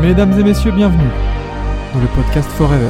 Mesdames 0.00 0.32
et 0.38 0.42
messieurs, 0.42 0.72
bienvenue 0.72 1.10
dans 1.92 2.00
le 2.00 2.06
podcast 2.06 2.48
Forever. 2.52 2.88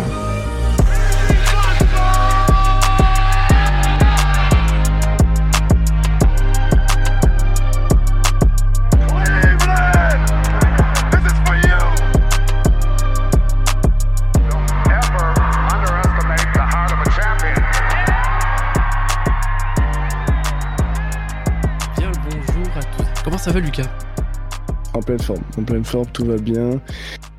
Bien 21.98 22.08
le 22.08 22.30
bonjour 22.30 22.77
à 22.77 22.82
tous. 22.82 23.22
Comment 23.24 23.38
ça 23.38 23.50
va 23.50 23.58
Lucas? 23.58 24.09
En 25.01 25.03
pleine 25.03 25.19
forme, 25.19 25.43
en 25.57 25.62
pleine 25.62 25.85
forme, 25.85 26.07
tout 26.12 26.27
va 26.27 26.37
bien. 26.37 26.79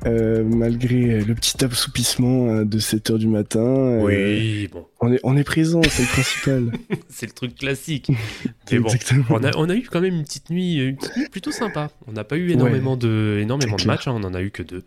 Euh, 0.04 0.42
malgré 0.44 1.20
le 1.20 1.32
petit 1.36 1.64
assoupissement 1.64 2.48
euh, 2.48 2.64
de 2.64 2.80
7h 2.80 3.18
du 3.18 3.28
matin. 3.28 3.60
euh, 3.60 4.68
bon, 4.72 4.84
on, 5.02 5.12
est, 5.12 5.20
on 5.22 5.36
est 5.36 5.44
présent, 5.44 5.82
c'est 5.82 6.02
le 6.02 6.08
principal. 6.08 6.72
c'est 7.08 7.26
le 7.26 7.32
truc 7.32 7.56
classique. 7.56 8.10
Mais 8.70 8.78
bon, 8.78 8.90
on 9.28 9.44
a, 9.44 9.50
on 9.56 9.68
a 9.68 9.74
eu 9.74 9.82
quand 9.90 10.00
même 10.00 10.14
une 10.14 10.22
petite 10.22 10.48
nuit, 10.48 10.76
une 10.76 10.96
petite 10.96 11.16
nuit 11.16 11.28
plutôt 11.28 11.52
sympa. 11.52 11.90
On 12.06 12.12
n'a 12.12 12.24
pas 12.24 12.36
eu 12.36 12.50
énormément 12.50 12.96
de, 12.96 13.38
énormément 13.42 13.76
de 13.76 13.82
c'est 13.82 13.86
matchs, 13.86 14.08
hein, 14.08 14.14
on 14.16 14.24
en 14.24 14.32
a 14.32 14.40
eu 14.40 14.50
que 14.50 14.62
deux. 14.62 14.84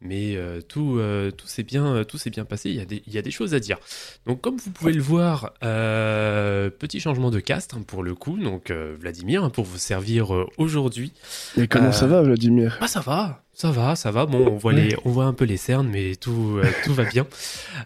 Mais 0.00 0.36
euh, 0.36 0.60
tout, 0.60 0.96
euh, 0.98 1.30
tout 1.30 1.46
s'est 1.46 1.64
bien, 1.64 1.86
euh, 1.86 2.04
tout 2.04 2.18
s'est 2.18 2.30
bien 2.30 2.44
passé. 2.44 2.70
Il 2.70 2.76
y, 2.76 2.80
a 2.80 2.84
des, 2.84 3.02
il 3.06 3.12
y 3.12 3.18
a 3.18 3.22
des 3.22 3.30
choses 3.30 3.54
à 3.54 3.60
dire. 3.60 3.78
Donc, 4.26 4.40
comme 4.40 4.56
vous 4.56 4.70
pouvez 4.70 4.92
le 4.92 5.02
voir, 5.02 5.52
euh, 5.64 6.70
petit 6.70 7.00
changement 7.00 7.30
de 7.30 7.40
cast 7.40 7.74
hein, 7.74 7.82
pour 7.86 8.02
le 8.02 8.14
coup. 8.14 8.38
Donc, 8.38 8.70
euh, 8.70 8.96
Vladimir 8.98 9.44
hein, 9.44 9.50
pour 9.50 9.64
vous 9.64 9.78
servir 9.78 10.34
euh, 10.34 10.46
aujourd'hui. 10.56 11.12
Et 11.56 11.66
comment 11.66 11.88
Euh, 11.88 11.92
ça 11.92 12.06
va, 12.06 12.22
Vladimir? 12.22 12.78
Ah 12.80 12.86
ça 12.86 13.00
va, 13.00 13.42
ça 13.54 13.72
va, 13.72 13.96
ça 13.96 14.12
va. 14.12 14.24
Bon, 14.24 14.46
on 14.46 14.56
voit 14.56 14.72
les, 14.72 14.94
on 15.04 15.10
voit 15.10 15.24
un 15.24 15.32
peu 15.32 15.44
les 15.44 15.56
cernes, 15.56 15.88
mais 15.92 16.14
tout, 16.14 16.60
euh, 16.62 16.70
tout 16.84 16.94
va 16.94 17.02
bien. 17.04 17.26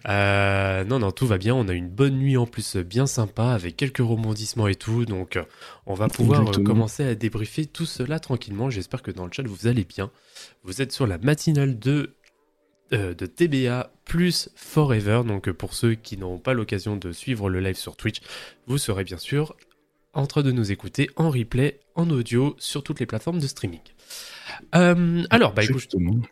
Euh, 0.07 0.85
non, 0.85 0.99
non, 0.99 1.13
tout 1.13 1.27
va 1.27 1.39
bien. 1.39 1.55
On 1.55 1.67
a 1.67 1.72
une 1.73 1.89
bonne 1.89 2.19
nuit 2.19 2.37
en 2.37 2.47
plus, 2.47 2.77
euh, 2.77 2.83
bien 2.83 3.07
sympa, 3.07 3.51
avec 3.51 3.77
quelques 3.77 3.99
rebondissements 3.99 4.69
et 4.69 4.75
tout. 4.75 5.05
Donc, 5.05 5.37
euh, 5.37 5.45
on 5.87 5.95
va 5.95 6.09
pouvoir 6.09 6.41
euh, 6.41 6.43
Exactement. 6.45 6.67
commencer 6.67 7.05
à 7.05 7.15
débriefer 7.15 7.67
tout 7.67 7.87
cela 7.87 8.21
tranquillement. 8.21 8.71
J'espère 8.71 9.03
que 9.03 9.11
dans 9.11 9.27
le 9.27 9.33
chat 9.33 9.43
vous 9.47 9.67
allez 9.67 9.85
bien. 9.85 10.11
Vous 10.65 10.83
êtes 10.83 10.93
sur 10.93 11.07
la 11.07 11.19
matinale 11.19 11.79
de 11.79 12.15
euh, 12.93 13.15
de 13.15 13.25
TBA 13.25 13.91
plus 14.05 14.51
Forever. 14.55 15.23
Donc, 15.27 15.51
pour 15.53 15.73
ceux 15.73 15.95
qui 15.95 16.19
n'auront 16.19 16.39
pas 16.39 16.53
l'occasion 16.53 16.97
de 16.97 17.11
suivre 17.13 17.49
le 17.49 17.61
live 17.61 17.77
sur 17.77 17.97
Twitch, 17.97 18.21
vous 18.67 18.77
serez 18.77 19.05
bien 19.05 19.17
sûr 19.17 19.57
en 20.13 20.27
train 20.27 20.43
de 20.43 20.53
nous 20.53 20.73
écouter 20.73 21.09
en 21.17 21.31
replay, 21.31 21.81
en 21.95 22.11
audio, 22.11 22.55
sur 22.59 22.83
toutes 22.83 23.01
les 23.01 23.07
plateformes 23.07 23.39
de 23.39 23.47
streaming. 23.47 23.81
Euh, 24.75 25.23
alors, 25.31 25.53
bah 25.53 25.63
écoute, 25.71 25.89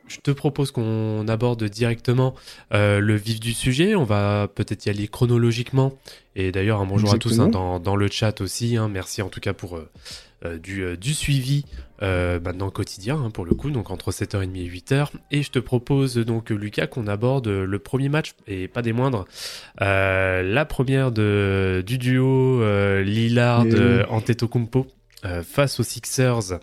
je 0.09 0.17
te 0.19 0.31
propose 0.31 0.71
qu'on 0.71 1.27
aborde 1.29 1.63
directement 1.65 2.35
euh, 2.73 3.01
le 3.01 3.15
vif 3.17 3.41
du 3.41 3.53
sujet. 3.53 3.95
On 3.95 4.05
va 4.05 4.49
peut-être 4.55 4.87
y 4.87 4.91
aller 4.91 5.09
chronologiquement. 5.09 5.95
Et 6.37 6.53
d'ailleurs, 6.53 6.81
un 6.81 6.87
bonjour 6.87 7.11
à 7.11 7.19
tous 7.19 7.41
hein, 7.41 7.49
dans, 7.49 7.81
dans 7.81 7.97
le 7.97 8.09
chat 8.09 8.41
aussi. 8.41 8.77
hein. 8.77 8.89
Merci 8.89 9.21
en 9.23 9.29
tout 9.29 9.41
cas 9.41 9.53
pour 9.53 9.77
euh, 10.45 10.59
du, 10.59 10.97
du 10.97 11.12
suivi 11.15 11.65
maintenant 12.03 12.71
quotidien 12.71 13.21
hein, 13.23 13.29
pour 13.31 13.45
le 13.45 13.55
coup, 13.55 13.71
donc 13.71 13.91
entre 13.91 14.11
7h30 14.11 14.57
et 14.57 14.67
8h. 14.67 15.09
Et 15.31 15.43
je 15.43 15.51
te 15.51 15.59
propose 15.59 16.15
donc, 16.17 16.49
Lucas, 16.49 16.87
qu'on 16.87 17.07
aborde 17.09 17.47
le 17.49 17.79
premier 17.79 18.09
match, 18.09 18.33
et 18.47 18.67
pas 18.69 18.81
des 18.81 18.95
moindres. 18.95 19.27
La 19.79 20.65
première 20.65 21.12
de, 21.12 21.83
du 21.87 21.99
duo 21.99 22.62
euh, 22.62 23.03
Lillard 23.03 23.67
Et- 23.67 23.75
euh, 23.75 24.05
Antetokounmpo 24.09 24.87
euh, 25.27 25.43
face 25.43 25.79
aux 25.81 25.83
Sixers 25.83 26.59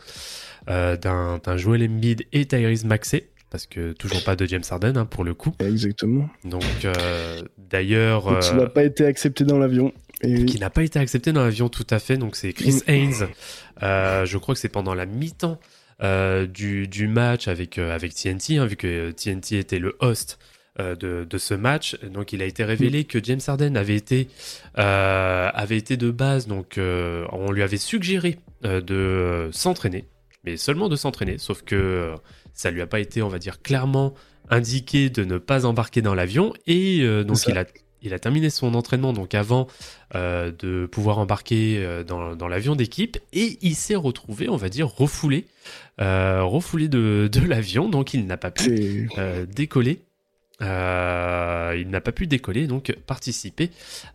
d'un 0.67 1.39
d'un 1.43 1.57
Joel 1.57 1.83
Embiid 1.83 2.25
et 2.33 2.45
Tyrese 2.45 2.85
Maxey. 2.85 3.29
Parce 3.49 3.65
que 3.65 3.93
toujours 3.93 4.23
pas 4.25 4.35
de 4.35 4.45
James 4.45 4.63
Harden 4.69 4.97
hein, 4.97 5.05
pour 5.05 5.23
le 5.23 5.33
coup. 5.33 5.53
Exactement. 5.59 6.29
Donc 6.43 6.63
euh, 6.83 7.41
d'ailleurs, 7.57 8.25
il 8.27 8.55
euh, 8.55 8.61
n'a 8.63 8.67
pas 8.69 8.83
été 8.83 9.05
accepté 9.05 9.45
dans 9.45 9.57
l'avion. 9.57 9.93
Et 10.21 10.45
qui 10.45 10.59
n'a 10.59 10.69
pas 10.69 10.83
été 10.83 10.99
accepté 10.99 11.31
dans 11.31 11.43
l'avion 11.43 11.69
tout 11.69 11.87
à 11.89 11.99
fait. 11.99 12.17
Donc 12.17 12.35
c'est 12.35 12.51
Chris 12.51 12.81
Haynes. 12.87 13.27
Euh, 13.83 14.25
je 14.25 14.37
crois 14.37 14.53
que 14.53 14.59
c'est 14.59 14.67
pendant 14.67 14.93
la 14.93 15.05
mi-temps 15.05 15.59
euh, 16.03 16.45
du, 16.45 16.87
du 16.87 17.07
match 17.07 17.47
avec, 17.47 17.77
euh, 17.77 17.95
avec 17.95 18.13
TNT, 18.13 18.57
hein, 18.57 18.65
vu 18.65 18.75
que 18.75 18.87
euh, 18.87 19.11
TNT 19.13 19.57
était 19.57 19.79
le 19.79 19.95
host 19.99 20.39
euh, 20.79 20.95
de, 20.95 21.25
de 21.27 21.37
ce 21.37 21.53
match. 21.53 21.97
Donc 22.03 22.33
il 22.33 22.41
a 22.41 22.45
été 22.45 22.63
révélé 22.63 23.05
que 23.05 23.23
James 23.23 23.39
Harden 23.45 23.75
avait 23.75 23.95
été, 23.95 24.27
euh, 24.77 25.49
avait 25.53 25.77
été 25.77 25.97
de 25.97 26.11
base, 26.11 26.47
donc 26.47 26.77
euh, 26.77 27.25
on 27.31 27.51
lui 27.51 27.63
avait 27.63 27.77
suggéré 27.77 28.37
euh, 28.65 28.81
de 28.81 28.95
euh, 28.95 29.51
s'entraîner, 29.51 30.05
mais 30.47 30.55
seulement 30.55 30.87
de 30.87 30.95
s'entraîner, 30.95 31.37
sauf 31.37 31.61
que 31.61 31.75
euh, 31.75 32.15
ça 32.53 32.71
lui 32.71 32.81
a 32.81 32.87
pas 32.87 33.01
été, 33.01 33.21
on 33.21 33.27
va 33.27 33.37
dire, 33.37 33.61
clairement 33.61 34.13
indiqué 34.49 35.09
de 35.09 35.25
ne 35.25 35.37
pas 35.37 35.65
embarquer 35.65 36.01
dans 36.01 36.15
l'avion. 36.15 36.53
Et 36.67 37.01
euh, 37.01 37.25
donc 37.25 37.45
il 37.47 37.57
a, 37.57 37.65
il 38.01 38.13
a 38.13 38.19
terminé 38.19 38.49
son 38.49 38.73
entraînement 38.73 39.11
donc 39.11 39.35
avant 39.35 39.67
euh, 40.15 40.53
de 40.57 40.85
pouvoir 40.85 41.19
embarquer 41.19 41.85
dans, 42.07 42.37
dans 42.37 42.47
l'avion 42.47 42.77
d'équipe 42.77 43.17
et 43.33 43.57
il 43.61 43.75
s'est 43.75 43.95
retrouvé, 43.95 44.47
on 44.47 44.55
va 44.55 44.69
dire, 44.69 44.87
refoulé, 44.87 45.47
euh, 45.99 46.41
refoulé 46.43 46.87
de, 46.87 47.29
de 47.29 47.41
l'avion, 47.41 47.89
donc 47.89 48.13
il 48.13 48.25
n'a 48.25 48.37
pas 48.37 48.51
pu 48.51 49.09
décoller. 49.53 49.99
Euh, 50.61 51.75
il 51.79 51.89
n'a 51.89 52.01
pas 52.01 52.11
pu 52.11 52.25
décoller, 52.27 52.65
donc 52.67 52.91
participer 53.05 53.69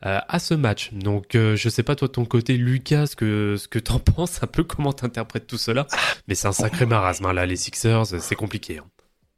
euh, 0.05 0.19
à 0.27 0.39
ce 0.39 0.55
match. 0.55 0.93
Donc, 0.93 1.35
euh, 1.35 1.55
je 1.55 1.69
sais 1.69 1.83
pas 1.85 1.95
toi 1.95 2.09
de 2.09 2.13
ton 2.13 2.25
côté, 2.25 2.57
Lucas, 2.57 3.07
ce 3.07 3.17
que 3.17 3.57
ce 3.57 3.69
que 3.69 3.79
t'en 3.79 3.99
penses, 4.01 4.43
un 4.43 4.47
peu 4.49 4.65
comment 4.65 4.93
t'interprètes 4.93 5.47
tout 5.47 5.59
cela. 5.59 5.87
Mais 6.27 6.35
c'est 6.35 6.49
un 6.49 6.53
sacré 6.53 6.85
marasme 6.87 7.27
hein, 7.27 7.33
là, 7.33 7.47
les 7.47 7.57
Sixers, 7.57 8.07
c'est 8.21 8.35
compliqué. 8.35 8.79
hein. 8.79 8.85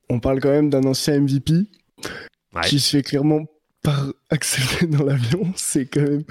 on 0.08 0.18
parle 0.20 0.40
quand 0.40 0.50
même 0.50 0.70
d'un 0.70 0.84
ancien 0.84 1.20
MVP 1.20 1.54
Ouais. 2.54 2.62
qui 2.68 2.78
se 2.78 2.96
fait 2.96 3.02
clairement 3.02 3.46
par 3.82 4.12
accepter 4.30 4.86
dans 4.86 5.02
l'avion. 5.04 5.52
C'est 5.56 5.86
quand 5.86 6.02
même 6.02 6.22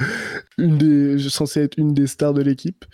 une 0.58 0.78
des, 0.78 1.20
censé 1.30 1.60
être 1.62 1.78
une 1.78 1.94
des 1.94 2.08
stars 2.08 2.34
de 2.34 2.42
l'équipe 2.42 2.86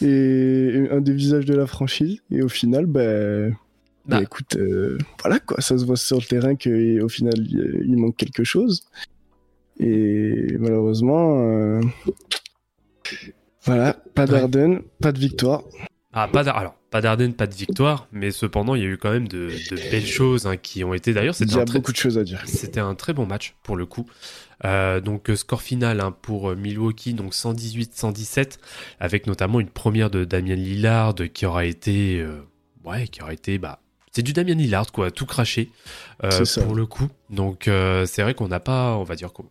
et 0.00 0.86
un 0.92 1.00
des 1.00 1.12
visages 1.12 1.44
de 1.44 1.54
la 1.54 1.66
franchise. 1.66 2.20
Et 2.30 2.40
au 2.42 2.48
final, 2.48 2.86
bah, 2.86 3.48
bah, 4.08 4.22
écoute, 4.22 4.56
euh, 4.56 4.98
voilà 5.20 5.38
quoi, 5.38 5.60
ça 5.60 5.76
se 5.78 5.84
voit 5.84 5.96
sur 5.96 6.16
le 6.18 6.24
terrain 6.24 6.54
qu'au 6.56 7.08
final 7.08 7.34
il, 7.36 7.82
il 7.86 7.96
manque 7.96 8.16
quelque 8.16 8.44
chose. 8.44 8.84
Et 9.80 10.56
malheureusement, 10.58 11.40
euh, 11.40 11.80
voilà, 13.64 13.94
pas 14.14 14.24
Ouais. 14.24 14.30
d'Arden, 14.30 14.80
pas 15.00 15.12
de 15.12 15.18
victoire. 15.18 15.62
Ah, 16.12 16.26
pas 16.26 16.48
alors 16.48 16.74
pas 16.90 17.02
d'Arden, 17.02 17.34
pas 17.34 17.46
de 17.46 17.54
victoire, 17.54 18.08
mais 18.12 18.30
cependant 18.30 18.74
il 18.74 18.82
y 18.82 18.84
a 18.84 18.88
eu 18.88 18.96
quand 18.96 19.10
même 19.10 19.28
de, 19.28 19.50
de 19.70 19.90
belles 19.90 20.06
choses 20.06 20.46
hein, 20.46 20.56
qui 20.56 20.82
ont 20.82 20.94
été. 20.94 21.12
D'ailleurs, 21.12 21.34
Il 21.34 21.44
c'était 21.46 21.52
y 21.54 21.58
a 21.58 21.60
un 21.60 21.64
très, 21.66 21.78
beaucoup 21.78 21.92
de 21.92 21.98
choses 21.98 22.16
à 22.16 22.24
dire. 22.24 22.42
C'était 22.46 22.80
un 22.80 22.94
très 22.94 23.12
bon 23.12 23.26
match 23.26 23.54
pour 23.62 23.76
le 23.76 23.84
coup. 23.84 24.06
Euh, 24.64 25.00
donc 25.00 25.28
euh, 25.28 25.36
score 25.36 25.60
final 25.60 26.00
hein, 26.00 26.16
pour 26.22 26.50
euh, 26.50 26.56
Milwaukee, 26.56 27.12
donc 27.12 27.34
118-117, 27.34 28.58
avec 29.00 29.26
notamment 29.26 29.60
une 29.60 29.68
première 29.68 30.08
de 30.08 30.24
Damien 30.24 30.54
Lillard 30.54 31.14
qui 31.34 31.44
aura 31.44 31.66
été, 31.66 32.20
euh, 32.20 32.40
ouais, 32.84 33.06
qui 33.06 33.22
aura 33.22 33.34
été, 33.34 33.58
bah, 33.58 33.80
c'est 34.18 34.24
du 34.24 34.32
Damien 34.32 34.56
Lillard 34.56 34.90
quoi, 34.90 35.12
tout 35.12 35.26
craché 35.26 35.70
euh, 36.24 36.44
pour 36.64 36.74
le 36.74 36.86
coup. 36.86 37.06
Donc 37.30 37.68
euh, 37.68 38.04
c'est 38.04 38.22
vrai 38.22 38.34
qu'on 38.34 38.48
n'a 38.48 38.58
pas, 38.58 38.96
on 38.96 39.04
va 39.04 39.14
dire 39.14 39.32
qu'on 39.32 39.44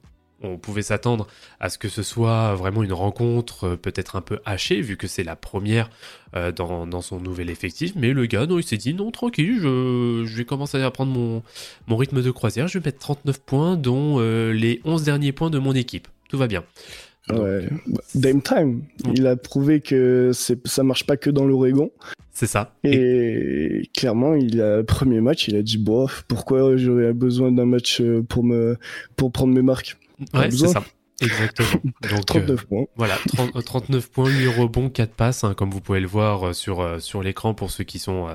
on 0.43 0.57
pouvait 0.57 0.81
s'attendre 0.81 1.25
à 1.61 1.69
ce 1.69 1.77
que 1.77 1.87
ce 1.87 2.03
soit 2.03 2.53
vraiment 2.53 2.83
une 2.83 2.91
rencontre 2.91 3.63
euh, 3.63 3.75
peut-être 3.77 4.17
un 4.17 4.21
peu 4.21 4.39
hachée, 4.43 4.81
vu 4.81 4.97
que 4.97 5.07
c'est 5.07 5.23
la 5.23 5.37
première 5.37 5.89
euh, 6.35 6.51
dans, 6.51 6.85
dans 6.85 6.99
son 6.99 7.21
nouvel 7.21 7.49
effectif. 7.49 7.93
Mais 7.95 8.11
le 8.11 8.25
gars, 8.25 8.45
non, 8.45 8.59
il 8.59 8.63
s'est 8.63 8.75
dit 8.75 8.93
non, 8.93 9.09
tranquille, 9.09 9.57
je, 9.57 10.25
je 10.27 10.35
vais 10.35 10.43
commencer 10.43 10.81
à 10.81 10.91
prendre 10.91 11.13
mon, 11.13 11.43
mon 11.87 11.95
rythme 11.95 12.21
de 12.21 12.31
croisière. 12.31 12.67
Je 12.67 12.77
vais 12.77 12.87
mettre 12.89 12.99
39 12.99 13.39
points, 13.39 13.77
dont 13.77 14.19
les 14.19 14.81
11 14.83 15.01
derniers 15.03 15.31
points 15.31 15.49
de 15.49 15.59
mon 15.59 15.71
équipe. 15.73 16.09
Tout 16.27 16.37
va 16.37 16.47
bien. 16.47 16.65
Donc, 17.29 17.39
Ouais. 17.39 17.67
Bah, 17.87 18.01
Dame 18.15 18.41
Time, 18.41 18.81
il 19.13 19.27
a 19.27 19.35
prouvé 19.35 19.81
que 19.81 20.31
ça 20.33 20.83
marche 20.83 21.05
pas 21.05 21.17
que 21.17 21.29
dans 21.29 21.45
l'Oregon. 21.45 21.91
C'est 22.31 22.47
ça. 22.47 22.73
Et- 22.83 22.95
Et 23.81 23.89
clairement, 23.95 24.33
il 24.35 24.61
a 24.61 24.83
premier 24.83 25.21
match, 25.21 25.47
il 25.47 25.55
a 25.55 25.61
dit 25.63 25.77
bof, 25.77 26.23
pourquoi 26.27 26.77
j'aurais 26.77 27.13
besoin 27.13 27.51
d'un 27.51 27.65
match 27.65 27.99
euh, 27.99 28.21
pour 28.27 28.43
me 28.43 28.77
pour 29.15 29.31
prendre 29.31 29.53
mes 29.53 29.61
marques? 29.63 29.97
ouais, 30.33 30.49
c'est 30.51 30.67
ça. 30.67 30.83
Exactement. 31.21 31.81
Donc, 32.09 32.19
euh, 32.19 32.23
39 32.25 32.65
points. 32.67 32.85
Voilà, 32.95 33.15
30 33.35 33.55
euh, 33.55 33.61
39 33.61 34.09
points, 34.11 34.29
8 34.29 34.47
rebonds, 34.47 34.89
4 34.89 35.11
passes, 35.11 35.43
hein, 35.43 35.53
comme 35.55 35.71
vous 35.71 35.81
pouvez 35.81 35.99
le 35.99 36.07
voir 36.07 36.47
euh, 36.49 36.53
sur, 36.53 36.81
euh, 36.81 36.99
sur 36.99 37.23
l'écran 37.23 37.53
pour 37.53 37.71
ceux 37.71 37.83
qui 37.83 37.97
sont 37.99 38.27
euh, 38.27 38.33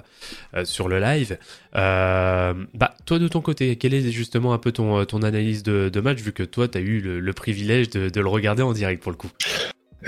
euh, 0.57 0.65
sur 0.65 0.89
le 0.89 0.99
live. 0.99 1.39
Euh, 1.77 2.55
bah, 2.75 2.95
toi, 3.07 3.19
de 3.19 3.29
ton 3.29 3.41
côté, 3.41 3.77
quelle 3.77 3.95
est 3.95 4.11
justement 4.11 4.53
un 4.53 4.59
peu 4.59 4.73
ton, 4.73 4.99
euh, 4.99 5.05
ton 5.05 5.23
analyse 5.23 5.63
de, 5.63 5.89
de 5.89 6.01
match, 6.01 6.19
vu 6.19 6.33
que 6.33 6.43
toi, 6.43 6.67
tu 6.69 6.79
as 6.79 6.81
eu 6.81 7.01
le, 7.01 7.21
le 7.21 7.33
privilège 7.33 7.91
de, 7.91 8.09
de 8.09 8.21
le 8.21 8.29
regarder 8.29 8.63
en 8.63 8.73
direct 8.73 9.03
pour 9.03 9.13
le 9.13 9.17
coup? 9.17 9.31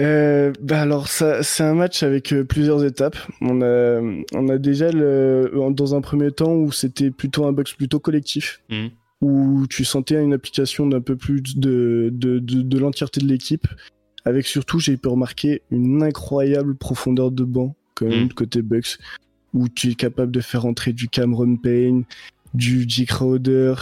Euh, 0.00 0.53
bah 0.61 0.81
alors 0.81 1.06
ça 1.06 1.44
c'est 1.44 1.62
un 1.62 1.75
match 1.75 2.03
avec 2.03 2.32
euh, 2.32 2.43
plusieurs 2.43 2.85
étapes. 2.85 3.17
On 3.41 3.62
a 3.62 4.00
on 4.35 4.49
a 4.49 4.59
déjà 4.59 4.91
le 4.91 5.49
dans 5.71 5.94
un 5.94 6.00
premier 6.00 6.32
temps 6.32 6.53
où 6.53 6.73
c'était 6.73 7.12
plutôt 7.12 7.47
un 7.47 7.53
box 7.53 7.75
plutôt 7.75 8.00
collectif 8.00 8.61
Mhm. 8.71 8.91
Où 9.25 9.67
tu 9.69 9.85
sentais 9.85 10.23
une 10.23 10.32
application 10.35 10.87
d'un 10.87 11.00
peu 11.00 11.17
plus 11.17 11.41
de 11.56 12.11
de 12.12 12.38
de, 12.38 12.62
de 12.62 12.79
l'entièreté 12.79 13.21
de 13.21 13.26
l'équipe 13.26 13.67
avec 14.25 14.47
surtout 14.47 14.79
j'ai 14.79 14.97
pu 14.97 15.09
remarquer 15.09 15.62
une 15.71 16.03
incroyable 16.03 16.75
profondeur 16.75 17.31
de 17.31 17.44
banc 17.44 17.75
quand 17.94 18.06
même 18.06 18.29
de 18.29 18.32
côté 18.35 18.62
Bucks 18.62 18.99
où 19.53 19.69
tu 19.69 19.91
es 19.91 19.94
capable 19.94 20.32
de 20.32 20.41
faire 20.41 20.67
entrer 20.67 20.93
du 20.93 21.09
Cameron 21.09 21.56
Payne, 21.56 22.05
du 22.55 22.85
J. 22.88 23.06
Crowder. 23.06 23.75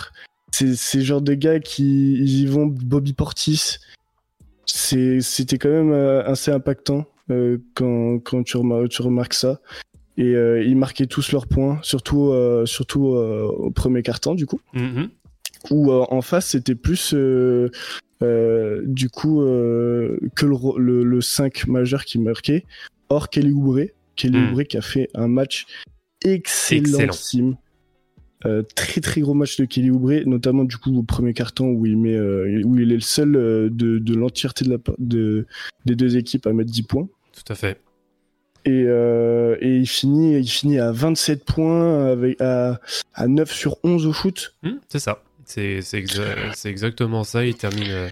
C'est 0.50 0.74
ces 0.76 1.00
genres 1.00 1.22
de 1.22 1.32
gars 1.32 1.60
qui 1.60 2.12
ils 2.12 2.40
y 2.42 2.46
vont, 2.46 2.66
Bobby 2.66 3.14
Portis. 3.14 3.78
C'était 4.66 5.58
quand 5.58 5.70
même 5.70 5.92
euh, 5.92 6.22
assez 6.24 6.50
impactant 6.50 7.06
euh, 7.30 7.56
quand, 7.74 8.18
quand 8.18 8.42
tu, 8.42 8.56
remar- 8.58 8.88
tu 8.88 9.00
remarques 9.02 9.34
ça. 9.34 9.60
Et 10.18 10.34
euh, 10.34 10.62
ils 10.62 10.76
marquaient 10.76 11.06
tous 11.06 11.32
leurs 11.32 11.46
points, 11.46 11.78
surtout, 11.82 12.28
euh, 12.32 12.66
surtout 12.66 13.06
au 13.06 13.70
premier 13.70 14.02
quart-temps, 14.02 14.34
du 14.34 14.44
coup. 14.44 14.60
Mhm. 14.74 15.08
Où 15.70 15.92
euh, 15.92 16.04
en 16.10 16.22
face, 16.22 16.48
c'était 16.48 16.74
plus, 16.74 17.12
euh, 17.14 17.70
euh, 18.22 18.82
du 18.84 19.08
coup, 19.10 19.40
que 19.40 20.46
le, 20.46 20.54
ro- 20.54 20.78
le, 20.78 21.04
le 21.04 21.20
5 21.20 21.66
majeur 21.66 22.04
qui 22.04 22.18
marquait. 22.18 22.64
Or, 23.08 23.28
Kelly 23.30 23.52
Oubre, 23.52 23.80
Kelly 24.16 24.38
Mm. 24.38 24.52
Oubre 24.52 24.62
qui 24.64 24.76
a 24.76 24.82
fait 24.82 25.08
un 25.14 25.28
match 25.28 25.66
excellentissime. 26.24 27.56
Euh, 28.44 28.62
très 28.74 29.00
très 29.00 29.20
gros 29.20 29.34
match 29.34 29.56
de 29.56 29.64
Kelly 29.66 29.90
Oubre, 29.90 30.14
notamment 30.26 30.64
du 30.64 30.76
coup 30.76 30.92
au 30.96 31.04
premier 31.04 31.32
carton 31.32 31.68
où 31.68 31.86
il 31.86 31.96
met, 31.96 32.16
euh, 32.16 32.60
où 32.64 32.76
il 32.76 32.90
est 32.90 32.96
le 32.96 33.00
seul 33.00 33.36
euh, 33.36 33.68
de, 33.70 33.98
de 33.98 34.14
l'entièreté 34.14 34.64
de 34.64 34.70
la, 34.70 34.78
de, 34.98 35.46
des 35.86 35.94
deux 35.94 36.16
équipes 36.16 36.46
à 36.48 36.52
mettre 36.52 36.70
10 36.72 36.82
points. 36.82 37.08
Tout 37.32 37.52
à 37.52 37.54
fait. 37.54 37.80
Et, 38.64 38.82
et 38.82 39.76
il 39.76 39.86
finit, 39.88 40.38
il 40.38 40.48
finit 40.48 40.78
à 40.78 40.92
27 40.92 41.44
points 41.44 42.06
avec 42.12 42.40
à, 42.40 42.80
à 43.14 43.26
9 43.28 43.50
sur 43.52 43.76
11 43.82 44.06
au 44.06 44.12
shoot. 44.12 44.54
Hmm, 44.62 44.76
c'est 44.88 45.00
ça. 45.00 45.22
C'est 45.52 45.82
c'est 45.82 46.00
exa- 46.00 46.52
c'est 46.54 46.68
exactement 46.70 47.24
ça. 47.24 47.44
Il 47.44 47.54
termine, 47.54 47.90
euh, 47.90 48.08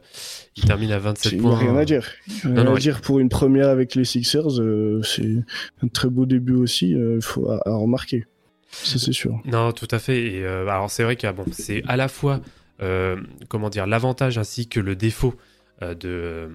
il 0.57 0.65
termine 0.65 0.93
à 0.93 0.99
27 0.99 1.31
C'est 1.33 1.37
points. 1.39 1.57
rien 1.59 1.77
à 1.77 1.85
dire. 1.85 2.07
Rien 2.43 2.53
Non, 2.53 2.65
non, 2.65 2.71
à 2.71 2.75
ouais. 2.75 2.81
dire 2.81 3.01
pour 3.01 3.19
une 3.19 3.29
première 3.29 3.69
avec 3.69 3.95
les 3.95 4.05
Sixers, 4.05 4.61
euh, 4.61 5.01
c'est 5.03 5.37
un 5.83 5.89
très 5.89 6.09
beau 6.09 6.27
début 6.27 6.55
aussi. 6.55 6.91
Il 6.91 7.23
faut 7.23 7.49
à, 7.51 7.61
à 7.67 7.75
remarquer. 7.75 8.27
Ça 8.71 8.99
c'est 8.99 9.13
sûr. 9.13 9.41
Non, 9.47 9.73
tout 9.73 9.89
à 9.91 9.99
fait. 9.99 10.23
Et 10.23 10.45
euh, 10.45 10.63
alors 10.69 10.91
c'est 10.91 11.03
vrai 11.03 11.17
que 11.17 11.31
bon, 11.33 11.45
c'est 11.53 11.83
à 11.89 11.97
la 11.97 12.09
fois 12.09 12.41
euh, 12.83 13.17
comment 13.49 13.69
dire 13.69 13.87
l'avantage 13.87 14.39
ainsi 14.39 14.69
que 14.69 14.81
le 14.81 14.95
défaut 14.97 15.35
euh, 15.37 15.41
de 15.83 16.51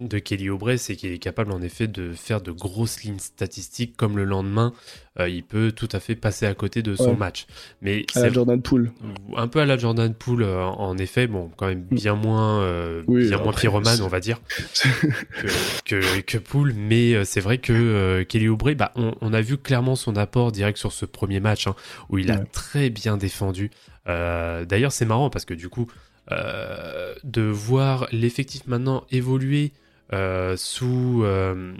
de 0.00 0.18
Kelly 0.18 0.48
Oubre, 0.50 0.76
c'est 0.78 0.96
qu'il 0.96 1.12
est 1.12 1.18
capable 1.18 1.52
en 1.52 1.60
effet 1.60 1.86
de 1.86 2.12
faire 2.12 2.40
de 2.40 2.50
grosses 2.50 3.02
lignes 3.02 3.18
statistiques 3.18 3.96
comme 3.96 4.16
le 4.16 4.24
lendemain, 4.24 4.72
euh, 5.20 5.28
il 5.28 5.44
peut 5.44 5.72
tout 5.72 5.88
à 5.92 6.00
fait 6.00 6.16
passer 6.16 6.46
à 6.46 6.54
côté 6.54 6.82
de 6.82 6.96
son 6.96 7.10
Ouais. 7.10 7.16
match. 7.16 7.46
Mais 7.82 8.06
À 8.16 8.20
la 8.20 8.30
Jordan 8.32 8.60
Poole. 8.62 8.90
un 9.36 9.46
peu 9.46 9.60
à 9.60 9.66
la 9.66 9.76
Jordan 9.76 10.12
Poole 10.14 10.42
euh, 10.42 10.64
en 10.64 10.96
effet, 10.98 11.26
bon 11.26 11.50
quand 11.56 11.66
même 11.66 11.82
bien 11.90 12.14
moins 12.14 12.62
euh, 12.62 13.02
Oui, 13.06 13.28
bien 13.28 13.38
moins 13.38 13.52
pyromane 13.52 14.00
on 14.00 14.08
va 14.08 14.20
dire 14.20 14.40
que, 15.34 15.48
que, 15.84 16.20
que 16.22 16.38
Poole, 16.38 16.72
mais 16.74 17.14
euh, 17.14 17.24
c'est 17.24 17.40
vrai 17.40 17.58
que 17.58 17.72
euh, 17.72 18.24
Kelly 18.24 18.48
Oubre, 18.48 18.72
bah, 18.74 18.92
on, 18.96 19.14
on 19.20 19.32
a 19.32 19.40
vu 19.40 19.56
clairement 19.58 19.96
son 19.96 20.16
apport 20.16 20.50
direct 20.52 20.78
sur 20.78 20.92
ce 20.92 21.04
premier 21.04 21.40
match, 21.40 21.66
hein, 21.66 21.74
où 22.08 22.18
il 22.18 22.30
a 22.30 22.38
très 22.38 22.90
bien 22.90 23.16
défendu. 23.16 23.70
Euh, 24.08 24.64
D'ailleurs, 24.64 24.92
c'est 24.92 25.04
marrant 25.04 25.30
parce 25.30 25.44
que 25.44 25.54
du 25.54 25.68
coup, 25.68 25.86
euh, 26.32 27.14
de 27.24 27.42
voir 27.42 28.06
l'effectif 28.12 28.66
maintenant 28.66 29.04
évoluer 29.10 29.72
euh, 30.12 30.56
sous, 30.56 31.22
euh, 31.24 31.72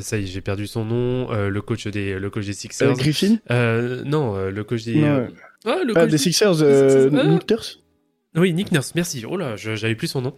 ça 0.00 0.18
y 0.18 0.24
est, 0.24 0.26
j'ai 0.26 0.40
perdu 0.42 0.66
son 0.66 0.84
nom, 0.84 1.32
euh, 1.32 1.48
le 1.48 1.62
coach 1.62 1.86
des, 1.86 2.18
le 2.18 2.30
coach 2.30 2.44
des 2.46 2.52
Sixers. 2.52 2.92
Griffin? 2.94 3.38
Non, 4.04 4.36
le 4.50 4.64
coach 4.64 4.84
des. 4.84 4.96
Non, 4.96 5.18
ouais. 5.18 5.28
ah, 5.64 5.78
le 5.84 5.92
Ah, 5.96 6.00
coach 6.00 6.04
des 6.04 6.10
des- 6.12 6.18
Sixers, 6.18 6.62
euh, 6.62 7.08
Ah. 7.14 7.24
Nick 7.26 7.48
Nurse? 7.50 7.80
Oui, 8.36 8.52
Nick 8.52 8.70
Nurse, 8.70 8.92
merci. 8.94 9.24
Oh 9.26 9.36
là, 9.36 9.56
j'avais 9.56 9.94
plus 9.96 10.08
son 10.08 10.22
nom. 10.22 10.34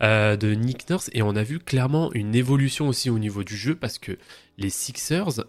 De 0.00 0.54
Nick 0.54 0.88
Nurse. 0.90 1.10
Et 1.12 1.22
on 1.22 1.36
a 1.36 1.42
vu 1.42 1.58
clairement 1.58 2.12
une 2.12 2.34
évolution 2.34 2.88
aussi 2.88 3.08
au 3.10 3.18
niveau 3.18 3.44
du 3.44 3.56
jeu 3.56 3.74
parce 3.76 3.98
que 3.98 4.12
les 4.58 4.70
Sixers 4.70 5.44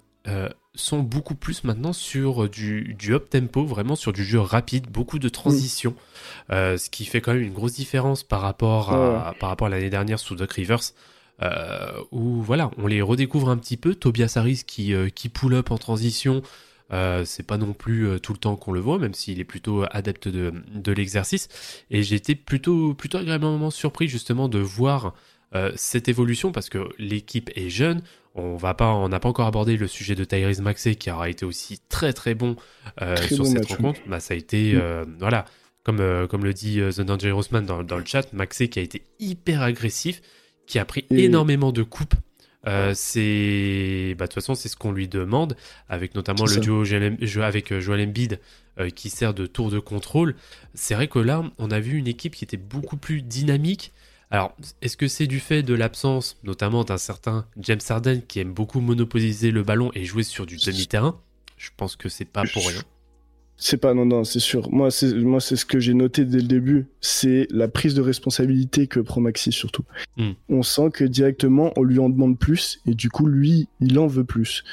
sont 0.77 0.99
beaucoup 0.99 1.35
plus 1.35 1.63
maintenant 1.63 1.93
sur 1.93 2.49
du, 2.49 2.95
du 2.97 3.13
up-tempo, 3.13 3.65
vraiment 3.65 3.95
sur 3.95 4.13
du 4.13 4.23
jeu 4.23 4.39
rapide, 4.39 4.87
beaucoup 4.89 5.19
de 5.19 5.29
transitions. 5.29 5.95
Euh, 6.51 6.77
ce 6.77 6.89
qui 6.89 7.05
fait 7.05 7.19
quand 7.19 7.33
même 7.33 7.43
une 7.43 7.53
grosse 7.53 7.73
différence 7.73 8.23
par 8.23 8.41
rapport 8.41 8.93
à, 8.93 9.33
par 9.39 9.49
rapport 9.49 9.67
à 9.67 9.69
l'année 9.69 9.89
dernière 9.89 10.19
sous 10.19 10.35
Doc 10.35 10.53
Rivers. 10.53 10.93
Euh, 11.43 11.91
où 12.11 12.41
voilà, 12.41 12.71
on 12.77 12.87
les 12.87 13.01
redécouvre 13.01 13.49
un 13.49 13.57
petit 13.57 13.77
peu. 13.77 13.93
Tobias 13.93 14.33
Harris 14.37 14.63
qui, 14.65 14.93
euh, 14.93 15.09
qui 15.09 15.29
pull 15.29 15.53
up 15.53 15.69
en 15.69 15.77
transition, 15.77 16.41
euh, 16.91 17.25
c'est 17.25 17.45
pas 17.45 17.57
non 17.57 17.73
plus 17.73 18.07
euh, 18.07 18.17
tout 18.17 18.33
le 18.33 18.39
temps 18.39 18.55
qu'on 18.55 18.71
le 18.71 18.79
voit, 18.79 18.97
même 18.97 19.13
s'il 19.13 19.39
est 19.39 19.45
plutôt 19.45 19.83
adepte 19.91 20.27
de, 20.27 20.51
de 20.73 20.91
l'exercice. 20.91 21.47
Et 21.91 22.01
j'ai 22.01 22.15
été 22.15 22.33
plutôt, 22.33 22.95
plutôt 22.95 23.19
agréablement 23.19 23.69
surpris 23.69 24.07
justement 24.07 24.49
de 24.49 24.57
voir 24.57 25.13
euh, 25.55 25.71
cette 25.75 26.07
évolution 26.09 26.51
parce 26.51 26.69
que 26.69 26.89
l'équipe 26.97 27.49
est 27.55 27.69
jeune. 27.69 28.01
On 28.35 28.55
va 28.55 28.73
pas, 28.73 28.93
on 28.93 29.09
n'a 29.09 29.19
pas 29.19 29.29
encore 29.29 29.47
abordé 29.47 29.77
le 29.77 29.87
sujet 29.87 30.13
de 30.13 30.23
Tyrese 30.23 30.61
Maxey 30.61 30.95
qui 30.95 31.09
aura 31.09 31.29
été 31.29 31.43
aussi 31.45 31.79
très 31.89 32.13
très 32.13 32.35
bon 32.35 32.55
euh, 33.01 33.15
Très 33.15 33.29
sur 33.33 33.39
bon 33.39 33.45
cette 33.45 33.59
match, 33.61 33.71
rencontre. 33.71 33.99
Bah, 34.07 34.19
ça 34.19 34.33
a 34.33 34.37
été, 34.37 34.73
Mm. 34.73 34.79
euh, 34.81 35.05
voilà, 35.19 35.45
comme, 35.83 36.27
comme 36.29 36.43
le 36.43 36.53
dit 36.53 36.79
The 36.79 37.01
Dangerous 37.01 37.43
Man 37.51 37.65
dans, 37.65 37.81
dans 37.83 37.97
le 37.97 38.05
chat, 38.05 38.31
Maxey 38.33 38.67
qui 38.67 38.77
a 38.79 38.81
été 38.83 39.03
hyper 39.19 39.61
agressif, 39.63 40.21
qui 40.67 40.77
a 40.79 40.85
pris 40.85 41.05
Et- 41.09 41.23
énormément 41.23 41.71
de 41.71 41.81
coupes. 41.83 42.13
C'est, 42.93 44.15
bah, 44.17 44.25
de 44.25 44.29
toute 44.31 44.35
façon, 44.35 44.55
c'est 44.55 44.69
ce 44.69 44.75
qu'on 44.75 44.91
lui 44.91 45.07
demande, 45.07 45.55
avec 45.89 46.15
notamment 46.15 46.43
le 46.45 46.51
ça. 46.51 46.59
duo 46.59 46.83
Joel- 46.83 47.17
avec 47.41 47.77
Joel 47.79 48.07
Embiid 48.07 48.39
qui 48.95 49.09
sert 49.09 49.33
de 49.33 49.47
tour 49.47 49.71
de 49.71 49.79
contrôle. 49.79 50.35
C'est 50.75 50.93
vrai 50.93 51.07
que 51.07 51.17
là, 51.19 51.43
on 51.57 51.71
a 51.71 51.79
vu 51.79 51.97
une 51.97 52.07
équipe 52.07 52.35
qui 52.35 52.43
était 52.43 52.57
beaucoup 52.57 52.97
plus 52.97 53.21
dynamique. 53.21 53.91
Alors, 54.29 54.55
est-ce 54.81 54.97
que 54.97 55.07
c'est 55.07 55.27
du 55.27 55.39
fait 55.39 55.63
de 55.63 55.73
l'absence, 55.73 56.37
notamment 56.43 56.83
d'un 56.83 56.97
certain 56.97 57.45
James 57.59 57.79
Harden 57.87 58.21
qui 58.27 58.39
aime 58.39 58.53
beaucoup 58.53 58.81
monopoliser 58.81 59.51
le 59.51 59.63
ballon 59.63 59.91
et 59.93 60.03
jouer 60.03 60.23
sur 60.23 60.45
du 60.45 60.57
demi-terrain? 60.57 61.19
Je 61.57 61.69
pense 61.75 61.95
que 61.95 62.09
c'est 62.09 62.25
pas 62.25 62.43
pour 62.53 62.67
rien. 62.67 62.81
C'est 63.59 63.77
pas, 63.77 63.95
non, 63.95 64.05
non, 64.05 64.23
c'est 64.23 64.39
sûr. 64.39 64.71
Moi, 64.71 64.91
c'est, 64.91 65.13
moi, 65.15 65.41
c'est 65.41 65.55
ce 65.55 65.65
que 65.65 65.79
j'ai 65.79 65.95
noté 65.95 66.25
dès 66.25 66.37
le 66.37 66.47
début. 66.47 66.87
C'est 67.01 67.47
la 67.49 67.67
prise 67.67 67.95
de 67.95 68.01
responsabilité 68.01 68.85
que 68.85 68.99
prend 68.99 69.19
Maxi, 69.19 69.51
surtout. 69.51 69.83
Hmm. 70.17 70.33
On 70.49 70.61
sent 70.61 70.91
que 70.93 71.03
directement, 71.05 71.73
on 71.75 71.83
lui 71.83 71.97
en 71.97 72.09
demande 72.09 72.37
plus, 72.37 72.81
et 72.85 72.93
du 72.93 73.09
coup, 73.09 73.25
lui, 73.25 73.67
il 73.79 73.97
en 73.97 74.05
veut 74.05 74.25
plus. 74.25 74.63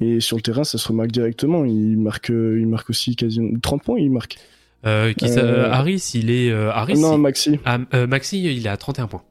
Et 0.00 0.18
sur 0.18 0.36
le 0.36 0.42
terrain, 0.42 0.64
ça 0.64 0.78
se 0.78 0.88
remarque 0.88 1.12
directement. 1.12 1.64
Il 1.64 1.98
marque, 1.98 2.30
il 2.30 2.66
marque 2.66 2.90
aussi 2.90 3.14
quasiment 3.14 3.56
30 3.60 3.84
points, 3.84 4.00
il 4.00 4.10
marque. 4.10 4.38
Euh, 4.84 5.12
qui 5.12 5.28
ça- 5.28 5.40
Euh, 5.40 5.70
Harris, 5.70 6.10
il 6.14 6.30
est 6.30 6.50
euh, 6.50 6.70
Harris. 6.72 6.98
non, 7.00 7.16
Maxi, 7.18 7.58
Ah, 7.64 7.78
euh, 7.94 8.06
Maxi, 8.06 8.42
il 8.42 8.66
est 8.66 8.70
à 8.70 8.76
31 8.76 9.06
points. 9.06 9.22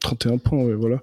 31 0.00 0.38
points, 0.38 0.62
ouais, 0.64 0.74
voilà. 0.74 1.00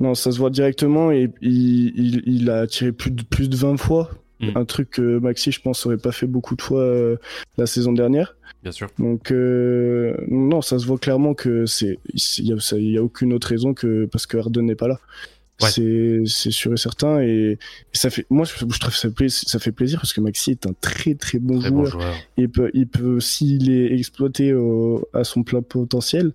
Non, 0.00 0.14
ça 0.14 0.32
se 0.32 0.38
voit 0.38 0.50
directement, 0.50 1.12
et 1.12 1.30
il, 1.42 1.92
il, 1.96 2.22
il 2.26 2.50
a 2.50 2.66
tiré 2.66 2.90
plus 2.92 3.10
de, 3.10 3.22
plus 3.22 3.48
de 3.48 3.56
20 3.56 3.76
fois. 3.76 4.10
Hmm. 4.40 4.56
Un 4.56 4.64
truc 4.64 4.90
que 4.90 5.18
Maxi, 5.18 5.52
je 5.52 5.60
pense, 5.60 5.84
aurait 5.84 5.98
pas 5.98 6.12
fait 6.12 6.26
beaucoup 6.26 6.56
de 6.56 6.62
fois 6.62 6.80
euh, 6.80 7.16
la 7.58 7.66
saison 7.66 7.92
dernière. 7.92 8.36
Bien 8.62 8.72
sûr. 8.72 8.88
Donc 8.98 9.30
euh, 9.32 10.14
non, 10.28 10.62
ça 10.62 10.78
se 10.78 10.86
voit 10.86 10.98
clairement 10.98 11.34
que 11.34 11.66
c'est 11.66 11.98
il 12.14 12.46
y 12.46 12.52
a, 12.52 12.58
ça- 12.58 12.78
il 12.78 12.90
y 12.90 12.96
a 12.98 13.02
aucune 13.02 13.32
autre 13.34 13.48
raison 13.48 13.74
que 13.74 14.06
parce 14.06 14.26
que 14.26 14.38
Harden 14.38 14.62
n'est 14.64 14.74
pas 14.74 14.88
là. 14.88 14.98
Ouais. 15.62 15.70
C'est 15.70 16.22
c'est 16.26 16.50
sûr 16.50 16.72
et 16.72 16.76
certain 16.76 17.20
et, 17.20 17.52
et 17.52 17.58
ça 17.92 18.08
fait 18.10 18.24
moi 18.30 18.44
je, 18.44 18.54
trouve 18.54 18.74
ça, 18.94 19.08
ça 19.28 19.58
fait 19.58 19.72
plaisir 19.72 20.00
parce 20.00 20.12
que 20.12 20.20
Maxi 20.20 20.52
est 20.52 20.66
un 20.66 20.72
très 20.80 21.14
très 21.14 21.38
bon 21.38 21.58
Très 21.58 21.70
bon 21.70 21.84
joueur. 21.84 22.02
joueur. 22.02 22.14
Il 22.36 22.48
peut 22.48 22.70
il 22.74 22.86
peut 22.88 23.20
s'il 23.20 23.70
est 23.70 23.92
exploité 23.94 24.54
au- 24.54 25.06
à 25.12 25.24
son 25.24 25.42
plein 25.42 25.62
potentiel, 25.62 26.32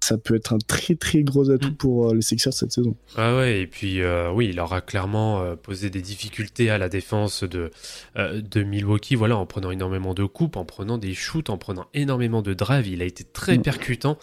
ça 0.00 0.18
peut 0.18 0.36
être 0.36 0.52
un 0.52 0.58
très 0.58 0.94
très 0.94 1.22
gros 1.24 1.50
atout 1.50 1.70
Mm. 1.70 1.74
pour 1.76 2.10
euh, 2.10 2.14
les 2.14 2.22
Sixers 2.22 2.52
cette 2.52 2.70
saison. 2.70 2.94
Ah 3.16 3.36
ouais, 3.36 3.60
et 3.62 3.66
puis 3.66 4.00
euh, 4.02 4.30
oui, 4.30 4.48
il 4.52 4.60
aura 4.60 4.80
clairement 4.80 5.42
euh, 5.42 5.56
posé 5.56 5.90
des 5.90 6.00
difficultés 6.02 6.70
à 6.70 6.78
la 6.78 6.88
défense 6.88 7.42
de, 7.44 7.70
euh, 8.16 8.40
de 8.40 8.62
Milwaukee, 8.62 9.14
voilà, 9.16 9.36
en 9.36 9.46
prenant 9.46 9.70
énormément 9.70 10.14
de 10.14 10.24
coupes, 10.24 10.56
en 10.56 10.64
prenant 10.64 10.98
des 10.98 11.12
shoots, 11.14 11.50
en 11.50 11.58
prenant 11.58 11.86
énormément 11.94 12.42
de 12.42 12.54
drives. 12.54 12.86
Il 12.88 13.02
a 13.02 13.04
été 13.04 13.24
très 13.24 13.58
Mm. 13.58 13.62
percutant. 13.62 14.18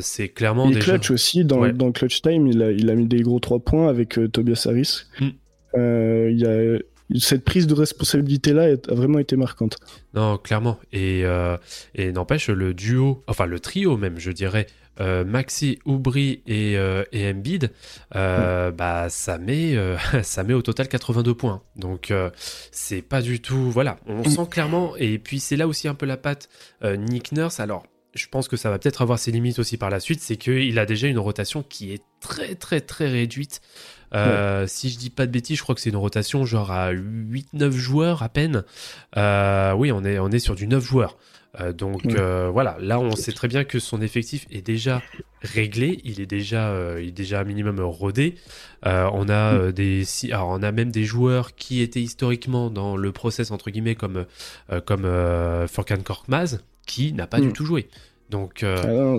C'est 0.00 0.28
clairement 0.28 0.68
Et 0.70 0.74
déjà. 0.74 0.92
clutch 0.98 1.10
aussi, 1.10 1.44
dans, 1.44 1.60
Ouais. 1.60 1.72
dans 1.72 1.86
le 1.86 1.92
clutch 1.92 2.20
time, 2.22 2.46
il 2.46 2.62
a, 2.62 2.70
il 2.72 2.90
a 2.90 2.94
mis 2.94 3.06
des 3.06 3.20
gros 3.22 3.38
3 3.40 3.60
points 3.60 3.88
avec 3.88 4.18
Tobias 4.32 4.66
Harris. 4.68 5.02
Mm. 5.20 5.28
Il 5.76 6.38
y 6.38 6.46
a, 6.46 6.78
cette 7.18 7.44
prise 7.44 7.66
de 7.66 7.74
responsabilité-là 7.74 8.76
a 8.88 8.94
vraiment 8.94 9.18
été 9.18 9.36
marquante. 9.36 9.76
Non, 10.14 10.38
clairement. 10.38 10.78
Et, 10.92 11.24
euh, 11.24 11.56
et 11.94 12.12
n'empêche, 12.12 12.48
le 12.48 12.74
duo, 12.74 13.22
enfin 13.26 13.46
le 13.46 13.58
trio 13.58 13.96
même, 13.96 14.18
je 14.18 14.30
dirais, 14.30 14.66
euh, 15.00 15.24
Maxi, 15.24 15.78
Oubry 15.86 16.42
et, 16.46 16.76
euh, 16.76 17.04
et 17.12 17.30
Embiid, 17.30 17.72
euh, 18.16 18.70
bah, 18.70 19.08
ça, 19.08 19.38
met, 19.38 19.74
ça 20.22 20.42
met 20.44 20.52
au 20.52 20.62
total 20.62 20.88
82 20.88 21.34
points. 21.34 21.62
Donc, 21.76 22.12
c'est 22.70 23.02
pas 23.02 23.22
du 23.22 23.40
tout. 23.40 23.70
Voilà, 23.70 23.98
on 24.06 24.24
sent 24.24 24.46
clairement. 24.50 24.96
Et 24.96 25.18
puis, 25.18 25.40
c'est 25.40 25.56
là 25.56 25.66
aussi 25.66 25.88
un 25.88 25.94
peu 25.94 26.06
la 26.06 26.16
patte 26.16 26.48
Nick 26.84 27.32
Nurse. 27.32 27.60
Alors, 27.60 27.84
je 28.14 28.26
pense 28.26 28.48
que 28.48 28.56
ça 28.56 28.70
va 28.70 28.78
peut-être 28.78 29.02
avoir 29.02 29.18
ses 29.18 29.30
limites 29.30 29.58
aussi 29.58 29.76
par 29.76 29.88
la 29.88 30.00
suite, 30.00 30.20
c'est 30.20 30.36
qu'il 30.36 30.78
a 30.78 30.86
déjà 30.86 31.06
une 31.06 31.18
rotation 31.18 31.62
qui 31.62 31.92
est 31.92 32.02
très 32.20 32.54
très 32.56 32.80
très 32.80 33.08
réduite. 33.08 33.60
Euh, 34.14 34.66
Si 34.66 34.90
je 34.90 34.98
dis 34.98 35.10
pas 35.10 35.26
de 35.26 35.32
bêtises, 35.32 35.58
je 35.58 35.62
crois 35.62 35.74
que 35.74 35.80
c'est 35.80 35.90
une 35.90 35.96
rotation 35.96 36.44
genre 36.44 36.70
à 36.72 36.92
8-9 36.92 37.70
joueurs 37.72 38.22
à 38.22 38.28
peine. 38.28 38.64
Euh, 39.16 39.72
oui, 39.74 39.92
on 39.92 40.04
est, 40.04 40.18
on 40.18 40.28
est 40.30 40.38
sur 40.38 40.54
du 40.54 40.66
9 40.66 40.84
joueurs. 40.84 41.16
Euh, 41.60 41.72
donc 41.72 42.02
Ouais. 42.04 42.48
voilà, 42.52 42.76
là 42.80 43.00
on 43.00 43.16
sait 43.16 43.32
très 43.32 43.48
bien 43.48 43.64
que 43.64 43.80
son 43.80 44.00
effectif 44.00 44.46
est 44.52 44.62
déjà 44.64 45.02
réglé, 45.42 46.00
il 46.04 46.20
est 46.20 46.26
déjà, 46.26 46.72
il 47.00 47.08
est 47.08 47.10
déjà 47.10 47.40
un 47.40 47.44
minimum 47.44 47.80
rodé. 47.80 48.36
On 48.84 49.28
a 49.28 49.72
des, 49.72 50.04
si, 50.04 50.30
alors 50.32 50.50
on 50.50 50.62
a 50.62 50.70
même 50.70 50.92
des 50.92 51.02
joueurs 51.04 51.56
qui 51.56 51.80
étaient 51.82 52.00
historiquement 52.02 52.70
dans 52.70 52.96
le 52.96 53.10
process 53.10 53.50
entre 53.50 53.70
guillemets 53.70 53.96
comme 53.96 54.26
comme 54.86 55.08
Furkan 55.68 55.98
Korkmaz 56.04 56.60
qui 56.86 57.12
n'a 57.12 57.26
pas 57.26 57.38
Mm. 57.40 57.46
du 57.48 57.52
tout 57.52 57.64
joué. 57.64 57.88
Donc 58.30 58.62
euh, 58.62 58.76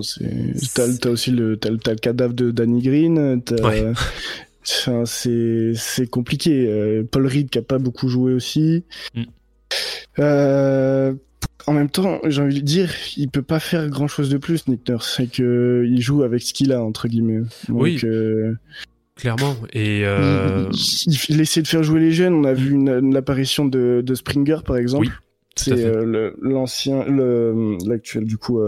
T'as, 0.74 1.10
aussi 1.10 1.32
le, 1.32 1.50
le- 1.62 1.94
cadavre 1.96 2.32
de 2.32 2.50
Danny 2.50 2.80
Green. 2.80 3.42
T'as... 3.42 3.56
Ouais. 3.62 3.92
Enfin, 4.68 5.04
c'est, 5.06 5.72
c'est 5.74 6.08
compliqué. 6.08 6.66
Euh, 6.68 7.02
Paul 7.10 7.26
Reed 7.26 7.50
qui 7.50 7.58
a 7.58 7.62
pas 7.62 7.78
beaucoup 7.78 8.08
joué 8.08 8.32
aussi. 8.32 8.84
Mm. 9.14 9.22
Euh, 10.18 11.14
en 11.66 11.72
même 11.72 11.90
temps, 11.90 12.20
j'ai 12.26 12.42
envie 12.42 12.60
de 12.60 12.66
dire, 12.66 12.90
il 13.16 13.28
peut 13.28 13.42
pas 13.42 13.60
faire 13.60 13.88
grand 13.88 14.08
chose 14.08 14.28
de 14.30 14.38
plus, 14.38 14.66
Nick 14.68 14.88
Nurse. 14.88 15.14
C'est 15.16 15.30
que 15.30 15.84
il 15.88 16.00
joue 16.00 16.22
avec 16.22 16.42
ce 16.42 16.52
qu'il 16.52 16.72
a 16.72 16.82
entre 16.82 17.08
guillemets. 17.08 17.40
Donc, 17.68 17.82
Oui. 17.82 18.00
euh, 18.04 18.54
clairement 19.14 19.54
et 19.72 20.02
euh, 20.04 20.68
il, 21.28 21.40
essaie 21.40 21.62
de 21.62 21.68
faire 21.68 21.82
jouer 21.82 22.00
les 22.00 22.12
jeunes. 22.12 22.34
On 22.34 22.44
a 22.44 22.52
vu 22.52 22.72
une, 22.72 22.88
une 22.88 23.16
apparition 23.16 23.64
de, 23.64 24.02
de 24.04 24.14
Springer 24.14 24.58
par 24.64 24.76
exemple. 24.76 25.06
Oui, 25.06 25.12
C'est 25.54 25.84
euh, 25.84 26.32
l'ancien, 26.40 27.04
l'actuel 27.86 28.24
du 28.24 28.38
coup 28.38 28.60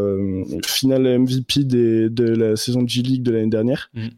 final 0.65 1.19
MVP 1.19 1.65
des, 1.65 2.09
de 2.11 2.25
la 2.27 2.57
saison 2.57 2.83
de 2.83 2.89
G 2.89 3.03
League 3.03 3.23
de 3.23 3.33
l'année 3.33 3.51
dernière. 3.51 3.91
Mm. 3.95 4.09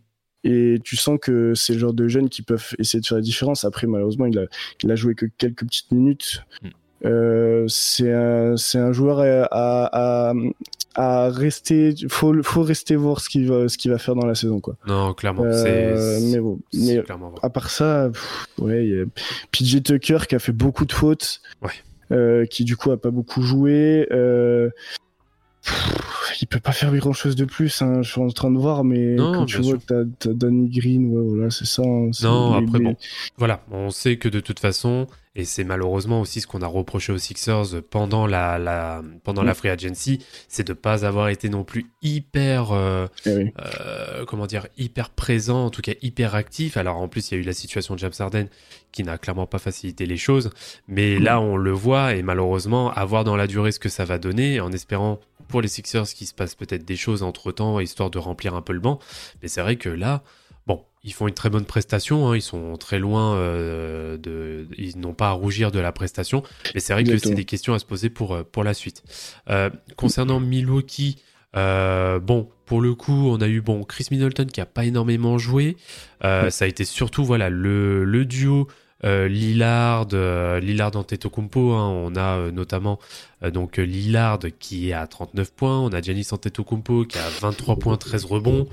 Et 0.49 0.79
tu 0.85 0.95
sens 0.97 1.19
que 1.21 1.55
c'est 1.55 1.73
le 1.73 1.79
genre 1.81 1.93
de 1.93 2.07
jeunes 2.09 2.29
qui 2.29 2.43
peuvent 2.43 2.69
essayer 2.79 3.01
de 3.01 3.07
faire 3.07 3.19
la 3.19 3.23
différence. 3.23 3.65
Après, 3.65 3.87
malheureusement, 3.87 4.27
il 4.27 4.39
a, 4.39 4.45
il 4.85 4.91
a 4.93 4.95
joué 4.97 5.15
que 5.15 5.27
quelques 5.39 5.65
petites 5.65 5.91
minutes. 5.91 6.43
Mm. 6.63 6.69
Euh, 7.05 7.65
c'est 7.69 8.13
un, 8.13 8.57
c'est 8.57 8.79
un 8.79 8.93
joueur 8.93 9.21
à, 9.21 9.45
à, 9.51 10.31
à, 10.31 10.35
à 11.27 11.31
rester. 11.31 11.95
Faut, 12.09 12.33
faut 12.43 12.63
rester 12.63 12.97
voir 12.97 13.21
ce 13.21 13.29
qu'il 13.29 13.47
va, 13.49 13.69
ce 13.69 13.77
qu'il 13.77 13.91
va 13.91 13.99
faire 13.99 14.15
dans 14.15 14.25
la 14.27 14.35
saison, 14.35 14.61
quoi. 14.61 14.77
non 14.87 15.13
clairement 15.15 15.45
Euh, 15.45 16.19
c'est 16.19 16.31
mais 16.33 16.41
bon, 16.41 16.59
mais 16.73 17.03
clairement 17.03 17.31
vrai. 17.31 17.41
à 17.43 17.51
part 17.51 17.69
ça, 17.71 18.09
pff, 18.13 18.47
ouais, 18.59 18.87
y 18.87 19.01
a 19.01 19.05
PJ 19.53 19.83
Tucker 19.83 20.19
qui 20.29 20.35
a 20.37 20.39
fait 20.39 20.53
beaucoup 20.53 20.87
de 20.87 20.93
fautes, 20.93 21.41
Ouais. 21.63 21.71
euh, 22.13 22.47
qui 22.47 22.65
du 22.65 22.77
coup 22.77 22.91
a 22.93 22.97
pas 22.97 23.11
beaucoup 23.11 23.43
joué. 23.43 24.07
Pff, 25.63 25.73
il 26.41 26.47
peut 26.47 26.61
pas 26.61 26.73
faire 26.73 26.95
grand 26.97 27.13
chose 27.13 27.37
de 27.37 27.45
plus. 27.45 27.83
Hein, 27.83 28.03
je 28.03 28.11
suis 28.11 28.21
en 28.21 28.29
train 28.29 28.51
de 28.51 28.59
voir, 28.59 28.85
mais 28.85 29.15
Non, 29.15 29.33
quand 29.33 29.47
tu 29.47 29.59
vois 29.61 29.79
que 29.79 30.05
t'as, 30.19 30.33
Danny 30.33 30.69
Green, 30.69 31.07
ouais, 31.11 31.25
voilà, 31.35 31.51
c'est 31.51 31.67
ça. 31.67 31.83
hein, 31.83 32.11
Non, 32.23 32.59
les- 32.59 32.67
après, 32.67 32.79
les- 32.79 32.85
bon. 32.85 32.97
Voilà, 33.37 33.63
on 33.71 33.91
sait 33.91 34.17
que 34.17 34.29
de 34.29 34.41
toute 34.41 34.61
façon, 34.61 35.07
et 35.35 35.45
c'est 35.45 35.65
malheureusement 35.65 36.21
aussi 36.23 36.41
ce 36.41 36.47
qu'on 36.47 36.63
a 36.63 36.67
reproché 36.67 37.13
aux 37.13 37.19
Sixers 37.19 37.83
pendant 37.91 38.27
la, 38.27 38.59
la, 38.59 39.03
pendant 39.23 39.43
la 39.43 39.53
Mm. 39.53 39.55
free 39.57 39.69
agency, 39.69 40.25
c'est 40.49 40.67
de 40.67 40.73
pas 40.73 41.05
avoir 41.05 41.29
été 41.29 41.49
non 41.51 41.63
plus 41.63 41.87
hyper, 42.03 42.73
euh, 42.73 43.07
eh 43.27 43.35
oui. 43.37 43.53
euh, 43.59 44.25
comment 44.25 44.47
dire, 44.47 44.67
hyper 44.79 45.11
présent, 45.11 45.67
en 45.67 45.71
tout 45.71 45.83
cas 45.83 45.93
hyper 46.01 46.35
actif. 46.35 46.77
Alors 46.79 46.97
en 46.97 47.09
plus, 47.09 47.31
il 47.31 47.35
y 47.35 47.37
a 47.39 47.41
eu 47.41 47.45
la 47.45 47.53
situation 47.53 47.95
de 47.95 47.99
James 48.01 48.13
Harden 48.19 48.47
qui 48.93 49.03
n'a 49.03 49.19
clairement 49.19 49.47
pas 49.47 49.59
facilité 49.59 50.07
les 50.07 50.17
choses, 50.17 50.49
mais 50.89 51.19
là, 51.19 51.39
on 51.39 51.59
le 51.59 51.71
voit, 51.73 52.15
et 52.15 52.23
malheureusement, 52.23 52.91
à 52.93 53.05
voir 53.05 53.25
dans 53.25 53.37
la 53.37 53.47
durée 53.47 53.73
ce 53.73 53.79
que 53.79 53.91
ça 53.91 54.07
va 54.07 54.17
donner, 54.19 54.59
en 54.61 54.73
espérant 54.73 55.21
pour 55.49 55.61
les 55.63 55.69
Sixers 55.69 56.07
qu'il 56.07 56.27
se 56.27 56.35
passe 56.35 56.55
peut-être 56.55 56.85
des 56.85 56.97
choses 56.97 57.23
entre 57.23 57.53
temps, 57.53 57.81
histoire 57.81 58.11
de 58.11 58.19
remplir 58.19 58.55
un 58.55 58.63
peu 58.63 58.73
le 58.73 58.81
banc. 58.81 58.99
Mais 59.43 59.49
c'est 59.49 59.61
vrai 59.61 59.77
que 59.77 59.89
là, 59.89 60.23
Bon, 60.67 60.85
ils 61.05 61.13
font 61.13 61.29
une 61.29 61.35
très 61.35 61.49
bonne 61.49 61.65
prestation, 61.65 62.29
hein, 62.29 62.37
ils 62.37 62.43
sont 62.43 62.77
très 62.77 62.99
loin 62.99 63.37
euh, 63.37 64.17
de, 64.17 64.67
ils 64.77 64.99
n'ont 64.99 65.15
pas 65.15 65.29
à 65.29 65.31
rougir 65.31 65.71
de 65.71 65.79
la 65.79 65.93
prestation, 65.93 66.43
mais 66.75 66.81
c'est 66.81 66.93
vrai 66.93 67.05
que 67.05 67.17
c'est 67.19 67.35
des 67.35 67.45
questions 67.45 67.73
à 67.73 67.79
se 67.79 67.85
poser 67.85 68.11
pour 68.11 68.35
euh, 68.35 68.43
pour 68.43 68.65
la 68.65 68.75
suite. 68.75 69.05
Euh, 69.49 69.71
concernant 69.95 70.41
Milwaukee, 70.41 71.23
euh, 71.57 72.19
bon, 72.19 72.49
pour 72.65 72.81
le 72.81 72.97
coup, 72.97 73.29
on 73.31 73.41
a 73.41 73.47
eu 73.47 73.61
bon 73.61 73.85
Chris 73.85 74.09
Middleton 74.11 74.47
qui 74.47 74.61
a 74.61 74.67
pas 74.67 74.85
énormément 74.85 75.39
joué, 75.39 75.77
Euh, 76.25 76.51
ça 76.51 76.65
a 76.65 76.69
été 76.69 76.85
surtout 76.85 77.25
voilà 77.25 77.49
le 77.49 78.05
le 78.05 78.25
duo. 78.25 78.67
Euh, 79.05 79.29
Lillard, 79.29 80.09
euh, 80.15 80.59
Lillard 80.59 80.97
Antetokounmpo, 80.97 81.73
hein, 81.73 81.89
on 81.89 82.17
a 82.17 82.39
euh, 82.39 82.51
notamment 82.51 82.99
euh, 83.43 83.51
donc 83.51 83.79
euh, 83.79 83.83
Lillard 83.83 84.39
qui 84.59 84.89
est 84.89 84.95
à 84.95 85.07
39 85.07 85.53
points, 85.53 85.81
on 85.81 85.91
a 85.91 86.01
Giannis 86.01 86.29
Antetokounmpo 86.33 87.05
qui 87.05 87.19
a 87.19 87.29
23 87.41 87.77
points, 87.77 87.97
13 87.99 88.25
rebonds. 88.25 88.67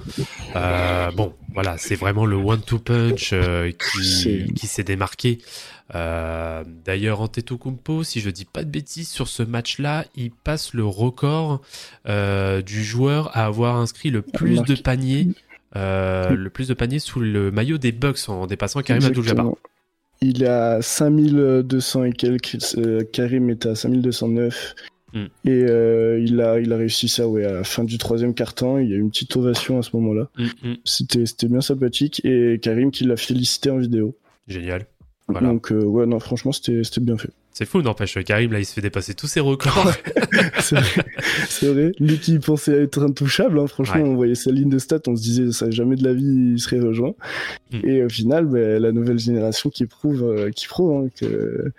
Euh, 0.55 1.11
bon, 1.11 1.33
voilà, 1.53 1.77
c'est 1.77 1.95
vraiment 1.95 2.25
le 2.25 2.37
one-two 2.37 2.79
punch 2.79 3.31
euh, 3.33 3.71
qui, 3.71 4.67
s'est 4.67 4.83
démarqué. 4.83 5.39
Euh, 5.93 6.63
D'ailleurs, 6.85 7.19
Antetokounmpo, 7.19 8.03
si 8.03 8.21
je 8.21 8.29
dis 8.29 8.45
pas 8.45 8.63
de 8.63 8.69
bêtises, 8.69 9.09
sur 9.09 9.27
ce 9.27 9.43
match-là, 9.43 10.05
il 10.15 10.31
passe 10.31 10.73
le 10.73 10.85
record 10.85 11.61
euh, 12.07 12.61
du 12.61 12.83
joueur 12.83 13.35
à 13.35 13.45
avoir 13.45 13.75
inscrit 13.75 14.09
le 14.09 14.21
plus 14.21 14.61
de 14.61 14.75
paniers, 14.75 15.27
euh, 15.75 16.29
le 16.29 16.49
plus 16.49 16.69
de 16.69 16.73
paniers 16.73 16.99
sous 16.99 17.19
le 17.19 17.51
maillot 17.51 17.77
des 17.77 17.91
Bucks 17.91 18.29
en 18.29 18.47
dépassant 18.47 18.81
Karim 18.81 19.03
Abdul-Jabbar. 19.03 19.53
Il 20.23 20.43
est 20.43 20.47
à 20.47 20.81
5200 20.81 22.05
et 22.05 22.11
quelques. 22.13 22.57
euh, 22.77 23.03
Karim 23.11 23.49
est 23.49 23.65
à 23.65 23.75
5209. 23.75 24.75
Mm. 25.13 25.19
Et 25.45 25.49
euh, 25.49 26.19
il, 26.19 26.41
a, 26.41 26.59
il 26.59 26.71
a 26.73 26.77
réussi 26.77 27.07
ça 27.07 27.27
ouais, 27.27 27.45
à 27.45 27.51
la 27.51 27.63
fin 27.63 27.83
du 27.83 27.97
troisième 27.97 28.33
quart-temps. 28.33 28.77
Il 28.77 28.89
y 28.89 28.93
a 28.93 28.95
eu 28.95 28.99
une 28.99 29.09
petite 29.11 29.35
ovation 29.35 29.77
à 29.77 29.83
ce 29.83 29.89
moment-là. 29.97 30.29
Mm, 30.37 30.43
mm, 30.69 30.75
C'était 30.85 31.25
c'était 31.25 31.47
bien 31.47 31.61
sympathique. 31.61 32.21
Et 32.25 32.59
Karim 32.61 32.89
qui 32.91 33.03
l'a 33.03 33.17
félicité 33.17 33.69
en 33.69 33.77
vidéo. 33.77 34.17
génial. 34.47 34.85
Voilà. 35.27 35.47
Donc, 35.47 35.71
euh, 35.71 35.83
ouais, 35.83 36.05
non, 36.05 36.19
franchement, 36.19 36.51
c'était 36.51 36.81
bien 37.01 37.17
fait. 37.17 37.29
C'est 37.53 37.65
fou, 37.65 37.81
n'empêche. 37.83 38.17
Karim, 38.23 38.51
là, 38.51 38.59
il 38.59 38.65
se 38.65 38.73
fait 38.73 38.81
dépasser 38.81 39.13
tous 39.13 39.27
ses 39.27 39.39
records. 39.39 39.91
C'est 40.59 40.75
vrai. 40.75 41.05
C'est 41.47 41.67
vrai. 41.67 41.91
Lui 41.99 42.17
qui 42.19 42.39
pensait 42.39 42.83
être 42.83 43.03
intouchable, 43.03 43.59
hein, 43.59 43.67
franchement, 43.67 44.01
Ouais. 44.01 44.09
on 44.09 44.15
voyait 44.15 44.33
sa 44.35 44.51
ligne 44.51 44.69
de 44.69 44.79
stats, 44.79 45.01
on 45.07 45.15
se 45.15 45.21
disait 45.21 45.51
ça 45.51 45.69
jamais 45.69 45.95
de 45.95 46.03
la 46.03 46.13
vie 46.13 46.53
il 46.53 46.59
serait 46.59 46.79
rejoint. 46.79 47.13
Mm. 47.71 47.87
Et 47.87 48.03
au 48.03 48.09
final, 48.09 48.45
ben, 48.45 48.81
la 48.81 48.91
nouvelle 48.91 49.19
génération 49.19 49.69
qui 49.69 49.85
prouve, 49.85 50.23
euh, 50.23 50.49
qui 50.49 50.67
prouve 50.67 51.05
hein, 51.05 51.09
que 51.15 51.71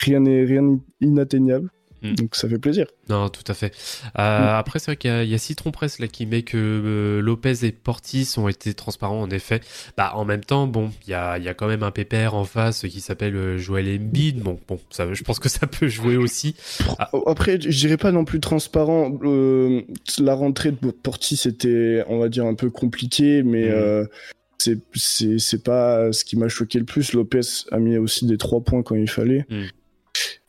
rien 0.00 0.20
n'est 0.20 0.44
rien 0.44 0.62
n'est 0.62 0.78
inatteignable. 1.02 1.68
Mm. 2.02 2.14
Donc 2.14 2.36
ça 2.36 2.48
fait 2.48 2.58
plaisir. 2.58 2.86
Non, 3.08 3.28
tout 3.28 3.42
à 3.48 3.54
fait. 3.54 3.74
Euh, 4.18 4.56
Après, 4.58 4.78
c'est 4.78 4.86
vrai 4.92 4.96
qu'il 4.96 5.10
y, 5.10 5.14
a- 5.14 5.24
il 5.24 5.30
y 5.30 5.34
a 5.34 5.38
Citron 5.38 5.70
Press 5.70 5.98
là 5.98 6.06
qui 6.08 6.26
met 6.26 6.42
que 6.42 6.56
euh, 6.56 7.20
Lopez 7.20 7.64
et 7.66 7.72
Portis 7.72 8.34
ont 8.36 8.48
été 8.48 8.72
transparents 8.74 9.20
en 9.20 9.30
effet. 9.30 9.60
Bah, 9.96 10.12
en 10.14 10.24
même 10.24 10.44
temps, 10.44 10.66
bon, 10.66 10.90
il 11.06 11.10
y 11.10 11.14
a, 11.14 11.38
y 11.38 11.48
a 11.48 11.54
quand 11.54 11.66
même 11.68 11.82
un 11.82 11.90
pépère 11.90 12.34
en 12.34 12.44
face 12.44 12.82
qui 12.82 13.00
s'appelle 13.00 13.34
euh, 13.36 13.58
Joel 13.58 13.88
Embiid. 13.88 14.40
Bon, 14.40 14.58
bon, 14.68 14.78
ça, 14.90 15.12
je 15.12 15.22
pense 15.24 15.38
que 15.38 15.48
ça 15.48 15.66
peut 15.66 15.88
jouer 15.88 16.16
aussi. 16.16 16.54
Ah. 16.98 17.10
Après, 17.26 17.60
je 17.60 17.68
dirais 17.78 17.96
pas 17.96 18.12
non 18.12 18.24
plus 18.24 18.40
transparent. 18.40 19.18
Euh, 19.24 19.82
la 20.18 20.34
rentrée 20.34 20.70
de 20.72 20.90
Portis 20.90 21.36
c'était, 21.36 22.04
on 22.08 22.18
va 22.18 22.28
dire, 22.28 22.44
un 22.46 22.54
peu 22.54 22.70
compliqué, 22.70 23.42
mais 23.42 23.68
Mm. 23.68 24.08
c'est 24.58 24.78
c'est 24.94 25.38
c'est 25.38 25.62
pas 25.62 26.12
ce 26.12 26.24
qui 26.24 26.36
m'a 26.36 26.48
choqué 26.48 26.78
le 26.78 26.84
plus. 26.84 27.12
Lopez 27.12 27.40
a 27.70 27.78
mis 27.78 27.96
aussi 27.96 28.26
des 28.26 28.36
trois 28.38 28.60
points 28.60 28.82
quand 28.82 28.94
il 28.96 29.08
fallait. 29.08 29.46
Mm. 29.48 29.62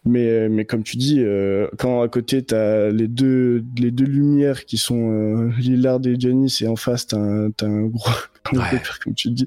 Mais, 0.05 0.47
mais 0.47 0.63
comme 0.65 0.83
tu 0.83 0.95
dis, 0.97 1.17
euh, 1.19 1.67
quand 1.77 2.01
à 2.01 2.07
côté 2.07 2.41
t'as 2.41 2.89
les 2.89 3.07
deux, 3.09 3.63
les 3.77 3.91
deux 3.91 4.05
lumières 4.05 4.63
qui 4.65 4.77
sont 4.77 5.11
euh, 5.11 5.49
Lillard 5.59 5.99
et 6.05 6.17
Giannis 6.17 6.59
et 6.61 6.67
en 6.67 6.77
face 6.77 7.05
t'as 7.07 7.17
un, 7.17 7.51
t'as 7.51 7.67
un 7.67 7.83
gros, 7.87 8.09
Ouais. 8.53 8.81
comme 9.03 9.13
tu 9.13 9.29
dis. 9.31 9.45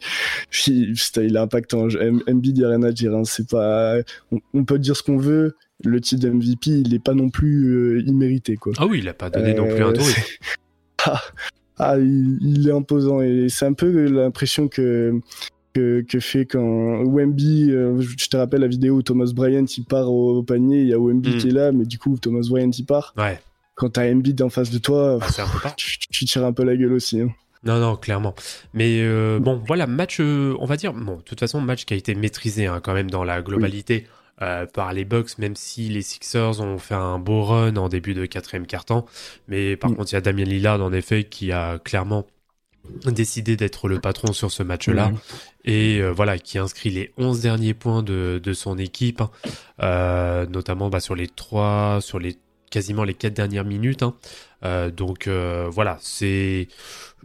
Puis, 0.50 0.94
il 1.16 1.34
est 1.36 1.38
impactant. 1.38 1.88
M- 1.88 2.22
Embiid, 2.28 2.58
y 2.58 2.64
a 2.64 2.68
rien 2.68 2.82
à 2.82 2.92
dire. 2.92 3.14
hein. 3.16 3.24
C'est 3.24 3.48
pas, 3.48 3.96
on, 4.30 4.38
on 4.52 4.64
peut 4.64 4.78
dire 4.78 4.94
ce 4.96 5.02
qu'on 5.02 5.16
veut. 5.16 5.56
Le 5.84 6.00
titre 6.00 6.28
d'MVP, 6.28 6.66
il 6.70 6.94
est 6.94 7.02
pas 7.02 7.14
non 7.14 7.28
plus 7.30 7.64
euh, 7.72 8.02
immérité, 8.06 8.54
quoi. 8.56 8.72
Ah 8.78 8.86
oui, 8.86 8.98
il 9.00 9.08
a 9.08 9.14
pas 9.14 9.30
donné 9.30 9.54
non 9.54 9.66
plus 9.66 9.82
un 9.82 9.88
Euh, 9.88 9.92
tour. 9.92 10.06
ah, 11.06 11.20
ah, 11.78 11.98
il, 11.98 12.38
il 12.42 12.68
est 12.68 12.72
imposant 12.72 13.20
et 13.22 13.46
c'est 13.48 13.64
un 13.66 13.72
peu 13.72 13.90
l'impression 14.06 14.68
que, 14.68 15.18
que 15.74 16.02
que 16.02 16.20
fait 16.20 16.46
quand 16.46 17.02
Wemby, 17.04 17.70
euh, 17.70 18.00
je 18.00 18.28
te 18.28 18.36
rappelle 18.36 18.60
la 18.60 18.66
vidéo 18.68 18.96
où 18.96 19.02
Thomas 19.02 19.30
Bryant 19.34 19.64
il 19.64 19.84
part 19.84 20.10
au, 20.12 20.38
au 20.38 20.42
panier, 20.42 20.82
il 20.82 20.88
y 20.88 20.92
a 20.94 20.98
Wemby 20.98 21.30
Mm. 21.36 21.38
qui 21.38 21.48
est 21.48 21.52
là, 21.52 21.72
mais 21.72 21.84
du 21.84 21.98
coup 21.98 22.16
Thomas 22.18 22.46
Bryant 22.48 22.70
il 22.70 22.84
part. 22.86 23.14
Ouais, 23.16 23.40
Quand 23.74 23.90
t'as 23.90 24.10
Embiid 24.12 24.40
en 24.42 24.50
face 24.50 24.70
de 24.70 24.78
toi, 24.78 25.18
ah, 25.20 25.26
un 25.42 25.46
peu 25.60 25.68
tu, 25.76 25.98
tu 25.98 26.24
tires 26.26 26.44
un 26.44 26.52
peu 26.52 26.64
la 26.64 26.76
gueule 26.76 26.92
aussi. 26.92 27.20
hein. 27.20 27.28
Non, 27.64 27.78
non, 27.78 27.94
clairement. 27.96 28.34
Mais 28.74 28.98
euh, 29.02 29.38
bon, 29.38 29.62
voilà, 29.66 29.86
match, 29.86 30.18
euh, 30.20 30.54
on 30.58 30.66
va 30.66 30.76
dire, 30.76 30.92
bon, 30.92 31.18
de 31.18 31.22
toute 31.22 31.38
façon, 31.38 31.60
match 31.60 31.84
qui 31.84 31.94
a 31.94 31.96
été 31.96 32.14
maîtrisé 32.16 32.66
hein, 32.66 32.80
quand 32.82 32.92
même 32.92 33.08
dans 33.10 33.22
la 33.24 33.40
globalité 33.40 34.06
par 34.74 34.92
les 34.92 35.04
Bucks, 35.04 35.38
même 35.38 35.54
si 35.54 35.88
les 35.88 36.02
Sixers 36.02 36.60
ont 36.60 36.76
fait 36.78 36.96
un 36.96 37.20
beau 37.20 37.44
run 37.44 37.76
en 37.76 37.88
début 37.88 38.12
de 38.14 38.26
quatrième 38.26 38.66
quart-temps. 38.66 39.06
Mais 39.46 39.76
par 39.76 39.94
contre, 39.94 40.10
il 40.10 40.14
y 40.14 40.18
a 40.18 40.20
Damien 40.20 40.42
Lillard, 40.42 40.82
en 40.82 40.92
effet, 40.92 41.22
qui 41.22 41.52
a 41.52 41.78
clairement 41.78 42.26
décidé 43.06 43.56
d'être 43.56 43.88
le 43.88 44.00
patron 44.00 44.32
sur 44.32 44.50
ce 44.50 44.62
match-là 44.62 45.08
Mhm. 45.10 45.18
et 45.64 45.98
euh, 46.00 46.10
voilà 46.12 46.38
qui 46.38 46.58
inscrit 46.58 46.90
les 46.90 47.12
11 47.16 47.40
derniers 47.40 47.74
points 47.74 48.02
de, 48.02 48.40
de 48.42 48.52
son 48.52 48.76
équipe 48.78 49.20
hein. 49.20 49.30
Euh, 49.82 50.46
notamment 50.46 50.88
bah, 50.90 51.00
sur 51.00 51.14
les 51.14 51.28
trois 51.28 51.98
sur 52.00 52.18
les 52.18 52.36
quasiment 52.70 53.04
les 53.04 53.14
quatre 53.14 53.34
dernières 53.34 53.64
minutes. 53.64 54.02
hein. 54.02 54.14
Euh, 54.64 54.90
donc 54.90 55.28
voilà, 55.28 55.98
c'est, 56.00 56.68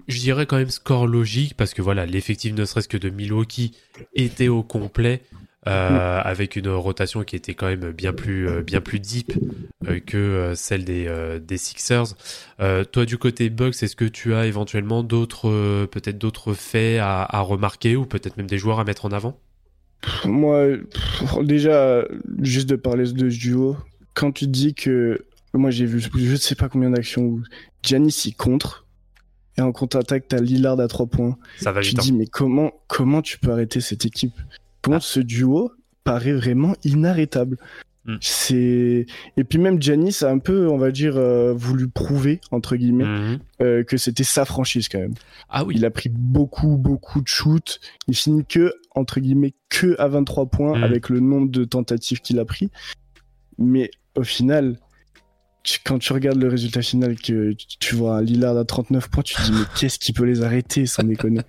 je 0.08 0.20
dirais 0.20 0.46
quand 0.46 0.58
même 0.58 0.70
score 0.70 1.08
logique 1.08 1.56
parce 1.56 1.74
que 1.74 1.82
voilà, 1.82 2.06
l'effectif 2.06 2.54
ne 2.54 2.66
serait-ce 2.66 2.88
que 2.90 2.98
de 2.98 3.10
Milwaukee 3.10 3.72
était 4.14 4.48
au 4.50 4.62
complet. 4.64 5.22
Euh, 5.66 6.22
avec 6.24 6.56
une 6.56 6.70
rotation 6.70 7.24
qui 7.24 7.36
était 7.36 7.56
quand 7.56 7.66
même 7.66 7.92
bien 7.92 8.14
plus 8.14 8.48
euh, 8.48 8.62
bien 8.62 8.80
plus 8.80 9.00
deep 9.00 9.34
euh, 9.88 10.00
que 10.00 10.54
celle 10.56 10.86
des 10.86 11.10
des 11.42 11.58
Sixers. 11.58 12.16
Toi 12.92 13.06
du 13.06 13.18
côté 13.18 13.50
Bucks, 13.50 13.82
est-ce 13.82 13.96
que 13.96 14.06
tu 14.06 14.34
as 14.34 14.46
éventuellement 14.46 15.04
d'autres 15.04 15.86
peut-être 15.86 16.18
d'autres 16.18 16.54
faits 16.54 17.00
à, 17.00 17.24
à 17.24 17.42
remarquer 17.42 17.96
ou 17.96 18.06
peut-être 18.06 18.38
même 18.38 18.48
des 18.48 18.58
joueurs 18.58 18.80
à 18.80 18.84
mettre 18.84 19.06
en 19.06 19.12
avant? 19.12 19.40
Moi, 20.26 20.78
déjà, 21.42 22.06
juste 22.40 22.70
de 22.70 22.76
parler 22.76 23.12
de 23.12 23.30
ce 23.30 23.38
duo, 23.38 23.78
quand 24.14 24.32
tu 24.32 24.48
dis 24.48 24.74
que. 24.74 25.26
Moi, 25.54 25.72
j'ai 25.72 25.86
vu 25.86 26.00
je 26.00 26.32
ne 26.32 26.36
sais 26.36 26.54
pas 26.54 26.70
combien 26.70 26.92
d'actions 26.92 27.24
où 27.24 27.42
Giannis 27.82 28.24
il 28.26 28.36
contre, 28.36 28.86
et 29.58 29.62
en 29.62 29.72
contre-attaque, 29.72 30.26
t'as 30.28 30.40
Lillard 30.40 30.80
à 30.80 30.88
3 30.88 31.08
points. 31.08 31.38
Ça 31.58 31.72
va 31.72 31.82
Tu 31.82 31.94
te 31.94 32.00
hein. 32.00 32.04
dis, 32.04 32.14
mais 32.14 32.28
comment, 32.28 32.74
comment 32.88 33.22
tu 33.22 33.40
peux 33.40 33.52
arrêter 33.52 33.82
cette 33.82 34.06
équipe? 34.06 34.36
Ah. 34.96 35.00
ce 35.02 35.20
duo 35.20 35.72
paraît 36.04 36.34
vraiment 36.34 36.74
inarrêtable 36.84 37.58
Mm. 38.10 38.16
C'est 38.22 39.06
et 39.36 39.44
puis 39.44 39.58
même 39.60 39.82
Giannis 39.82 40.20
a 40.22 40.30
un 40.30 40.38
peu, 40.40 40.70
on 40.70 40.78
va 40.78 40.92
dire, 40.92 41.18
euh, 41.18 41.52
voulu 41.54 41.90
prouver 41.90 42.40
entre 42.52 42.78
guillemets 42.78 43.04
Mhm. 43.04 43.40
euh, 43.62 43.84
que 43.84 43.98
c'était 43.98 44.24
sa 44.24 44.46
franchise 44.46 44.88
quand 44.88 45.00
même. 45.00 45.14
Ah 45.50 45.66
oui. 45.66 45.74
Il 45.76 45.84
a 45.84 45.92
pris 45.92 46.08
beaucoup, 46.08 46.78
beaucoup 46.78 47.20
de 47.22 47.28
shoots. 47.28 47.82
Il 48.08 48.16
finit 48.16 48.46
que, 48.46 48.74
entre 48.96 49.20
guillemets, 49.20 49.56
que 49.68 49.94
à 50.00 50.08
23 50.08 50.46
points 50.46 50.80
Mm. 50.80 50.84
avec 50.86 51.10
le 51.10 51.20
nombre 51.20 51.50
de 51.52 51.66
tentatives 51.66 52.22
qu'il 52.22 52.40
a 52.40 52.46
pris. 52.46 52.70
Mais 53.58 53.92
au 54.16 54.24
final, 54.24 54.80
quand 55.84 56.00
tu 56.00 56.14
regardes 56.14 56.42
le 56.42 56.48
résultat 56.48 56.82
final, 56.82 57.18
que 57.20 57.52
tu- 57.52 57.78
tu 57.78 57.96
vois 57.96 58.20
un 58.20 58.22
Lillard 58.22 58.56
à 58.58 58.64
39 58.64 59.10
points, 59.10 59.24
tu 59.24 59.36
te 59.36 59.42
dis, 59.42 59.52
mais 59.52 59.58
qu'est-ce 59.78 60.00
qui 60.00 60.14
peut 60.14 60.24
les 60.24 60.44
arrêter, 60.44 60.86
sans 60.86 61.04
déconner? 61.04 61.42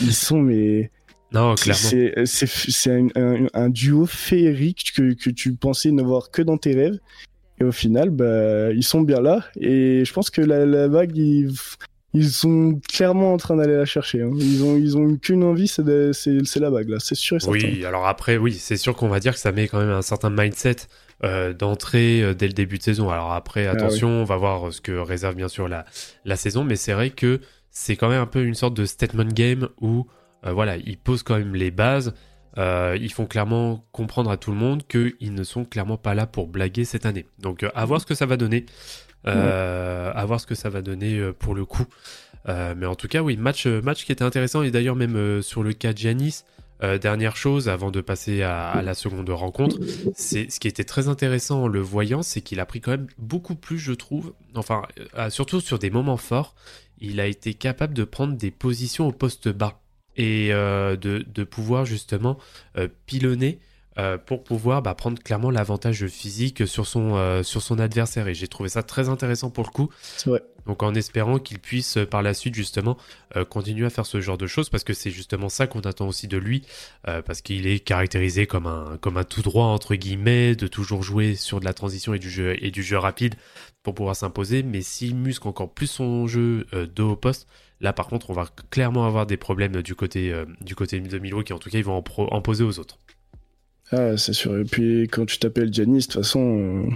Ils 0.00 0.14
sont, 0.14 0.40
mais. 0.40 0.90
Non, 1.32 1.54
clairement. 1.54 2.24
C'est 2.24 2.90
un, 2.90 3.08
un- 3.16 3.46
un 3.54 3.68
duo 3.68 4.06
féerique 4.06 4.92
que, 4.96 5.12
que 5.14 5.30
tu 5.30 5.54
pensais 5.54 5.90
ne 5.90 6.02
voir 6.02 6.30
que 6.30 6.42
dans 6.42 6.56
tes 6.58 6.74
rêves. 6.74 6.98
Et 7.60 7.64
au 7.64 7.72
final, 7.72 8.10
bah, 8.10 8.72
ils 8.72 8.82
sont 8.82 9.02
bien 9.02 9.20
là. 9.20 9.44
Et 9.60 10.04
je 10.04 10.12
pense 10.12 10.30
que 10.30 10.40
la, 10.40 10.64
la 10.64 10.88
vague, 10.88 11.16
ils, 11.16 11.52
ils 12.14 12.30
sont 12.30 12.80
clairement 12.88 13.34
en 13.34 13.36
train 13.36 13.56
d'aller 13.56 13.76
la 13.76 13.84
chercher. 13.84 14.22
hein. 14.22 14.30
Ils 14.34 14.64
ont, 14.64 14.76
ils 14.76 14.96
ont 14.96 15.14
qu'une 15.16 15.44
envie, 15.44 15.68
c'est 15.68 15.82
la 15.84 16.70
vague 16.70 16.88
là. 16.88 16.96
C'est 17.00 17.14
sûr 17.14 17.36
et 17.36 17.40
certain. 17.40 17.52
Oui, 17.52 17.84
alors 17.84 18.06
après, 18.06 18.38
oui, 18.38 18.54
c'est 18.54 18.78
sûr 18.78 18.96
qu'on 18.96 19.08
va 19.08 19.20
dire 19.20 19.34
que 19.34 19.38
ça 19.40 19.52
met 19.52 19.68
quand 19.68 19.78
même 19.78 19.90
un 19.90 20.02
certain 20.02 20.30
mindset 20.30 20.76
euh, 21.22 21.52
d'entrée 21.52 22.22
euh, 22.22 22.32
dès 22.34 22.46
le 22.46 22.54
début 22.54 22.78
de 22.78 22.82
saison. 22.82 23.10
Alors 23.10 23.32
après, 23.32 23.66
Ah 23.66 23.72
attention, 23.72 24.08
on 24.08 24.24
va 24.24 24.36
voir 24.38 24.68
euh, 24.68 24.70
ce 24.70 24.80
que 24.80 24.92
réserve 24.92 25.34
bien 25.36 25.48
sûr 25.48 25.68
la, 25.68 25.84
la 26.24 26.36
saison, 26.36 26.64
mais 26.64 26.76
c'est 26.76 26.94
vrai 26.94 27.10
que 27.10 27.40
c'est 27.70 27.94
quand 27.94 28.08
même 28.08 28.22
un 28.22 28.26
peu 28.26 28.42
une 28.42 28.54
sorte 28.54 28.74
de 28.74 28.86
statement 28.86 29.24
game 29.26 29.68
où, 29.82 30.06
voilà, 30.42 30.76
ils 30.76 30.98
posent 30.98 31.22
quand 31.22 31.38
même 31.38 31.54
les 31.54 31.70
bases. 31.70 32.14
euh, 32.58 32.96
ils 33.00 33.12
font 33.12 33.26
clairement 33.26 33.84
comprendre 33.92 34.30
à 34.30 34.36
tout 34.36 34.50
le 34.50 34.56
monde 34.56 34.82
qu'ils 34.86 35.34
ne 35.34 35.44
sont 35.44 35.64
clairement 35.64 35.96
pas 35.98 36.14
là 36.14 36.26
pour 36.26 36.48
blaguer 36.48 36.84
cette 36.84 37.06
année. 37.06 37.26
Donc, 37.38 37.62
euh, 37.62 37.70
à 37.74 37.84
voir 37.84 38.00
ce 38.00 38.06
que 38.06 38.14
ça 38.14 38.26
va 38.26 38.36
donner. 38.36 38.66
Euh, 39.26 40.10
À 40.14 40.24
voir 40.24 40.40
ce 40.40 40.46
que 40.46 40.54
ça 40.54 40.70
va 40.70 40.80
donner 40.82 41.18
euh, 41.18 41.32
pour 41.32 41.54
le 41.54 41.64
coup. 41.64 41.84
Euh, 42.48 42.74
mais 42.76 42.86
en 42.86 42.94
tout 42.94 43.06
cas, 43.06 43.20
oui, 43.22 43.36
match, 43.36 43.66
euh, 43.66 43.82
qui 43.94 44.12
était 44.12 44.24
intéressant. 44.24 44.62
Et 44.62 44.70
d'ailleurs, 44.70 44.96
même 44.96 45.14
euh, 45.16 45.42
sur 45.42 45.62
le 45.62 45.74
cas 45.74 45.92
de 45.92 45.98
Giannis, 45.98 46.44
euh, 46.82 46.96
dernière 46.96 47.36
chose, 47.36 47.68
avant 47.68 47.90
de 47.90 48.00
passer 48.00 48.42
à, 48.42 48.80
la 48.82 48.94
seconde 48.94 49.28
rencontre, 49.28 49.76
c'est 50.14 50.50
ce 50.50 50.58
qui 50.58 50.66
était 50.68 50.84
très 50.84 51.08
intéressant 51.08 51.64
en 51.64 51.68
le 51.68 51.80
voyant, 51.80 52.22
c'est 52.22 52.40
qu'il 52.40 52.58
a 52.60 52.64
pris 52.64 52.80
quand 52.80 52.92
même 52.92 53.08
beaucoup 53.18 53.54
plus, 53.54 53.78
je 53.78 53.92
trouve, 53.92 54.32
enfin, 54.54 54.82
euh, 55.18 55.28
surtout 55.28 55.60
sur 55.60 55.78
des 55.78 55.90
moments 55.90 56.16
forts, 56.16 56.54
il 56.98 57.20
a 57.20 57.26
été 57.26 57.52
capable 57.52 57.92
de 57.92 58.04
prendre 58.04 58.34
des 58.34 58.50
positions 58.50 59.06
au 59.06 59.12
poste 59.12 59.50
bas 59.50 59.82
et 60.20 60.52
euh, 60.52 60.96
de, 60.96 61.44
pouvoir 61.44 61.86
justement 61.86 62.38
euh, 62.76 62.88
pilonner 63.06 63.58
euh, 63.98 64.18
pour 64.18 64.44
pouvoir 64.44 64.82
bah, 64.82 64.94
prendre 64.94 65.20
clairement 65.22 65.50
l'avantage 65.50 66.06
physique 66.06 66.66
sur 66.66 66.86
son, 66.86 67.16
euh, 67.16 67.42
sur 67.42 67.60
son 67.62 67.78
adversaire. 67.78 68.28
Et 68.28 68.34
j'ai 68.34 68.48
trouvé 68.48 68.68
ça 68.68 68.82
très 68.82 69.08
intéressant 69.08 69.50
pour 69.50 69.64
le 69.64 69.70
coup. 69.70 69.90
Donc 70.66 70.82
en 70.82 70.94
espérant 70.94 71.38
qu'il 71.38 71.58
puisse 71.58 71.96
euh, 71.96 72.04
par 72.06 72.22
la 72.22 72.34
suite 72.34 72.54
justement 72.54 72.96
euh, 73.34 73.44
continuer 73.46 73.86
à 73.86 73.90
faire 73.90 74.04
ce 74.06 74.20
genre 74.20 74.36
de 74.38 74.46
choses 74.46 74.68
parce 74.68 74.84
que 74.84 74.92
c'est 74.92 75.10
justement 75.10 75.48
ça 75.48 75.66
qu'on 75.66 75.80
attend 75.80 76.06
aussi 76.06 76.28
de 76.28 76.36
lui 76.36 76.62
euh, 77.08 77.22
parce 77.22 77.40
qu'il 77.40 77.66
est 77.66 77.80
caractérisé 77.80 78.46
comme 78.46 78.66
un 78.66 78.98
comme 79.00 79.16
un 79.16 79.24
tout 79.24 79.40
droit 79.42 79.64
entre 79.66 79.94
guillemets 79.94 80.54
de 80.54 80.66
toujours 80.66 81.02
jouer 81.02 81.34
sur 81.34 81.60
de 81.60 81.64
la 81.64 81.72
transition 81.72 82.12
et 82.12 82.18
du 82.18 82.28
jeu 82.30 82.56
et 82.62 82.70
du 82.70 82.82
jeu 82.82 82.98
rapide 82.98 83.36
pour 83.82 83.94
pouvoir 83.94 84.14
s'imposer 84.14 84.62
mais 84.62 84.82
s'il 84.82 85.16
muscle 85.16 85.48
encore 85.48 85.72
plus 85.72 85.86
son 85.86 86.26
jeu 86.26 86.66
euh, 86.74 86.86
de 86.86 87.02
haut 87.02 87.16
poste 87.16 87.48
là 87.80 87.94
par 87.94 88.06
contre 88.06 88.28
on 88.28 88.34
va 88.34 88.46
clairement 88.70 89.06
avoir 89.06 89.24
des 89.26 89.38
problèmes 89.38 89.80
du 89.80 89.94
côté 89.94 90.30
euh, 90.30 90.44
du 90.60 90.74
côté 90.74 91.00
de 91.00 91.18
Milwaukee 91.18 91.54
en 91.54 91.58
tout 91.58 91.70
cas 91.70 91.78
ils 91.78 91.84
vont 91.84 91.96
en, 91.96 92.02
pro- 92.02 92.28
en 92.32 92.42
poser 92.42 92.64
aux 92.64 92.78
autres. 92.78 92.98
Ah, 93.92 94.16
c'est 94.16 94.32
sûr. 94.32 94.58
Et 94.58 94.64
puis 94.64 95.02
quand 95.04 95.26
tu 95.26 95.38
t'appelles 95.38 95.72
Giannis, 95.72 96.00
de 96.00 96.04
toute 96.04 96.12
façon, 96.22 96.86
euh, 96.88 96.90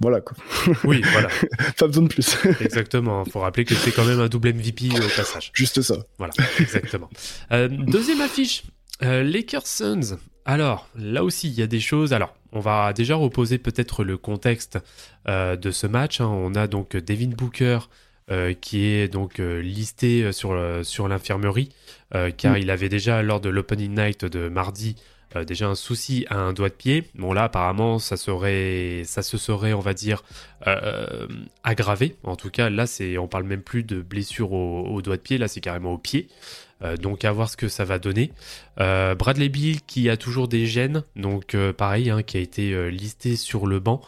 voilà 0.00 0.20
quoi. 0.20 0.36
Oui 0.84 1.00
voilà 1.12 1.28
Pas 1.78 1.86
besoin 1.86 2.04
de 2.04 2.08
plus. 2.08 2.36
exactement. 2.60 3.24
Faut 3.24 3.40
rappeler 3.40 3.64
que 3.64 3.74
c'est 3.74 3.92
quand 3.92 4.04
même 4.04 4.20
un 4.20 4.28
double 4.28 4.52
MVP 4.54 4.88
au 4.90 5.08
passage. 5.16 5.50
Juste 5.54 5.80
ça. 5.82 5.96
Voilà, 6.18 6.32
exactement. 6.58 7.08
Euh, 7.52 7.68
deuxième 7.68 8.20
affiche, 8.20 8.64
euh, 9.02 9.22
Lakers 9.22 9.66
Suns. 9.66 10.18
Alors, 10.44 10.88
là 10.98 11.22
aussi, 11.22 11.48
il 11.48 11.54
y 11.54 11.62
a 11.62 11.68
des 11.68 11.78
choses. 11.80 12.12
Alors, 12.12 12.34
on 12.52 12.58
va 12.60 12.92
déjà 12.92 13.14
reposer 13.14 13.58
peut-être 13.58 14.02
le 14.04 14.18
contexte 14.18 14.78
euh, 15.28 15.56
de 15.56 15.70
ce 15.70 15.86
match. 15.86 16.20
hein. 16.20 16.26
On 16.26 16.54
a 16.56 16.66
donc 16.66 16.96
Devin 16.96 17.28
Booker 17.30 17.78
euh, 18.30 18.52
qui 18.52 18.84
est 18.86 19.06
donc 19.08 19.38
euh, 19.38 19.62
listé 19.62 20.32
sur, 20.32 20.58
sur 20.82 21.06
l'infirmerie, 21.08 21.68
euh, 22.14 22.30
car 22.36 22.54
Mm. 22.54 22.58
il 22.58 22.70
avait 22.70 22.88
déjà, 22.88 23.22
lors 23.22 23.40
de 23.40 23.48
l'opening 23.50 23.94
night 23.94 24.24
de 24.24 24.48
mardi, 24.48 24.96
euh, 25.36 25.44
déjà 25.44 25.68
un 25.68 25.74
souci 25.74 26.26
à 26.28 26.36
un 26.36 26.52
doigt 26.52 26.68
de 26.68 26.74
pied. 26.74 27.04
Bon, 27.14 27.32
là, 27.32 27.44
apparemment, 27.44 27.98
ça, 27.98 28.16
serait, 28.16 29.02
ça 29.04 29.22
se 29.22 29.38
serait, 29.38 29.72
on 29.72 29.80
va 29.80 29.94
dire, 29.94 30.22
euh, 30.66 31.26
aggravé. 31.64 32.16
En 32.24 32.36
tout 32.36 32.50
cas, 32.50 32.70
là, 32.70 32.86
c'est, 32.86 33.18
on 33.18 33.28
parle 33.28 33.44
même 33.44 33.62
plus 33.62 33.82
de 33.82 34.00
blessure 34.00 34.52
au, 34.52 34.86
au 34.86 35.02
doigt 35.02 35.16
de 35.16 35.22
pied, 35.22 35.38
là, 35.38 35.48
c'est 35.48 35.60
carrément 35.60 35.92
au 35.92 35.98
pied. 35.98 36.28
Euh, 36.84 36.96
donc 36.96 37.24
à 37.24 37.32
voir 37.32 37.48
ce 37.48 37.56
que 37.56 37.68
ça 37.68 37.84
va 37.84 37.98
donner. 37.98 38.32
Euh, 38.80 39.14
Bradley 39.14 39.48
Bill 39.48 39.82
qui 39.82 40.08
a 40.08 40.16
toujours 40.16 40.48
des 40.48 40.66
gènes, 40.66 41.04
donc 41.16 41.54
euh, 41.54 41.72
pareil, 41.72 42.10
hein, 42.10 42.22
qui 42.22 42.36
a 42.36 42.40
été 42.40 42.72
euh, 42.72 42.88
listé 42.88 43.36
sur 43.36 43.66
le 43.66 43.80
banc. 43.80 44.00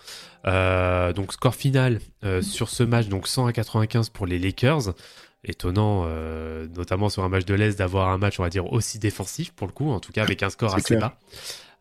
Euh, 0.46 1.12
donc 1.12 1.32
score 1.32 1.54
final 1.54 2.00
euh, 2.24 2.42
sur 2.42 2.68
ce 2.68 2.82
match, 2.82 3.06
donc 3.08 3.28
100 3.28 3.46
à 3.46 3.52
95 3.52 4.10
pour 4.10 4.26
les 4.26 4.38
Lakers. 4.38 4.94
Étonnant, 5.44 6.04
euh, 6.06 6.66
notamment 6.74 7.08
sur 7.08 7.22
un 7.22 7.28
match 7.28 7.44
de 7.44 7.54
l'Est, 7.54 7.78
d'avoir 7.78 8.08
un 8.08 8.18
match, 8.18 8.40
on 8.40 8.42
va 8.42 8.50
dire, 8.50 8.72
aussi 8.72 8.98
défensif 8.98 9.52
pour 9.52 9.66
le 9.66 9.72
coup, 9.72 9.90
en 9.90 10.00
tout 10.00 10.12
cas 10.12 10.22
avec 10.22 10.42
un 10.42 10.50
score 10.50 10.74
assez 10.74 10.96
clair. 10.96 11.00
bas. 11.00 11.18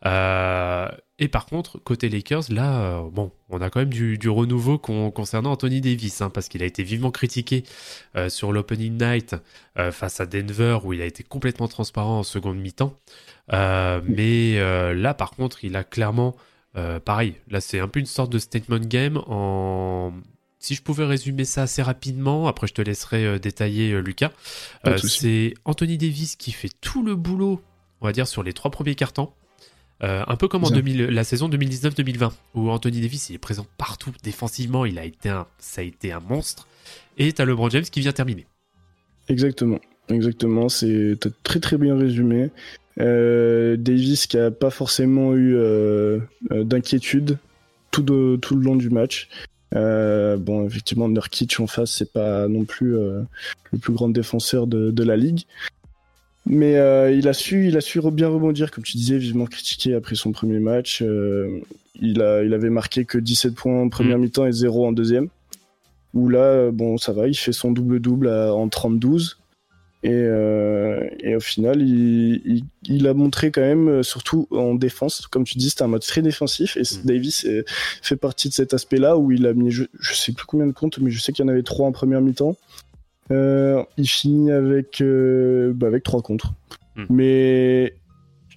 Euh, 0.06 0.89
et 1.17 1.30
par 1.30 1.45
contre, 1.45 1.78
côté 1.80 2.10
Lakers, 2.10 2.43
là, 2.49 2.82
euh, 2.82 3.10
bon, 3.10 3.32
on 3.49 3.62
a 3.62 3.69
quand 3.69 3.80
même 3.80 3.89
du, 3.89 4.17
du 4.17 4.30
renouveau 4.30 4.78
con- 4.78 5.12
concernant 5.12 5.52
Anthony 5.52 5.80
Davis, 5.80 6.19
hein, 6.21 6.30
parce 6.30 6.49
qu'il 6.49 6.62
a 6.62 6.65
été 6.65 6.84
vivement 6.84 7.12
critiqué 7.12 7.63
sur 8.28 8.52
l'opening 8.52 9.02
night 9.02 9.36
face 9.91 10.19
à 10.19 10.26
Denver, 10.26 10.80
où 10.84 10.91
il 10.93 11.02
a 11.02 11.06
été 11.06 11.23
complètement 11.23 11.69
transparent 11.69 12.19
en 12.19 12.23
seconde 12.23 12.58
mi-temps. 12.58 12.93
Mais 13.49 14.93
là, 14.93 15.13
par 15.13 15.32
contre, 15.32 15.63
il 15.63 15.76
a 15.78 15.86
clairement, 15.86 16.36
euh, 16.76 16.99
pareil, 16.99 17.36
là, 17.49 17.62
c'est 17.62 17.80
un 17.80 17.88
peu 17.88 17.99
une 17.99 18.06
sorte 18.08 18.32
de 18.32 18.39
statement 18.39 18.80
game. 18.80 19.17
En... 19.28 20.12
Si 20.63 20.76
je 20.76 20.82
pouvais 20.82 21.04
résumer 21.04 21.43
ça 21.43 21.63
assez 21.63 21.82
rapidement, 21.82 22.47
après 22.47 22.67
je 22.67 22.73
te 22.73 22.82
laisserai 22.82 23.26
euh, 23.26 23.38
détailler, 23.38 23.91
euh, 23.91 23.99
Lucas. 23.99 24.32
Euh, 24.88 24.97
c'est 24.97 25.56
Anthony 25.65 25.97
Davis 25.97 26.38
qui 26.38 26.54
fait 26.54 26.69
tout 26.80 27.04
le 27.04 27.15
boulot, 27.15 27.62
on 27.99 28.06
va 28.06 28.13
dire, 28.13 28.30
sur 28.30 28.43
les 28.43 28.54
trois 28.54 28.71
premiers 28.71 28.95
cartons. 28.95 29.30
Euh, 30.04 30.23
un 30.26 30.36
peu 30.38 30.47
comme 30.47 30.63
en 30.63 30.69
Bien. 30.69 30.78
2000 30.78 31.08
la 31.08 31.23
saison 31.26 31.49
2019-2020, 31.49 32.32
où 32.56 32.69
Anthony 32.69 33.02
Davis 33.02 33.30
il 33.30 33.36
est 33.36 33.39
présent 33.39 33.65
partout 33.78 34.13
défensivement, 34.23 34.86
il 34.86 34.99
a 34.99 35.04
été 35.04 35.28
un, 35.28 35.47
ça 35.60 35.82
a 35.82 35.84
été 35.84 36.13
un 36.13 36.21
monstre. 36.21 36.65
Et 37.17 37.34
t'as 37.34 37.43
LeBron 37.43 37.69
James 37.69 37.84
qui 37.84 37.99
vient 37.99 38.13
terminer. 38.13 38.47
Exactement, 39.28 39.80
exactement. 40.08 40.69
C'est 40.69 41.17
très 41.43 41.60
très 41.60 41.78
bien 41.78 41.97
résumé. 41.97 42.52
Euh, 43.02 43.76
Davis 43.76 44.28
qui 44.28 44.38
a 44.38 44.49
pas 44.49 44.69
forcément 44.69 45.36
eu 45.36 45.56
euh, 45.58 46.19
d'inquiétude 46.52 47.38
tout, 47.91 48.02
de- 48.02 48.38
tout 48.41 48.56
le 48.56 48.62
long 48.63 48.78
du 48.78 48.89
match. 48.89 49.28
Euh, 49.76 50.38
bon, 50.38 50.66
effectivement, 50.66 51.10
Nurkic 51.10 51.60
en 51.60 51.68
face, 51.68 51.92
c'est 51.92 52.12
pas 52.12 52.48
non 52.48 52.64
plus 52.64 52.96
euh, 52.96 53.22
le 53.72 53.80
plus 53.80 53.94
grand 53.94 54.10
défenseur 54.10 54.68
de, 54.68 54.92
de 54.92 55.04
la 55.04 55.18
ligue. 55.18 55.44
Mais 56.46 56.76
euh, 56.76 57.12
il 57.12 57.28
a 57.28 57.34
su, 57.34 57.68
il 57.68 57.78
a 57.78 57.82
su 57.82 58.02
bien 58.12 58.28
rebondir, 58.28 58.72
comme 58.72 58.84
tu 58.84 58.98
disais, 58.98 59.18
vivement 59.18 59.46
critiqué 59.46 59.94
après 59.94 60.16
son 60.16 60.32
premier 60.32 60.60
match. 60.60 61.02
Il 62.02 62.22
a, 62.22 62.44
il 62.44 62.54
avait 62.54 62.70
marqué 62.70 63.06
que 63.06 63.18
17 63.18 63.56
points 63.56 63.82
en 63.82 63.90
première 63.90 64.18
mi-temps 64.18 64.46
et 64.46 64.52
0 64.52 64.88
en 64.88 64.92
deuxième. 64.92 65.30
Où 66.14 66.30
là, 66.30 66.70
bon, 66.72 66.98
ça 66.98 67.14
va, 67.14 67.28
il 67.28 67.36
fait 67.36 67.54
son 67.54 67.72
double-double 67.72 68.28
en 68.28 68.68
32. 68.68 69.36
Et, 70.04 70.10
euh, 70.12 71.08
et 71.22 71.34
au 71.36 71.39
final, 71.39 71.82
il, 71.82 72.42
il, 72.46 72.63
il 72.84 73.08
a 73.08 73.13
montré 73.13 73.52
quand 73.52 73.62
même, 73.62 73.88
euh, 73.88 74.04
surtout 74.04 74.48
en 74.52 74.76
défense, 74.76 75.28
comme 75.28 75.46
tu 75.46 75.58
dis, 75.58 75.70
c'était 75.70 75.84
un 75.84 75.88
mode 75.88 76.02
très 76.02 76.22
défensif. 76.22 76.76
Et 76.76 76.82
Mm. 76.82 77.06
Davis 77.06 77.46
euh, 77.46 77.63
fait 78.02 78.18
partie 78.18 78.50
de 78.50 78.54
cet 78.54 78.74
aspect-là 78.74 79.18
où 79.18 79.32
il 79.32 79.48
a 79.48 79.54
mis, 79.54 79.72
je, 79.72 79.86
je 80.00 80.13
sais 80.13 80.34
plus 80.34 80.46
combien 80.46 80.68
de 80.68 80.74
comptes, 80.74 80.98
mais 81.00 81.10
je 81.10 81.22
sais 81.22 81.32
qu'il 81.32 81.46
y 81.46 81.48
en 81.48 81.52
avait 81.52 81.63
trois 81.63 81.88
en 81.88 81.94
première 81.94 82.20
mi-temps. 82.20 82.58
Euh, 83.32 83.82
il 83.98 84.10
finit 84.10 84.52
avec, 84.52 85.00
euh, 85.00 85.72
bah, 85.74 85.88
avec 85.88 86.04
trois 86.04 86.22
contre. 86.22 86.54
Mm. 86.98 87.04
Mais 87.10 87.94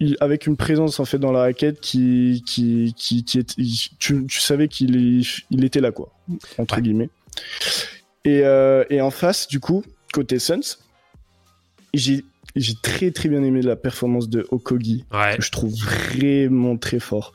il- 0.00 0.16
avec 0.18 0.48
une 0.48 0.56
présence 0.56 0.98
en 0.98 1.04
fait 1.04 1.18
dans 1.18 1.30
la 1.32 1.40
raquette 1.40 1.80
qui, 1.80 2.42
qui, 2.44 2.92
qui, 2.96 3.22
qui 3.24 3.38
est, 3.38 3.56
tu, 4.00 4.26
tu 4.26 4.40
savais 4.40 4.66
qu'il 4.66 5.24
il 5.50 5.64
était 5.64 5.80
là 5.80 5.92
quoi, 5.92 6.12
entre 6.58 6.74
Ouais. 6.76 6.82
guillemets. 6.82 7.08
Et, 8.24 8.42
et 8.90 9.00
en 9.00 9.10
face, 9.12 9.46
du 9.46 9.60
coup, 9.60 9.84
côté 10.12 10.40
Suns, 10.40 10.78
j'ai 11.98 12.24
j'ai 12.54 12.74
très 12.80 13.10
très 13.10 13.28
bien 13.28 13.42
aimé 13.42 13.60
la 13.60 13.76
performance 13.76 14.28
de 14.30 14.46
Okogi, 14.50 15.04
Ouais. 15.12 15.36
que 15.36 15.42
je 15.42 15.50
trouve 15.50 15.74
vraiment 15.74 16.76
très 16.78 16.98
fort. 17.00 17.32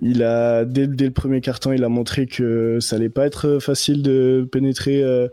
Il 0.00 0.22
a 0.22 0.64
dès, 0.64 0.86
dès 0.86 1.06
le 1.06 1.10
premier 1.10 1.40
carton, 1.40 1.72
il 1.72 1.82
a 1.84 1.88
montré 1.88 2.26
que 2.26 2.78
ça 2.80 2.96
allait 2.96 3.08
pas 3.08 3.26
être 3.26 3.58
facile 3.58 4.02
de 4.02 4.48
pénétrer 4.50 5.02
euh, 5.02 5.28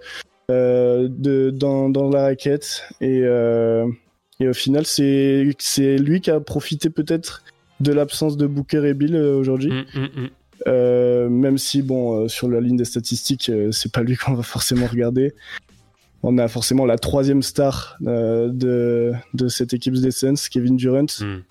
euh, 0.50 1.08
de, 1.10 1.52
dans, 1.52 1.90
dans 1.90 2.10
la 2.10 2.24
raquette 2.24 2.84
et 3.02 3.22
euh, 3.24 3.86
et 4.40 4.48
au 4.48 4.54
final 4.54 4.86
c'est 4.86 5.50
c'est 5.60 5.98
lui 5.98 6.20
qui 6.22 6.32
a 6.32 6.40
profité 6.40 6.90
peut-être 6.90 7.44
de 7.80 7.92
l'absence 7.94 8.38
de 8.38 8.48
Booker 8.48 8.86
et 8.88 8.94
Bill 8.94 9.16
aujourd'hui. 9.18 9.72
Mm, 9.72 10.00
mm, 10.00 10.22
mm. 10.24 10.30
Euh, 10.66 11.30
même 11.30 11.60
si 11.60 11.84
bon 11.84 12.24
euh, 12.24 12.28
sur 12.28 12.50
la 12.50 12.60
ligne 12.60 12.78
des 12.78 12.86
statistiques 12.86 13.50
euh, 13.50 13.72
c'est 13.72 13.92
pas 13.92 14.02
lui 14.02 14.16
qu'on 14.18 14.34
va 14.34 14.42
forcément 14.42 14.88
regarder 14.88 15.34
on 16.23 16.38
a 16.38 16.47
forcément 16.47 16.86
la 16.86 16.97
troisième 16.97 17.41
star 17.41 17.97
euh, 18.08 18.49
de, 18.51 19.13
de 19.34 19.47
cette 19.47 19.73
équipe 19.73 19.93
des 19.95 20.12
Suns 20.12 20.36
Kevin 20.51 20.75
Durant 20.77 21.06
Mm. 21.21 21.43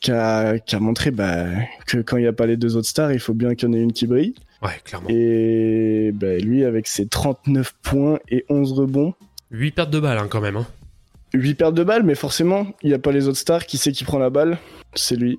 qui, 0.00 0.10
a, 0.12 0.58
qui 0.58 0.76
a 0.76 0.80
montré 0.80 1.10
bah, 1.10 1.46
que 1.86 1.98
quand 1.98 2.16
il 2.16 2.20
n'y 2.22 2.26
a 2.28 2.32
pas 2.32 2.46
les 2.46 2.56
deux 2.56 2.76
autres 2.76 2.88
stars 2.88 3.12
il 3.12 3.18
faut 3.20 3.34
bien 3.34 3.54
qu'il 3.54 3.68
y 3.68 3.70
en 3.70 3.74
ait 3.74 3.80
une 3.82 3.92
qui 3.92 4.06
brille 4.06 4.34
Ouais, 4.62 4.70
clairement. 4.84 5.08
et 5.10 6.10
bah, 6.14 6.36
lui 6.38 6.64
avec 6.64 6.86
ses 6.88 7.06
39 7.06 7.74
points 7.82 8.18
et 8.28 8.44
11 8.48 8.72
rebonds 8.72 9.14
8 9.50 9.70
pertes 9.72 9.90
de 9.90 10.00
balles 10.00 10.18
hein, 10.18 10.28
quand 10.30 10.40
même. 10.40 10.56
Hein. 10.56 10.66
8 11.34 11.54
pertes 11.54 11.74
de 11.74 11.84
balles 11.84 12.02
mais 12.04 12.14
forcément 12.14 12.66
il 12.82 12.88
n'y 12.90 12.94
a 12.94 12.98
pas 12.98 13.12
les 13.12 13.26
autres 13.28 13.38
stars 13.38 13.66
qui 13.66 13.78
sait 13.78 13.92
qui 13.92 14.04
prend 14.04 14.18
la 14.18 14.30
balle? 14.30 14.58
C'est 14.94 15.16
lui 15.16 15.38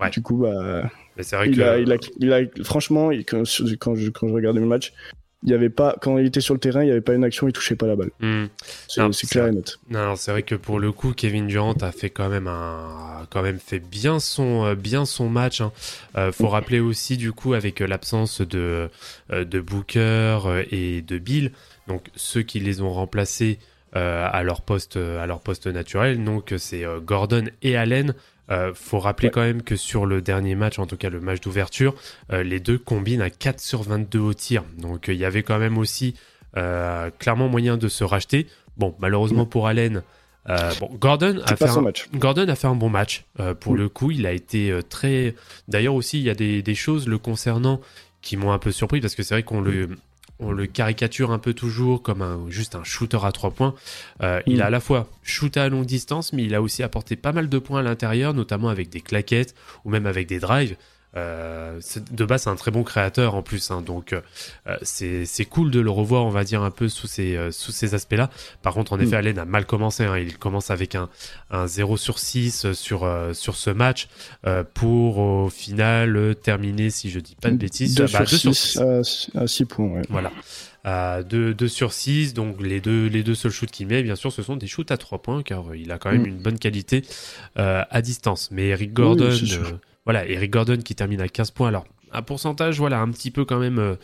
Ouais. 0.00 0.10
du 0.10 0.20
coup 0.20 0.36
bah, 0.36 0.90
Mais 1.16 1.22
c'est 1.22 1.36
vrai 1.36 1.48
il, 1.48 1.56
que. 1.56 1.62
a, 1.62 1.78
il, 1.78 1.90
a, 1.92 1.96
il 2.20 2.32
a- 2.32 2.64
franchement, 2.64 3.10
il- 3.10 3.24
quand, 3.24 3.42
quand, 3.80 3.94
je, 3.94 4.10
quand 4.10 4.26
je 4.28 4.32
regardais 4.34 4.60
le 4.60 4.66
match, 4.66 4.92
il 5.46 5.52
y 5.52 5.54
avait 5.54 5.70
pas, 5.70 5.96
quand 6.02 6.18
il 6.18 6.26
était 6.26 6.40
sur 6.40 6.54
le 6.54 6.60
terrain, 6.60 6.82
il 6.82 6.86
n'y 6.86 6.90
avait 6.90 7.00
pas 7.00 7.14
une 7.14 7.22
action, 7.22 7.46
il 7.46 7.52
touchait 7.52 7.76
pas 7.76 7.86
la 7.86 7.94
balle. 7.94 8.10
Mm. 8.18 8.46
C'est 8.88 9.30
clair 9.30 9.44
vrai. 9.44 9.52
et 9.52 9.56
net. 9.56 9.78
Non, 9.88 10.16
c'est 10.16 10.32
vrai 10.32 10.42
que 10.42 10.56
pour 10.56 10.80
le 10.80 10.90
coup, 10.90 11.12
Kevin 11.12 11.46
Durant 11.46 11.74
a 11.74 11.92
fait 11.92 12.10
quand 12.10 12.28
même 12.28 12.48
un, 12.48 13.26
quand 13.30 13.42
même 13.42 13.60
fait 13.60 13.78
bien 13.78 14.18
son, 14.18 14.64
euh, 14.64 14.74
bien 14.74 15.04
son 15.04 15.28
match. 15.28 15.60
Hein. 15.60 15.70
Euh, 16.16 16.32
faut 16.32 16.48
rappeler 16.48 16.80
aussi 16.80 17.16
du 17.16 17.32
coup 17.32 17.54
avec 17.54 17.80
euh, 17.80 17.86
l'absence 17.86 18.40
de, 18.40 18.90
de 19.30 19.60
Booker 19.60 20.64
et 20.72 21.02
de 21.02 21.18
Bill, 21.18 21.52
donc 21.86 22.08
ceux 22.16 22.42
qui 22.42 22.58
les 22.58 22.82
ont 22.82 22.92
remplacés 22.92 23.60
euh, 23.94 24.28
à 24.30 24.42
leur 24.42 24.62
poste, 24.62 24.96
à 24.96 25.26
leur 25.26 25.40
poste 25.40 25.68
naturel. 25.68 26.24
Donc 26.24 26.52
c'est 26.58 26.84
Gordon 27.04 27.44
et 27.62 27.76
Allen. 27.76 28.14
Euh, 28.50 28.72
faut 28.74 29.00
rappeler 29.00 29.28
Ouais. 29.28 29.32
quand 29.32 29.40
même 29.40 29.62
que 29.62 29.76
sur 29.76 30.06
le 30.06 30.22
dernier 30.22 30.54
match, 30.54 30.78
en 30.78 30.86
tout 30.86 30.96
cas 30.96 31.10
le 31.10 31.20
match 31.20 31.40
d'ouverture, 31.40 31.94
euh, 32.32 32.42
les 32.42 32.60
deux 32.60 32.78
combinent 32.78 33.22
à 33.22 33.30
4 33.30 33.60
sur 33.60 33.82
22 33.82 34.18
au 34.20 34.34
tir. 34.34 34.64
Donc 34.78 35.08
euh, 35.08 35.14
il 35.14 35.18
y 35.18 35.24
avait 35.24 35.42
quand 35.42 35.58
même 35.58 35.78
aussi 35.78 36.14
clairement 37.18 37.48
moyen 37.48 37.76
de 37.76 37.86
se 37.86 38.02
racheter. 38.02 38.46
Bon, 38.78 38.94
malheureusement 38.98 39.44
pour 39.44 39.66
Allen, 39.66 40.02
bon, 40.46 40.90
Gordon 40.98 41.42
a 41.44 41.54
fait 41.54 41.68
un, 41.68 41.82
match. 41.82 42.08
Gordon 42.14 42.48
a 42.48 42.54
fait 42.54 42.66
un 42.66 42.74
bon 42.74 42.88
match. 42.88 43.26
Pour 43.60 43.74
le 43.74 43.90
coup, 43.90 44.10
il 44.10 44.24
a 44.24 44.32
été 44.32 44.74
très. 44.88 45.34
D'ailleurs 45.68 45.94
aussi, 45.94 46.18
il 46.18 46.24
y 46.24 46.30
a 46.30 46.34
des, 46.34 46.62
des 46.62 46.74
choses 46.74 47.08
le 47.08 47.18
concernant 47.18 47.82
qui 48.22 48.38
m'ont 48.38 48.52
un 48.52 48.58
peu 48.58 48.72
surpris 48.72 49.02
parce 49.02 49.14
que 49.14 49.22
c'est 49.22 49.34
vrai 49.34 49.42
qu'on 49.42 49.60
le 49.60 49.90
on 50.38 50.52
le 50.52 50.66
caricature 50.66 51.30
un 51.30 51.38
peu 51.38 51.54
toujours 51.54 52.02
comme 52.02 52.20
un, 52.22 52.48
juste 52.50 52.74
un 52.74 52.84
shooter 52.84 53.18
à 53.22 53.32
trois 53.32 53.50
points. 53.50 53.74
Euh, 54.22 54.40
Il 54.46 54.58
Mm. 54.58 54.60
a 54.62 54.64
à 54.66 54.70
la 54.70 54.80
fois 54.80 55.08
shooté 55.22 55.60
à 55.60 55.68
longue 55.68 55.86
distance, 55.86 56.32
mais 56.32 56.44
il 56.44 56.54
a 56.54 56.60
aussi 56.62 56.82
apporté 56.82 57.16
pas 57.16 57.32
mal 57.32 57.48
de 57.48 57.58
points 57.58 57.80
à 57.80 57.82
l'intérieur, 57.82 58.34
notamment 58.34 58.68
avec 58.68 58.88
des 58.90 59.00
claquettes 59.00 59.54
ou 59.84 59.90
même 59.90 60.06
avec 60.06 60.26
des 60.28 60.38
drives. 60.38 60.76
Euh, 61.16 61.80
de 62.10 62.24
base, 62.24 62.42
c'est 62.42 62.50
un 62.50 62.56
très 62.56 62.70
bon 62.70 62.82
créateur 62.84 63.34
en 63.34 63.42
plus, 63.42 63.70
hein, 63.70 63.80
donc 63.80 64.12
euh, 64.12 64.20
c'est 64.82 65.44
cool 65.48 65.70
de 65.70 65.80
le 65.80 65.90
revoir, 65.90 66.24
on 66.26 66.30
va 66.30 66.44
dire 66.44 66.62
un 66.62 66.70
peu 66.70 66.88
sous 66.88 67.06
ces 67.06 67.36
euh, 67.36 67.50
sous 67.50 67.72
ces 67.72 67.94
aspects-là. 67.94 68.28
Par 68.62 68.74
contre, 68.74 68.92
en 68.92 68.98
Mm. 68.98 69.02
effet, 69.02 69.16
Allen 69.16 69.38
a 69.38 69.44
mal 69.44 69.64
commencé. 69.66 70.04
hein. 70.04 70.18
il 70.18 70.36
commence 70.38 70.70
avec 70.70 70.94
un 70.94 71.08
un 71.50 71.66
0 71.66 71.96
sur 71.96 72.18
6 72.18 72.72
sur 72.72 73.04
euh, 73.04 73.32
sur 73.32 73.56
ce 73.56 73.70
match 73.70 74.08
euh, 74.46 74.62
pour 74.74 75.18
au 75.18 75.48
final 75.48 76.16
euh, 76.16 76.34
terminer, 76.34 76.90
si 76.90 77.10
je 77.10 77.18
dis 77.20 77.36
pas 77.40 77.50
de 77.50 77.56
bêtises, 77.56 77.94
2 77.94 78.02
euh, 78.04 78.06
bah, 78.12 78.26
sur 78.26 78.50
deux 78.50 78.54
6 78.54 78.78
à 79.36 79.46
6 79.46 79.64
points. 79.64 79.86
Ouais. 79.88 80.02
voilà. 80.10 80.32
Euh, 80.86 81.22
2, 81.24 81.66
sur 81.66 81.92
6, 81.92 82.32
donc 82.34 82.60
les 82.62 82.80
deux, 82.80 83.06
les 83.08 83.24
deux 83.24 83.34
seuls 83.34 83.50
shoots 83.50 83.70
qu'il 83.72 83.88
met, 83.88 84.04
bien 84.04 84.14
sûr, 84.14 84.30
ce 84.30 84.40
sont 84.42 84.54
des 84.56 84.68
shoots 84.68 84.92
à 84.92 84.96
3 84.96 85.20
points, 85.20 85.42
car 85.42 85.70
euh, 85.70 85.76
il 85.76 85.90
a 85.90 85.98
quand 85.98 86.12
même 86.12 86.22
Mm. 86.22 86.26
une 86.26 86.38
bonne 86.38 86.58
qualité 86.58 87.02
euh, 87.58 87.82
à 87.90 88.02
distance. 88.02 88.50
Mais 88.52 88.68
Eric 88.68 88.92
Gordon, 88.92 89.30
Oui, 89.30 89.52
euh, 89.54 89.72
voilà, 90.06 90.26
Eric 90.26 90.50
Gordon 90.50 90.78
qui 90.78 90.94
termine 90.94 91.20
à 91.20 91.28
15 91.28 91.50
points. 91.50 91.68
Alors, 91.68 91.84
un 92.12 92.22
pourcentage, 92.22 92.78
voilà, 92.78 93.00
un 93.00 93.10
petit 93.10 93.30
peu 93.30 93.44
quand 93.44 93.58
même, 93.58 93.78
euh, 93.78 93.96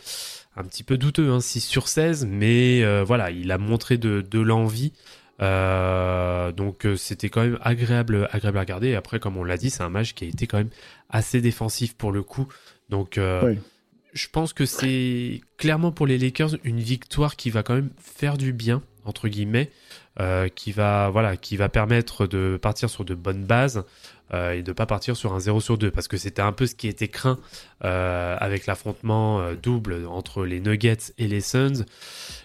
un 0.55 0.63
petit 0.63 0.83
peu 0.83 0.97
douteux, 0.97 1.31
hein, 1.31 1.39
6 1.39 1.61
sur 1.61 1.87
16, 1.87 2.27
mais 2.29 2.83
euh, 2.83 3.03
voilà, 3.03 3.31
il 3.31 3.51
a 3.51 3.57
montré 3.57 3.97
de, 3.97 4.21
de 4.21 4.39
l'envie. 4.39 4.93
Euh, 5.41 6.51
donc 6.51 6.87
c'était 6.95 7.29
quand 7.29 7.41
même 7.41 7.57
agréable, 7.61 8.29
agréable 8.31 8.57
à 8.59 8.61
regarder. 8.61 8.89
Et 8.89 8.95
après, 8.95 9.19
comme 9.19 9.35
on 9.37 9.43
l'a 9.43 9.57
dit, 9.57 9.69
c'est 9.71 9.81
un 9.81 9.89
match 9.89 10.13
qui 10.13 10.25
a 10.25 10.27
été 10.27 10.45
quand 10.45 10.59
même 10.59 10.69
assez 11.09 11.41
défensif 11.41 11.95
pour 11.95 12.11
le 12.11 12.21
coup. 12.21 12.47
Donc 12.89 13.17
Oui. 13.17 13.57
je 14.13 14.27
pense 14.27 14.53
que 14.53 14.65
c'est 14.65 15.41
clairement 15.57 15.91
pour 15.91 16.05
les 16.05 16.19
Lakers 16.19 16.51
une 16.63 16.79
victoire 16.79 17.35
qui 17.35 17.49
va 17.49 17.63
quand 17.63 17.73
même 17.73 17.89
faire 17.97 18.37
du 18.37 18.53
bien 18.53 18.83
entre 19.05 19.27
guillemets, 19.27 19.71
qui 20.55 20.71
va 20.71 21.09
voilà, 21.09 21.35
qui 21.35 21.57
va 21.57 21.67
permettre 21.67 22.27
de 22.27 22.57
partir 22.61 22.89
sur 22.89 23.03
de 23.03 23.15
bonnes 23.15 23.43
bases 23.43 23.83
euh, 24.33 24.53
et 24.53 24.63
de 24.63 24.71
pas 24.71 24.85
partir 24.85 25.15
sur 25.15 25.33
un 25.33 25.39
0 25.39 25.59
sur 25.61 25.77
2 25.77 25.91
parce 25.91 26.07
que 26.07 26.17
c'était 26.17 26.41
un 26.41 26.51
peu 26.53 26.65
ce 26.65 26.75
qui 26.75 26.87
était 26.87 27.07
craint 27.07 27.37
euh, 27.83 28.35
avec 28.39 28.65
l'affrontement 28.65 29.41
euh, 29.41 29.53
double 29.61 30.05
entre 30.07 30.45
les 30.45 30.59
Nuggets 30.59 31.13
et 31.17 31.27
les 31.27 31.41
Suns. 31.41 31.83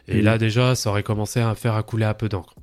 Et 0.09 0.17
Oui. 0.17 0.23
là 0.23 0.39
déjà, 0.39 0.75
ça 0.75 0.91
aurait 0.91 1.03
commencé 1.03 1.41
à 1.41 1.55
faire 1.55 1.75
à 1.75 1.83
couler 1.83 2.05
un 2.05 2.15
peu 2.15 2.29
d'encre. 2.29 2.55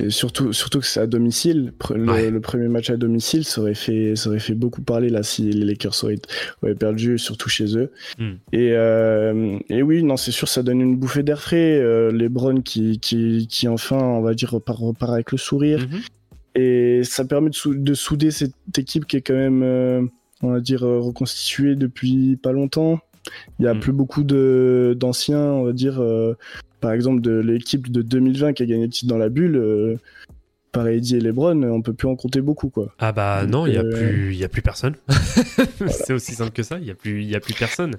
Et 0.00 0.10
surtout, 0.10 0.52
surtout 0.52 0.78
que 0.78 0.86
c'est 0.86 1.00
à 1.00 1.08
domicile. 1.08 1.72
Le, 1.90 2.04
Ouais. 2.08 2.30
le 2.30 2.40
premier 2.40 2.68
match 2.68 2.88
à 2.88 2.96
domicile, 2.96 3.44
ça 3.44 3.60
aurait 3.60 3.74
fait, 3.74 4.14
ça 4.14 4.28
aurait 4.28 4.38
fait 4.38 4.54
beaucoup 4.54 4.80
parler 4.80 5.08
là 5.08 5.24
si 5.24 5.50
les 5.50 5.64
Lakers 5.64 6.04
auraient, 6.04 6.20
auraient 6.62 6.76
perdu, 6.76 7.18
surtout 7.18 7.48
chez 7.48 7.76
eux. 7.76 7.90
Hmm. 8.16 8.34
Et, 8.52 8.70
euh, 8.74 9.58
et 9.68 9.82
oui, 9.82 10.04
non, 10.04 10.16
c'est 10.16 10.30
sûr, 10.30 10.46
ça 10.46 10.62
donne 10.62 10.80
une 10.80 10.96
bouffée 10.96 11.24
d'air 11.24 11.40
frais. 11.42 11.78
Euh, 11.80 12.12
LeBron 12.12 12.60
qui, 12.60 13.00
qui, 13.00 13.48
qui 13.48 13.66
enfin, 13.66 13.96
on 13.98 14.20
va 14.20 14.34
dire, 14.34 14.50
repart, 14.52 14.78
repart 14.78 15.12
avec 15.12 15.32
le 15.32 15.38
sourire. 15.38 15.80
Mhm. 15.80 16.00
Et 16.58 17.02
ça 17.04 17.24
permet 17.24 17.50
de, 17.50 17.54
sou- 17.54 17.74
de 17.74 17.94
souder 17.94 18.30
cette 18.30 18.52
équipe 18.76 19.06
qui 19.06 19.16
est 19.16 19.20
quand 19.22 19.34
même, 19.34 19.62
euh, 19.62 20.02
on 20.42 20.50
va 20.50 20.60
dire, 20.60 20.84
euh, 20.84 20.98
reconstituée 20.98 21.74
depuis 21.76 22.36
pas 22.36 22.52
longtemps. 22.52 23.00
Il 23.58 23.64
y 23.64 23.68
a 23.68 23.74
Mm. 23.74 23.80
plus 23.80 23.92
beaucoup 23.92 24.22
de 24.24 24.96
d'anciens, 24.98 25.38
on 25.40 25.64
va 25.64 25.72
dire, 25.72 26.00
euh, 26.00 26.34
par 26.80 26.92
exemple 26.92 27.20
de 27.20 27.38
l'équipe 27.38 27.90
de 27.92 28.02
2020 28.02 28.54
qui 28.54 28.62
a 28.62 28.66
gagné 28.66 28.84
le 28.84 28.90
titre 28.90 29.08
dans 29.10 29.18
la 29.18 29.28
bulle. 29.28 29.56
Euh, 29.56 29.96
par 30.70 30.86
Eddie 30.86 31.16
et 31.16 31.20
LeBron, 31.20 31.62
on 31.62 31.80
peut 31.80 31.94
plus 31.94 32.08
en 32.08 32.14
compter 32.14 32.42
beaucoup, 32.42 32.68
quoi. 32.68 32.94
Ah 32.98 33.10
bah 33.10 33.40
Donc, 33.42 33.50
non, 33.50 33.66
il 33.66 33.72
y 33.72 33.78
a 33.78 33.84
plus, 33.84 34.32
il 34.34 34.38
y 34.38 34.44
a 34.44 34.50
plus 34.50 34.60
personne. 34.60 34.96
c'est 35.88 36.12
aussi 36.12 36.34
simple 36.34 36.52
que 36.52 36.62
ça. 36.62 36.78
Il 36.78 36.86
y 36.86 36.90
a 36.90 36.94
plus, 36.94 37.22
il 37.22 37.28
y 37.28 37.34
a 37.34 37.40
plus 37.40 37.54
personne. 37.54 37.94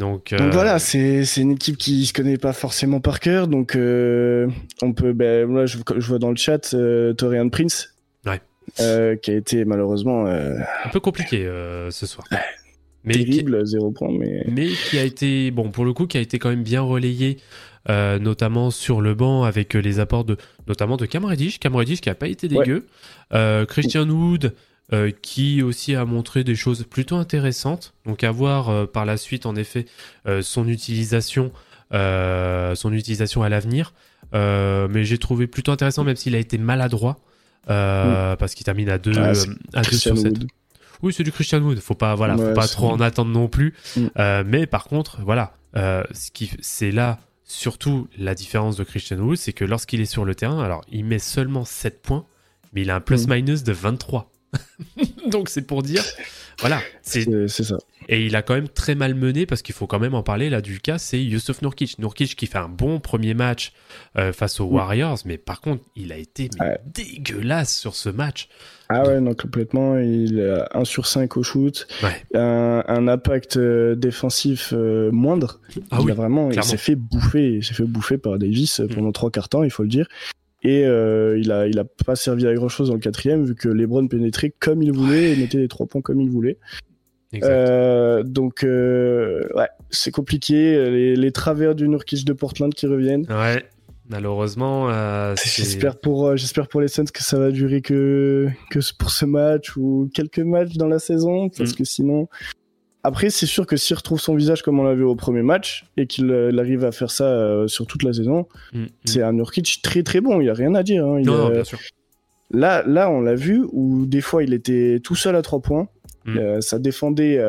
Donc, 0.00 0.30
Donc 0.32 0.40
euh, 0.40 0.50
voilà, 0.50 0.78
c'est 0.78 1.22
une 1.36 1.52
équipe 1.52 1.76
qui 1.76 2.06
se 2.06 2.12
connaît 2.12 2.38
pas 2.38 2.52
forcément 2.54 3.00
par 3.00 3.20
cœur, 3.20 3.46
donc 3.48 3.76
euh, 3.76 4.48
on 4.82 4.92
peut, 4.92 5.12
ben 5.12 5.52
là 5.54 5.66
je, 5.66 5.76
je 5.96 6.06
vois 6.08 6.18
dans 6.18 6.30
le 6.30 6.36
chat 6.36 6.72
euh, 6.74 7.12
Torian 7.12 7.48
Prince, 7.50 7.94
Ouais. 8.26 8.40
qui 9.22 9.30
a 9.30 9.34
été 9.34 9.64
malheureusement 9.64 10.26
un 10.26 10.88
peu 10.90 11.00
compliqué 11.00 11.44
ce 11.90 12.06
soir. 12.06 12.26
Mais 13.04 13.14
qui, 13.14 13.24
terrible, 13.24 13.66
zéro 13.66 13.90
point, 13.92 14.10
mais 14.10 14.44
mais 14.46 14.68
qui 14.68 14.98
a 14.98 15.04
été, 15.04 15.50
bon, 15.50 15.70
pour 15.70 15.84
le 15.86 15.92
coup, 15.94 16.06
qui 16.06 16.18
a 16.18 16.20
été 16.20 16.38
quand 16.38 16.50
même 16.50 16.62
bien 16.62 16.82
relayé, 16.82 17.38
euh, 17.88 18.18
notamment 18.18 18.70
sur 18.70 19.00
le 19.00 19.14
banc 19.14 19.44
avec 19.44 19.72
les 19.72 20.00
apports 20.00 20.24
de, 20.24 20.36
notamment 20.68 20.98
de 20.98 21.06
Cam 21.06 21.24
Reddish. 21.24 21.58
Cam 21.60 21.74
Reddish 21.74 22.02
qui 22.02 22.10
a 22.10 22.14
pas 22.14 22.28
été 22.28 22.46
Ouais. 22.48 22.58
dégueu. 22.58 22.86
Euh, 23.32 23.64
Christian 23.64 24.06
Wood, 24.08 24.52
euh, 24.92 25.10
qui 25.22 25.62
aussi 25.62 25.94
a 25.94 26.04
montré 26.04 26.42
des 26.44 26.54
choses 26.56 26.84
plutôt 26.84 27.16
intéressantes. 27.16 27.94
Donc 28.06 28.24
à 28.24 28.30
voir 28.30 28.68
euh, 28.68 28.86
par 28.86 29.04
la 29.04 29.16
suite, 29.16 29.46
en 29.46 29.54
effet, 29.56 29.86
euh, 30.26 30.42
son 30.42 30.66
utilisation, 30.68 31.52
son 31.92 32.92
utilisation 32.92 33.42
à 33.42 33.48
l'avenir. 33.48 33.92
Mais 34.32 35.04
j'ai 35.04 35.18
trouvé 35.18 35.46
plutôt 35.46 35.72
intéressant, 35.72 36.04
même 36.04 36.16
s'il 36.16 36.34
a 36.34 36.38
été 36.38 36.58
maladroit. 36.58 37.18
euh, 37.68 38.36
Parce 38.36 38.54
qu'il 38.54 38.64
termine 38.64 38.88
à 38.88 38.98
2 38.98 39.12
Ah, 39.16 39.32
à 39.74 39.82
deux 39.82 39.96
sur 39.96 40.16
7. 40.16 40.32
Wood. 40.32 40.46
Oui, 41.02 41.12
c'est 41.12 41.22
du 41.24 41.32
Christian 41.32 41.60
Wood. 41.60 41.78
Faut 41.80 41.94
pas, 41.94 42.14
voilà, 42.14 42.36
faut 42.36 42.52
pas 42.54 42.68
trop 42.68 42.90
en 42.90 43.00
attendre 43.00 43.30
non 43.30 43.48
plus. 43.48 43.74
Mm. 43.96 44.42
Mais 44.46 44.66
par 44.66 44.84
contre, 44.84 45.20
voilà, 45.22 45.54
ce 45.74 46.30
qui, 46.32 46.50
c'est 46.60 46.90
là 46.90 47.18
surtout 47.44 48.06
la 48.16 48.34
différence 48.36 48.76
de 48.76 48.84
Christian 48.84 49.18
Wood, 49.18 49.36
c'est 49.36 49.52
que 49.52 49.64
lorsqu'il 49.64 50.00
est 50.00 50.04
sur 50.04 50.24
le 50.24 50.34
terrain, 50.36 50.62
alors 50.62 50.82
il 50.92 51.04
met 51.04 51.18
seulement 51.18 51.64
7 51.64 52.00
points, 52.02 52.24
mais 52.72 52.82
il 52.82 52.90
a 52.90 52.96
un 52.96 53.00
plus-minus 53.00 53.64
de 53.64 53.72
23. 53.72 54.30
Donc 55.30 55.48
c'est 55.48 55.62
pour 55.62 55.82
dire, 55.82 56.02
voilà, 56.60 56.80
c'est 57.02 57.24
ça. 57.48 57.76
et 58.08 58.24
il 58.24 58.34
a 58.36 58.42
quand 58.42 58.54
même 58.54 58.68
très 58.68 58.94
mal 58.94 59.14
mené 59.14 59.46
parce 59.46 59.62
qu'il 59.62 59.74
faut 59.74 59.86
quand 59.86 59.98
même 60.00 60.14
en 60.14 60.22
parler 60.22 60.50
là 60.50 60.60
du 60.60 60.80
cas, 60.80 60.98
c'est 60.98 61.22
Yusuf 61.22 61.62
Nurkic. 61.62 61.98
Nurkic 61.98 62.34
qui 62.36 62.46
fait 62.46 62.58
un 62.58 62.68
bon 62.68 62.98
premier 63.00 63.34
match 63.34 63.72
euh, 64.18 64.32
face 64.32 64.58
aux. 64.60 64.64
Warriors, 64.66 65.18
mais 65.24 65.38
par 65.38 65.60
contre 65.60 65.82
il 65.96 66.12
a 66.12 66.16
été 66.16 66.48
mais, 66.58 66.66
Ouais. 66.66 66.78
dégueulasse 66.86 67.76
sur 67.76 67.94
ce 67.94 68.08
match. 68.08 68.48
Ah 68.88 69.06
ouais, 69.06 69.20
non, 69.20 69.34
complètement. 69.34 69.98
Il 69.98 70.40
a 70.40 70.68
1 70.74 70.84
sur 70.84 71.06
5 71.06 71.36
au 71.36 71.42
shoot, 71.44 71.86
Ouais. 72.02 72.24
un, 72.34 72.82
un 72.88 73.06
impact 73.08 73.56
euh, 73.56 73.94
défensif 73.94 74.72
euh, 74.72 75.10
moindre. 75.12 75.60
Ah 75.92 75.98
il 76.00 76.06
oui, 76.06 76.10
a 76.12 76.14
vraiment, 76.14 76.50
il 76.50 76.62
s'est 76.64 76.76
fait 76.76 76.96
bouffer, 76.96 77.54
il 77.56 77.64
s'est 77.64 77.74
fait 77.74 77.84
bouffer 77.84 78.18
par 78.18 78.38
Davis 78.38 78.80
Mm. 78.80 78.88
pendant 78.88 79.12
trois 79.12 79.30
quarts 79.30 79.48
temps, 79.48 79.62
il 79.62 79.70
faut 79.70 79.82
le 79.84 79.88
dire. 79.88 80.08
Et 80.62 80.84
euh, 80.86 81.38
il 81.38 81.50
a, 81.52 81.66
il 81.66 81.78
a 81.78 81.84
pas 81.84 82.16
servi 82.16 82.46
à 82.46 82.54
grand 82.54 82.68
chose 82.68 82.88
dans 82.88 82.94
le 82.94 83.00
quatrième 83.00 83.44
vu 83.44 83.54
que 83.54 83.68
LeBron 83.68 84.06
pénétrait 84.08 84.52
comme 84.58 84.82
il 84.82 84.92
voulait 84.92 85.32
et 85.32 85.36
mettait 85.36 85.58
les 85.58 85.68
trois 85.68 85.86
points 85.86 86.02
comme 86.02 86.20
il 86.20 86.28
voulait. 86.30 86.58
Euh, 87.42 88.22
donc 88.24 88.64
euh, 88.64 89.42
ouais, 89.54 89.68
c'est 89.90 90.10
compliqué. 90.10 90.90
Les, 90.90 91.16
les 91.16 91.32
travers 91.32 91.74
du 91.74 91.88
Nurkic 91.88 92.24
de 92.24 92.32
Portland 92.32 92.74
qui 92.74 92.86
reviennent. 92.86 93.24
Ouais, 93.30 93.64
malheureusement, 94.08 94.90
euh, 94.90 95.34
J'espère 95.42 95.98
pour, 95.98 96.26
euh, 96.26 96.36
j'espère 96.36 96.66
pour 96.68 96.80
les 96.80 96.88
Suns 96.88 97.04
que 97.04 97.22
ça 97.22 97.38
va 97.38 97.52
durer 97.52 97.82
que, 97.82 98.48
que 98.70 98.80
pour 98.98 99.10
ce 99.12 99.24
match 99.26 99.76
ou 99.76 100.10
quelques 100.12 100.40
matchs 100.40 100.74
dans 100.76 100.88
la 100.88 100.98
saison, 100.98 101.48
parce 101.50 101.72
Mm. 101.72 101.76
que 101.76 101.84
sinon. 101.84 102.28
Après, 103.02 103.30
c'est 103.30 103.46
sûr 103.46 103.66
que 103.66 103.76
s'il 103.76 103.96
retrouve 103.96 104.20
son 104.20 104.34
visage 104.34 104.62
comme 104.62 104.78
on 104.78 104.82
l'a 104.82 104.94
vu 104.94 105.04
au 105.04 105.14
premier 105.14 105.42
match 105.42 105.86
et 105.96 106.06
qu'il 106.06 106.30
euh, 106.30 106.56
arrive 106.58 106.84
à 106.84 106.92
faire 106.92 107.10
ça 107.10 107.24
euh, 107.24 107.66
sur 107.66 107.86
toute 107.86 108.02
la 108.02 108.12
saison, 108.12 108.46
Mm, 108.72 108.82
mm. 108.82 108.86
c'est 109.06 109.22
un 109.22 109.32
Nurkic 109.32 109.80
très 109.82 110.02
très 110.02 110.20
bon. 110.20 110.40
Il 110.40 110.46
y 110.46 110.50
a 110.50 110.54
rien 110.54 110.74
à 110.74 110.82
dire. 110.82 111.06
hein. 111.06 111.18
Il, 111.20 111.26
Non, 111.26 111.38
non, 111.38 111.46
euh, 111.46 111.50
bien 111.54 111.64
sûr. 111.64 111.78
là, 112.50 112.82
là, 112.86 113.10
on 113.10 113.20
l'a 113.22 113.34
vu 113.34 113.64
où 113.72 114.04
des 114.06 114.20
fois 114.20 114.42
il 114.44 114.52
était 114.52 115.00
tout 115.02 115.14
seul 115.14 115.34
à 115.36 115.42
trois 115.42 115.60
points. 115.60 115.88
Mm. 116.26 116.36
Euh, 116.38 116.60
ça 116.60 116.78
défendait 116.78 117.42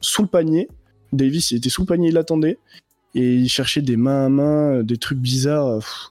sous 0.00 0.22
le 0.22 0.28
panier. 0.28 0.68
Davis, 1.12 1.50
il 1.50 1.56
était 1.58 1.70
sous 1.70 1.82
le 1.82 1.86
panier, 1.86 2.08
il 2.10 2.18
attendait 2.18 2.58
et 3.14 3.34
il 3.34 3.48
cherchait 3.48 3.82
des 3.82 3.96
mains 3.96 4.26
à 4.26 4.28
main, 4.28 4.82
des 4.82 4.96
trucs 4.98 5.18
bizarres. 5.18 5.78
pff. 5.78 6.08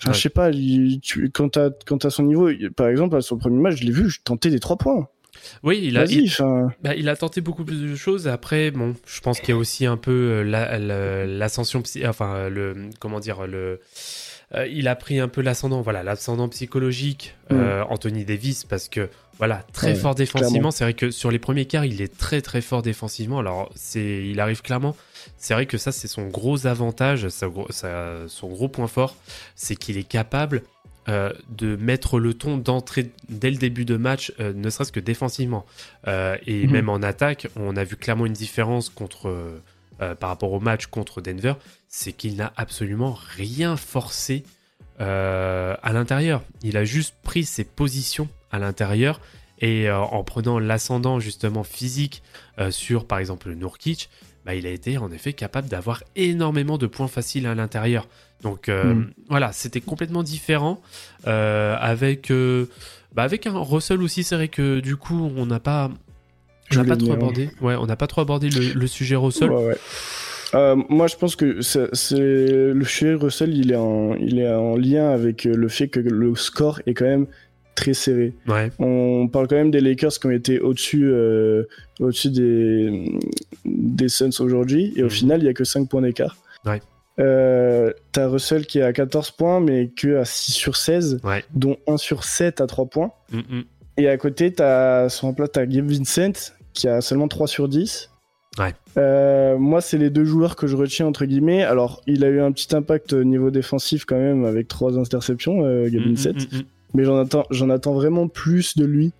Enfin, 0.00 0.10
Ouais. 0.10 0.14
je 0.14 0.20
sais 0.20 0.28
pas. 0.28 0.50
il- 0.50 1.00
tu, 1.00 1.30
quand 1.30 1.48
t'as 1.50 2.10
son 2.10 2.22
niveau, 2.24 2.48
par 2.76 2.88
exemple, 2.88 3.20
sur 3.22 3.34
le 3.36 3.40
premier 3.40 3.60
match, 3.60 3.76
je 3.80 3.84
l'ai 3.84 3.92
vu, 3.92 4.08
je 4.10 4.20
tentais 4.24 4.50
des 4.50 4.60
trois 4.60 4.76
points. 4.76 5.08
Oui, 5.62 5.80
il 5.82 5.96
a, 5.98 6.04
il, 6.04 6.30
bah, 6.82 6.94
il 6.94 7.08
a 7.08 7.16
tenté 7.16 7.40
beaucoup 7.40 7.64
plus 7.64 7.80
de 7.80 7.94
choses. 7.96 8.28
Après, 8.28 8.70
bon, 8.70 8.94
je 9.06 9.20
pense 9.20 9.40
qu'il 9.40 9.50
y 9.50 9.52
a 9.52 9.56
aussi 9.56 9.86
un 9.86 9.96
peu 9.96 10.10
euh, 10.12 10.42
la- 10.44 10.78
la- 10.78 11.26
l'ascension, 11.26 11.82
psy- 11.82 12.06
enfin 12.06 12.34
euh, 12.34 12.48
le, 12.50 12.90
comment 13.00 13.20
dire, 13.20 13.46
le, 13.46 13.80
euh, 14.54 14.66
il 14.66 14.88
a 14.88 14.96
pris 14.96 15.18
un 15.18 15.28
peu 15.28 15.40
l'ascendant, 15.40 15.80
voilà, 15.80 16.02
l'ascendant 16.02 16.48
psychologique, 16.48 17.34
euh, 17.50 17.82
Anthony 17.88 18.24
Davis, 18.24 18.64
parce 18.64 18.88
que 18.88 19.08
voilà, 19.38 19.64
très 19.72 19.88
Ouais, 19.88 19.94
fort 19.94 20.14
défensivement. 20.14 20.70
C'est 20.70 20.84
vrai 20.84 20.94
que 20.94 21.10
sur 21.10 21.30
les 21.30 21.38
premiers 21.40 21.64
quarts, 21.66 21.84
il 21.84 22.00
est 22.00 22.16
très 22.16 22.40
très 22.40 22.60
fort 22.60 22.82
défensivement. 22.82 23.40
Alors, 23.40 23.70
c'est, 23.74 24.24
il 24.26 24.38
arrive 24.38 24.62
clairement. 24.62 24.94
C'est 25.38 25.54
vrai 25.54 25.66
que 25.66 25.76
ça, 25.78 25.90
c'est 25.90 26.06
son 26.08 26.28
gros 26.28 26.66
avantage, 26.66 27.26
gros- 27.42 27.68
son 27.72 28.48
gros 28.48 28.68
point 28.68 28.86
fort, 28.86 29.16
c'est 29.56 29.74
qu'il 29.74 29.96
est 29.98 30.08
capable 30.08 30.62
euh, 31.08 31.30
de 31.50 31.76
mettre 31.76 32.18
le 32.18 32.32
ton 32.32 32.56
d'entrée 32.56 33.10
dès 33.28 33.50
le 33.50 33.56
début 33.58 33.84
de 33.84 33.96
match, 33.96 34.32
euh, 34.40 34.52
ne 34.54 34.70
serait-ce 34.70 34.92
que 34.92 35.00
défensivement. 35.00 35.66
Euh, 36.06 36.36
et 36.46 36.66
Mhm. 36.66 36.72
même 36.72 36.88
en 36.88 37.02
attaque, 37.02 37.48
on 37.56 37.76
a 37.76 37.84
vu 37.84 37.96
clairement 37.96 38.26
une 38.26 38.32
différence 38.32 38.88
contre, 38.88 39.60
par 40.18 40.28
rapport 40.30 40.52
au 40.52 40.60
match 40.60 40.86
contre 40.86 41.20
Denver, 41.20 41.54
c'est 41.88 42.12
qu'il 42.12 42.36
n'a 42.36 42.52
absolument 42.56 43.16
rien 43.36 43.76
forcé 43.76 44.42
à 44.98 45.92
l'intérieur. 45.92 46.42
Il 46.62 46.76
a 46.76 46.84
juste 46.84 47.14
pris 47.22 47.44
ses 47.44 47.64
positions 47.64 48.28
à 48.50 48.58
l'intérieur 48.58 49.20
et 49.60 49.90
en 49.90 50.22
prenant 50.24 50.58
l'ascendant 50.58 51.20
justement 51.20 51.64
physique 51.64 52.22
sur 52.70 53.06
par 53.06 53.18
exemple 53.18 53.48
le 53.48 53.54
Nurkic, 53.54 54.10
bah, 54.44 54.54
il 54.54 54.66
a 54.66 54.70
été 54.70 54.98
en 54.98 55.10
effet 55.10 55.32
capable 55.32 55.68
d'avoir 55.68 56.02
énormément 56.16 56.76
de 56.76 56.86
points 56.86 57.08
faciles 57.08 57.46
à 57.46 57.54
l'intérieur. 57.54 58.06
Donc 58.44 58.68
euh, 58.68 58.94
Mm. 58.94 59.10
voilà, 59.28 59.50
c'était 59.52 59.80
complètement 59.80 60.22
différent 60.22 60.80
euh, 61.26 61.74
avec 61.80 62.30
euh, 62.30 62.66
bah, 63.14 63.22
avec 63.24 63.46
un 63.48 63.58
Russell 63.58 64.00
aussi. 64.02 64.22
C'est 64.22 64.36
vrai 64.36 64.48
que 64.48 64.78
du 64.80 64.94
coup 64.96 65.30
on 65.36 65.46
n'a 65.46 65.58
pas 65.60 65.90
on 66.72 66.76
n'a 66.76 66.84
pas 66.84 66.96
trop 66.96 67.12
abordé. 67.12 67.50
Ouais, 67.60 67.74
on 67.74 67.86
n'a 67.86 67.96
pas 67.96 68.06
trop 68.06 68.20
abordé 68.20 68.48
le, 68.50 68.72
le 68.78 68.86
sujet 68.86 69.16
Russell. 69.16 69.50
Ouais, 69.50 69.66
ouais. 69.66 69.76
Euh, 70.54 70.76
moi, 70.88 71.08
je 71.08 71.16
pense 71.16 71.34
que 71.34 71.62
c'est 71.62 71.88
le 72.12 72.84
sujet 72.84 73.14
Russell, 73.14 73.56
il 73.56 73.72
est 73.72 73.76
en, 73.76 74.14
il 74.14 74.38
est 74.38 74.48
en 74.54 74.76
lien 74.76 75.10
avec 75.10 75.44
le 75.44 75.68
fait 75.68 75.88
que 75.88 75.98
le 75.98 76.36
score 76.36 76.80
est 76.86 76.94
quand 76.94 77.06
même 77.06 77.26
très 77.74 77.92
serré. 77.92 78.34
Ouais. 78.46 78.70
On 78.78 79.26
parle 79.26 79.48
quand 79.48 79.56
même 79.56 79.72
des 79.72 79.80
Lakers 79.80 80.12
qui 80.20 80.26
ont 80.26 80.30
été 80.30 80.60
au-dessus 80.60 81.06
euh, 81.10 81.64
au-dessus 81.98 82.30
des, 82.30 83.18
des 83.64 84.08
Suns 84.08 84.30
aujourd'hui, 84.40 84.92
et 84.96 85.02
au 85.02 85.06
Mhm. 85.06 85.10
final, 85.10 85.42
il 85.42 85.46
y 85.46 85.48
a 85.48 85.54
que 85.54 85.64
5 85.64 85.88
points 85.88 86.02
d'écart. 86.02 86.36
Ouais. 86.64 86.80
Euh, 87.20 87.92
T'as 88.12 88.26
Russell 88.28 88.66
qui 88.66 88.78
est 88.78 88.82
à 88.82 88.92
14 88.92 89.30
points, 89.32 89.60
mais 89.60 89.88
que 89.88 90.16
à 90.16 90.24
6 90.24 90.52
sur 90.52 90.76
16, 90.76 91.20
Ouais. 91.24 91.44
dont 91.54 91.76
1 91.86 91.96
sur 91.96 92.24
7 92.24 92.60
à 92.60 92.66
3 92.66 92.86
points. 92.86 93.10
Mm, 93.32 93.38
mm. 93.38 93.62
Et 93.98 94.08
à 94.08 94.16
côté, 94.16 94.52
t'as 94.52 95.08
son 95.08 95.32
t'as 95.34 95.66
Gabe 95.66 95.86
Vincent 95.88 96.52
qui 96.72 96.88
a 96.88 97.00
seulement 97.00 97.28
3 97.28 97.46
sur 97.46 97.68
10. 97.68 98.10
Ouais. 98.58 98.72
Euh, 98.98 99.56
moi, 99.58 99.80
c'est 99.80 99.98
les 99.98 100.10
deux 100.10 100.24
joueurs 100.24 100.54
que 100.56 100.66
je 100.68 100.76
retiens 100.76 101.06
entre 101.06 101.24
guillemets. 101.24 101.62
Alors, 101.64 102.00
il 102.06 102.24
a 102.24 102.28
eu 102.28 102.40
un 102.40 102.52
petit 102.52 102.74
impact 102.74 103.12
au 103.12 103.24
niveau 103.24 103.50
défensif 103.50 104.04
quand 104.04 104.18
même 104.18 104.44
avec 104.44 104.68
trois 104.68 104.96
interceptions, 104.98 105.64
euh, 105.64 105.88
Gabe 105.88 106.02
Mm, 106.06 106.14
Vincent. 106.14 106.46
Mais 106.94 107.04
j'en 107.04 107.18
attends, 107.18 107.44
j'en 107.50 107.70
attends 107.70 107.94
vraiment 107.94 108.28
plus 108.28 108.76
de 108.76 108.84
lui, 108.84 109.12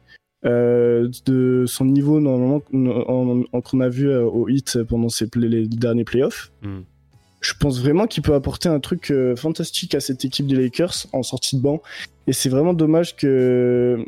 euh, 0.45 1.09
de 1.27 1.65
son 1.67 1.85
niveau 1.85 2.21
normalement 2.21 2.63
en- 2.73 3.43
en- 3.53 3.61
qu'on 3.61 3.81
a 3.81 3.89
vu 3.89 4.15
au 4.17 4.49
hit 4.49 4.83
pendant 4.85 5.09
ses 5.09 5.27
play- 5.29 5.49
les 5.49 5.67
derniers 5.67 6.05
playoffs. 6.05 6.53
Mm. 6.63 6.81
Je 7.45 7.53
pense 7.61 7.79
vraiment 7.81 8.07
qu'il 8.07 8.23
peut 8.23 8.33
apporter 8.35 8.71
un 8.71 8.81
truc 8.81 9.11
euh, 9.11 9.37
fantastique 9.37 9.95
à 9.95 10.01
cette 10.01 10.25
équipe 10.25 10.47
des 10.47 10.57
Lakers 10.57 10.95
en 11.13 11.23
sortie 11.23 11.57
de 11.57 11.61
banc. 11.63 11.83
Et 12.27 12.33
c'est 12.33 12.49
vraiment 12.49 12.73
dommage 12.73 13.17
que 13.17 13.99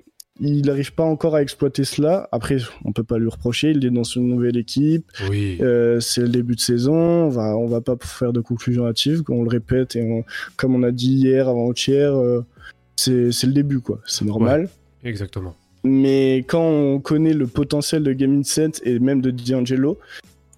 il 0.40 0.64
n'arrive 0.66 0.92
pas 0.94 1.02
encore 1.04 1.34
à 1.34 1.42
exploiter 1.42 1.84
cela. 1.84 2.28
Après, 2.32 2.56
on 2.84 2.92
peut 2.92 3.04
pas 3.04 3.18
lui 3.18 3.28
reprocher. 3.28 3.70
Il 3.72 3.84
est 3.84 3.90
dans 3.90 4.04
une 4.04 4.26
nouvelle 4.28 4.56
équipe. 4.56 5.04
Oui. 5.30 5.58
Euh, 5.60 6.00
c'est 6.00 6.20
le 6.22 6.28
début 6.28 6.54
de 6.54 6.60
saison. 6.60 6.94
On 6.94 7.28
va, 7.28 7.56
on 7.56 7.66
va 7.66 7.80
pas 7.82 7.96
faire 8.00 8.32
de 8.32 8.40
conclusion 8.40 8.86
hâtive. 8.86 9.22
On 9.28 9.42
le 9.42 9.48
répète 9.50 9.96
et 9.96 10.02
on- 10.02 10.24
comme 10.56 10.74
on 10.74 10.82
a 10.82 10.90
dit 10.90 11.12
hier, 11.12 11.48
avant-hier, 11.48 12.14
euh, 12.14 12.44
c'est 12.96 13.32
c'est 13.32 13.46
le 13.46 13.52
début 13.52 13.80
quoi. 13.80 14.00
C'est 14.06 14.24
normal. 14.24 14.68
Exactement. 15.04 15.54
Mais 15.84 16.38
quand 16.48 16.64
on 16.66 17.00
connaît 17.00 17.34
le 17.34 17.46
potentiel 17.46 18.02
de 18.02 18.12
Game 18.12 18.42
Set 18.44 18.80
et 18.84 18.98
même 18.98 19.20
de 19.20 19.30
D'Angelo, 19.30 19.98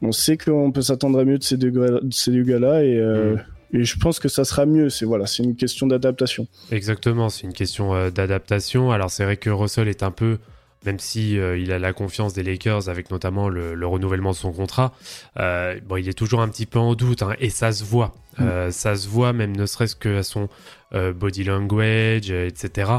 on 0.03 0.13
sait 0.13 0.37
qu'on 0.37 0.71
peut 0.73 0.83
s'attendre 0.83 1.19
à 1.19 1.25
mieux 1.25 1.39
de 1.39 1.45
ces 1.45 1.57
deux, 1.57 1.71
de 1.71 2.01
ces 2.11 2.31
deux 2.31 2.45
gars-là 2.45 2.85
et, 2.85 2.97
euh, 2.99 3.37
et 3.73 3.85
je 3.85 3.99
pense 3.99 4.19
que 4.19 4.29
ça 4.29 4.45
sera 4.45 4.67
mieux. 4.67 4.89
C'est 4.89 5.05
voilà, 5.05 5.27
c'est 5.27 5.43
une 5.43 5.57
question 5.57 5.87
d'adaptation. 5.87 6.47
Exactement, 6.71 7.29
c'est 7.29 7.47
une 7.47 7.53
question 7.53 7.95
euh, 7.95 8.11
d'adaptation. 8.11 8.91
Alors 8.91 9.11
c'est 9.11 9.25
vrai 9.25 9.37
que 9.37 9.51
Russell 9.51 9.89
est 9.89 10.03
un 10.03 10.11
peu, 10.11 10.39
même 10.87 10.99
si 10.99 11.39
euh, 11.39 11.59
il 11.59 11.73
a 11.73 11.79
la 11.79 11.93
confiance 11.93 12.33
des 12.35 12.43
Lakers 12.43 12.89
avec 12.89 13.11
notamment 13.11 13.49
le, 13.49 13.75
le 13.75 13.87
renouvellement 13.87 14.31
de 14.31 14.37
son 14.37 14.53
contrat, 14.53 14.95
euh, 15.39 15.79
bon, 15.87 15.97
il 15.97 16.09
est 16.09 16.17
toujours 16.17 16.41
un 16.41 16.49
petit 16.49 16.67
peu 16.67 16.79
en 16.79 16.95
doute 16.95 17.23
hein, 17.23 17.35
et 17.41 17.51
ça 17.51 17.73
se 17.73 17.85
voit. 17.85 18.15
Euh, 18.41 18.71
ça 18.71 18.95
se 18.95 19.09
voit 19.09 19.33
même 19.33 19.57
ne 19.57 19.67
serait-ce 19.67 19.97
que 19.97 20.19
à 20.19 20.23
son 20.23 20.49
body 20.93 21.45
language, 21.45 22.31
etc. 22.31 22.91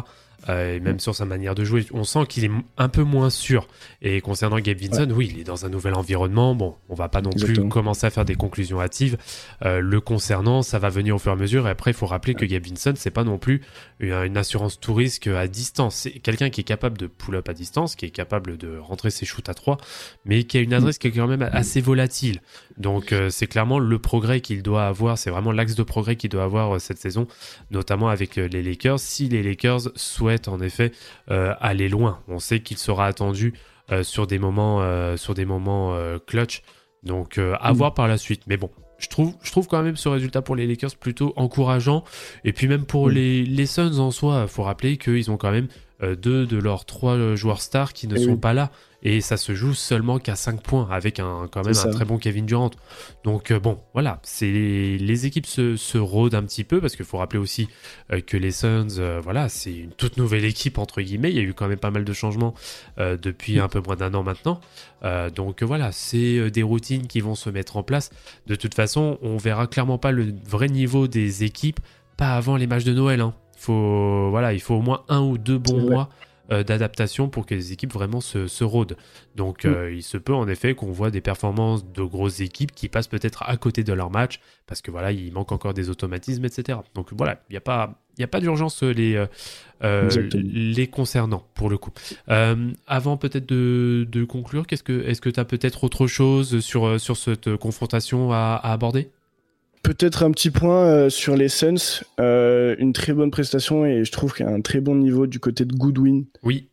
euh, 0.48 0.76
et 0.76 0.80
même 0.80 1.00
sur 1.00 1.16
sa 1.16 1.26
manière 1.26 1.56
de 1.56 1.64
jouer, 1.64 1.86
on 1.94 2.04
sent 2.04 2.26
qu'il 2.30 2.46
est 2.46 2.52
un 2.78 2.90
peu 2.90 3.04
moins 3.04 3.30
sûr. 3.30 3.68
Et 4.02 4.22
concernant 4.22 4.60
Gabe 4.60 4.78
Vinson, 4.78 5.10
oui, 5.12 5.30
il 5.34 5.40
est 5.42 5.44
dans 5.44 5.66
un 5.66 5.70
nouvel 5.70 5.94
environnement. 5.96 6.56
Bon, 6.56 6.76
on 6.88 6.96
va 6.96 7.10
pas 7.10 7.22
non 7.22 7.32
Exactement. 7.32 7.68
plus 7.68 7.70
commencer 7.70 8.08
à 8.08 8.10
faire 8.10 8.26
des 8.26 8.36
conclusions 8.36 8.80
hâtives. 8.80 9.18
Euh, 9.66 9.80
le 9.82 10.00
concernant, 10.00 10.62
ça 10.62 10.80
va 10.80 10.90
venir 10.90 11.16
au 11.16 11.20
fur 11.20 11.32
et 11.32 11.36
à 11.36 11.38
mesure. 11.38 11.68
Et 11.68 11.72
après, 11.72 11.92
il 11.92 11.94
faut 11.94 12.06
rappeler 12.06 12.36
que 12.36 12.46
Gabe 12.46 12.66
Vinson, 12.66 12.94
c'est 12.96 13.12
pas 13.12 13.24
non 13.24 13.38
plus 13.38 13.62
une, 14.00 14.14
une 14.14 14.38
assurance 14.38 14.80
tout 14.80 14.94
risque 14.94 15.28
à 15.28 15.48
distance. 15.48 15.96
C'est 15.96 16.12
quelqu'un 16.12 16.50
qui 16.50 16.62
est 16.62 16.66
capable 16.66 16.98
de 16.98 17.08
pull-up 17.08 17.50
à 17.50 17.54
distance, 17.54 17.96
qui 17.96 18.06
est 18.06 18.12
capable 18.12 18.58
de 18.58 18.78
rentrer 18.78 19.10
ses 19.10 19.26
shoots 19.26 19.50
à 19.50 19.54
3, 19.54 19.78
mais 20.26 20.44
qui 20.44 20.58
a 20.58 20.62
une 20.62 20.74
adresse 20.74 20.98
qui 20.98 21.08
est 21.08 21.12
quand 21.12 21.28
même 21.28 21.48
assez 21.52 21.82
volatile. 21.82 22.42
Donc, 22.78 23.12
euh, 23.12 23.30
c'est 23.30 23.48
clairement 23.48 23.80
le 23.80 24.00
progrès 24.00 24.40
qu'il 24.40 24.64
doit 24.64 24.86
avoir. 24.86 25.18
C'est 25.18 25.30
vraiment 25.32 25.52
l'axe 25.52 25.76
de 25.76 25.84
progrès 25.84 26.16
qu'il 26.16 26.30
doit 26.30 26.44
avoir 26.44 26.80
cette 26.80 27.00
saison, 27.00 27.28
notamment 27.72 28.08
avec 28.08 28.38
les 28.38 28.64
Lakers. 28.64 29.00
Si 29.00 29.28
les 29.28 29.44
Lakers 29.44 29.90
souhaitent 29.96 30.29
en 30.48 30.62
effet 30.62 30.92
euh, 31.32 31.54
aller 31.60 31.90
loin, 31.90 32.20
on 32.28 32.40
sait 32.40 32.60
qu'il 32.62 32.78
sera 32.78 33.06
attendu 33.08 33.54
euh, 33.92 34.04
sur 34.04 34.28
des 34.28 34.38
moments, 34.40 34.82
euh, 34.82 35.18
sur 35.18 35.34
des 35.34 35.46
moments 35.46 35.98
clutch. 36.28 36.62
Donc, 37.04 37.38
à 37.38 37.72
Mm. 37.72 37.76
voir 37.76 37.94
par 37.94 38.08
la 38.08 38.18
suite. 38.18 38.42
Mais 38.48 38.58
bon, 38.58 38.70
je 38.98 39.08
trouve, 39.08 39.34
je 39.42 39.52
trouve 39.52 39.68
quand 39.68 39.82
même 39.82 39.96
ce 39.96 40.10
résultat 40.10 40.42
pour 40.42 40.56
les 40.56 40.68
Lakers 40.68 40.96
plutôt 40.98 41.34
encourageant. 41.38 42.04
Et 42.44 42.52
puis 42.54 42.68
même 42.68 42.86
pour 42.86 43.08
Mm. 43.08 43.12
les, 43.12 43.44
les 43.46 43.66
Suns 43.66 44.00
en 44.00 44.12
soi, 44.12 44.48
faut 44.48 44.64
rappeler 44.64 44.98
qu'ils 44.98 45.32
ont 45.32 45.38
quand 45.38 45.52
même 45.52 45.68
deux 46.02 46.46
de 46.46 46.58
leurs 46.58 46.86
trois 46.86 47.36
joueurs 47.36 47.62
stars 47.62 47.94
qui 47.94 48.08
ne 48.08 48.16
sont 48.18 48.32
oui. 48.32 48.38
pas 48.38 48.54
là. 48.54 48.70
Et 49.04 49.22
ça 49.22 49.38
se 49.38 49.54
joue 49.54 49.74
seulement 49.74 50.20
qu'à 50.20 50.36
5 50.36 50.62
points 50.62 50.88
avec 50.92 51.20
un, 51.20 51.48
quand 51.52 51.66
même 51.66 51.76
un 51.78 51.90
très 51.92 52.06
bon 52.06 52.18
Kevin 52.18 52.46
Durant. 52.46 52.72
Donc 53.24 53.52
euh, 53.52 53.60
bon, 53.60 53.80
voilà, 53.94 54.20
c'est 54.24 54.52
les 54.52 55.26
équipes 55.26 55.46
se, 55.46 55.76
se 55.76 55.98
rôdent 55.98 56.36
un 56.36 56.44
petit 56.44 56.64
peu 56.64 56.82
parce 56.82 56.96
qu'il 56.96 57.06
faut 57.06 57.18
rappeler 57.18 57.40
aussi 57.40 57.70
euh, 58.12 58.22
que 58.22 58.38
les 58.38 58.52
Suns, 58.52 59.00
euh, 59.00 59.22
voilà, 59.24 59.50
c'est 59.50 59.74
une 59.74 59.92
toute 59.92 60.18
nouvelle 60.18 60.46
équipe 60.46 60.78
entre 60.78 61.02
guillemets. 61.02 61.32
Il 61.32 61.38
y 61.38 61.40
a 61.40 61.44
eu 61.44 61.54
quand 61.54 61.68
même 61.68 61.80
pas 61.80 61.92
mal 61.92 62.04
de 62.04 62.14
changements 62.14 62.54
depuis 62.98 63.60
un 63.60 63.68
peu 63.68 63.82
moins 63.82 63.96
d'un 63.96 64.14
an 64.14 64.24
maintenant. 64.24 64.60
Donc 65.36 65.64
voilà, 65.64 65.92
c'est 65.92 66.52
des 66.52 66.64
routines 66.64 67.08
qui 67.08 67.22
vont 67.22 67.36
se 67.36 67.50
mettre 67.50 67.78
en 67.78 67.84
place. 67.84 68.10
De 68.48 68.56
toute 68.56 68.74
façon, 68.74 69.18
on 69.22 69.38
verra 69.38 69.68
clairement 69.68 69.98
pas 69.98 70.12
le 70.12 70.34
vrai 70.46 70.68
niveau 70.68 71.08
des 71.08 71.44
équipes 71.44 71.80
pas 72.20 72.36
avant 72.36 72.58
les 72.58 72.68
matchs 72.68 72.84
de 72.84 72.94
Noël. 72.94 73.22
Hein. 73.22 73.34
Faut, 73.56 74.30
voilà, 74.30 74.54
il 74.54 74.60
faut 74.60 74.76
au 74.76 74.82
moins 74.82 75.04
un 75.08 75.22
ou 75.22 75.38
deux 75.38 75.58
bons 75.58 75.90
mois 75.90 76.10
euh, 76.52 76.64
d'adaptation 76.64 77.30
pour 77.30 77.46
que 77.46 77.54
les 77.56 77.72
équipes 77.74 77.94
vraiment 77.94 78.22
se, 78.22 78.48
se 78.48 78.64
rôdent. 78.64 78.98
Donc 79.36 79.66
Mm. 79.66 79.68
euh, 79.70 79.94
il 79.94 80.04
se 80.04 80.18
peut 80.18 80.34
en 80.34 80.48
effet 80.48 80.76
qu'on 80.76 80.92
voit 80.92 81.12
des 81.12 81.22
performances 81.22 81.86
de 81.92 82.04
grosses 82.04 82.40
équipes 82.40 82.74
qui 82.74 82.90
passent 82.90 83.08
peut-être 83.08 83.44
à 83.44 83.56
côté 83.58 83.84
de 83.84 83.94
leur 83.94 84.10
match 84.10 84.40
parce 84.68 84.82
que 84.82 84.92
voilà, 84.92 85.12
il 85.12 85.32
manque 85.34 85.52
encore 85.52 85.74
des 85.74 85.90
automatismes, 85.90 86.46
etc. 86.46 86.80
Donc 86.96 87.10
voilà, 87.18 87.42
il 87.50 87.54
n'y 87.54 87.58
a 87.58 87.62
pas, 87.62 88.00
il 88.18 88.22
y 88.22 88.24
a 88.24 88.28
pas 88.28 88.40
d'urgence 88.40 88.84
euh, 88.84 88.92
les, 88.94 89.28
euh, 89.84 90.86
concernant 90.92 91.44
pour 91.56 91.70
le 91.70 91.78
coup. 91.78 91.92
Avant 92.28 93.18
peut-être 93.18 93.48
de, 93.48 94.08
de 94.10 94.24
conclure, 94.24 94.68
qu'est-ce 94.68 94.84
que, 94.84 95.04
est-ce 95.08 95.22
que 95.22 95.30
tu 95.30 95.40
as 95.40 95.46
peut-être 95.46 95.84
autre 95.84 96.08
chose 96.08 96.60
sur, 96.60 97.00
sur 97.00 97.18
cette 97.18 97.56
confrontation 97.58 98.32
à, 98.32 98.60
à 98.62 98.74
aborder? 98.74 99.10
Peut-être 99.90 100.22
un 100.22 100.30
petit 100.30 100.52
point 100.52 100.86
euh, 100.86 101.10
sur 101.10 101.36
les 101.36 101.50
Suns. 101.50 102.04
Euh, 102.20 102.76
une 102.78 102.94
très 102.94 103.12
bonne 103.12 103.32
prestation 103.32 103.88
et 103.88 104.06
je 104.06 104.12
trouve 104.12 104.36
qu'il 104.36 104.46
y 104.46 104.50
a 104.50 104.52
un 104.52 104.62
très 104.62 104.82
bon 104.82 104.94
niveau 104.94 105.26
du 105.26 105.40
côté 105.40 105.66
de 105.66 105.74
Goodwin. 105.74 106.26
Oui, 106.44 106.70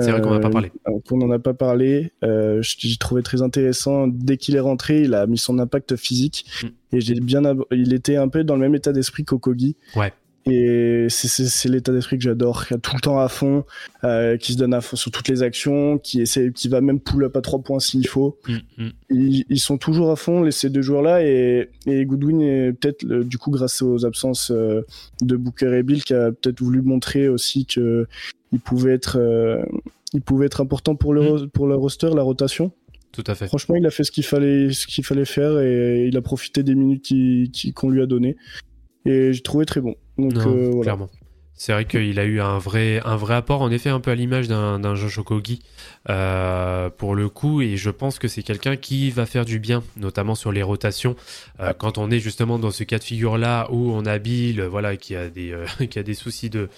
c'est 0.00 0.10
vrai 0.10 0.20
qu'on 0.20 0.32
n'a 0.34 0.38
pas 0.40 0.48
Euh, 0.48 0.50
parlé. 0.50 0.70
alors 0.84 1.00
qu'on 1.08 1.16
n'en 1.16 1.30
a 1.30 1.38
pas 1.38 1.54
parlé. 1.54 2.12
Euh, 2.22 2.60
j'ai 2.60 2.98
trouvé 2.98 3.22
très 3.22 3.40
intéressant. 3.40 4.06
Dès 4.06 4.36
qu'il 4.36 4.54
est 4.54 4.60
rentré, 4.60 5.00
il 5.00 5.14
a 5.14 5.26
mis 5.26 5.38
son 5.38 5.58
impact 5.58 5.96
physique 5.96 6.44
Mm. 6.62 6.66
et 6.96 7.00
j'ai 7.00 7.14
bien. 7.14 7.40
Il 7.70 7.94
était 7.94 8.16
un 8.16 8.28
peu 8.28 8.44
dans 8.44 8.54
le 8.54 8.60
même 8.60 8.74
état 8.74 8.92
d'esprit 8.92 9.24
qu'Okogi. 9.24 9.76
Ouais. 9.96 10.12
Et 10.50 11.06
c'est- 11.10 11.68
l'état 11.68 11.92
d'esprit 11.92 12.16
que 12.18 12.24
j'adore, 12.24 12.66
qui 12.66 12.74
a 12.74 12.78
tout 12.78 12.92
le 12.94 13.00
temps 13.00 13.18
à 13.20 13.28
fond, 13.28 13.64
euh, 14.04 14.36
qui 14.36 14.52
se 14.52 14.58
donne 14.58 14.74
à 14.74 14.80
fond 14.80 14.96
sur 14.96 15.10
toutes 15.10 15.28
les 15.28 15.42
actions, 15.42 15.98
qui 15.98 16.20
essaie, 16.20 16.52
qui 16.54 16.68
va 16.68 16.80
même 16.80 17.00
pull 17.00 17.24
up 17.24 17.36
à 17.36 17.40
trois 17.40 17.60
points 17.60 17.80
s'il 17.80 18.06
faut. 18.06 18.38
Mm, 18.48 18.56
mm. 18.84 18.88
Ils, 19.10 19.44
ils 19.48 19.58
sont 19.60 19.78
toujours 19.78 20.10
à 20.10 20.16
fond, 20.16 20.42
les, 20.42 20.50
ces 20.52 20.70
deux 20.70 20.82
joueurs-là, 20.82 21.24
et, 21.24 21.68
et 21.86 22.04
Goodwin 22.04 22.40
est 22.40 22.72
peut-être, 22.72 23.04
du 23.04 23.38
coup, 23.38 23.50
grâce 23.50 23.82
aux 23.82 24.04
absences 24.06 24.50
euh, 24.50 24.82
de 25.22 25.36
Booker 25.36 25.76
et 25.78 25.82
Bill, 25.82 26.02
qui 26.04 26.14
a 26.14 26.32
peut-être 26.32 26.60
voulu 26.60 26.82
montrer 26.82 27.28
aussi 27.28 27.66
que 27.66 28.06
il 28.52 28.60
pouvait 28.60 28.94
être, 28.94 29.18
euh, 29.20 29.62
il 30.14 30.22
pouvait 30.22 30.46
être 30.46 30.60
important 30.60 30.96
pour 30.96 31.12
le, 31.14 31.44
Mm. 31.44 31.48
pour 31.48 31.66
le 31.66 31.74
roster, 31.74 32.10
la 32.14 32.22
rotation. 32.22 32.72
Tout 33.12 33.24
à 33.26 33.34
fait. 33.34 33.46
Franchement, 33.46 33.74
il 33.74 33.84
a 33.86 33.90
fait 33.90 34.04
ce 34.04 34.10
qu'il 34.10 34.24
fallait, 34.24 34.70
ce 34.70 34.86
qu'il 34.86 35.04
fallait 35.04 35.24
faire, 35.24 35.58
et 35.60 36.06
il 36.06 36.16
a 36.16 36.20
profité 36.20 36.62
des 36.62 36.74
minutes 36.74 37.12
qu'on 37.74 37.88
lui 37.90 38.02
a 38.02 38.06
données. 38.06 38.36
Et 39.06 39.32
j'ai 39.32 39.42
trouvé 39.42 39.64
très 39.66 39.80
bon. 39.80 39.94
Donc 40.18 40.34
Non, 40.34 40.46
euh, 40.48 40.66
voilà. 40.70 40.82
clairement. 40.82 41.08
C'est 41.60 41.72
vrai 41.72 41.86
qu'il 41.86 42.20
a 42.20 42.24
eu 42.24 42.40
un 42.40 42.58
vrai, 42.58 43.00
un 43.04 43.16
vrai 43.16 43.34
apport, 43.34 43.62
en 43.62 43.70
effet, 43.72 43.90
un 43.90 43.98
peu 43.98 44.12
à 44.12 44.14
l'image 44.14 44.46
d'un, 44.46 44.78
d'un 44.78 44.94
Josh 44.94 45.18
Okogie, 45.18 45.60
euh, 46.08 46.88
pour 46.88 47.16
le 47.16 47.28
coup, 47.28 47.60
et 47.62 47.76
je 47.76 47.90
pense 47.90 48.20
que 48.20 48.28
c'est 48.28 48.44
quelqu'un 48.44 48.76
qui 48.76 49.10
va 49.10 49.26
faire 49.26 49.44
du 49.44 49.58
bien, 49.58 49.82
notamment 49.96 50.36
sur 50.36 50.52
les 50.52 50.62
rotations, 50.62 51.16
euh, 51.58 51.72
quand 51.76 51.98
on 51.98 52.12
est 52.12 52.20
justement 52.20 52.60
dans 52.60 52.70
ce 52.70 52.84
cas 52.84 52.98
de 52.98 53.02
figure-là 53.02 53.66
où 53.72 53.90
on 53.90 54.06
a 54.06 54.18
Bill, 54.20 54.60
euh, 54.60 54.68
voilà, 54.68 54.96
qui 54.96 55.16
a 55.16 55.28
des, 55.30 55.50
euh, 55.50 55.66
qui 55.90 55.98
a 55.98 56.04
des 56.04 56.14
soucis 56.14 56.48
de, 56.48 56.68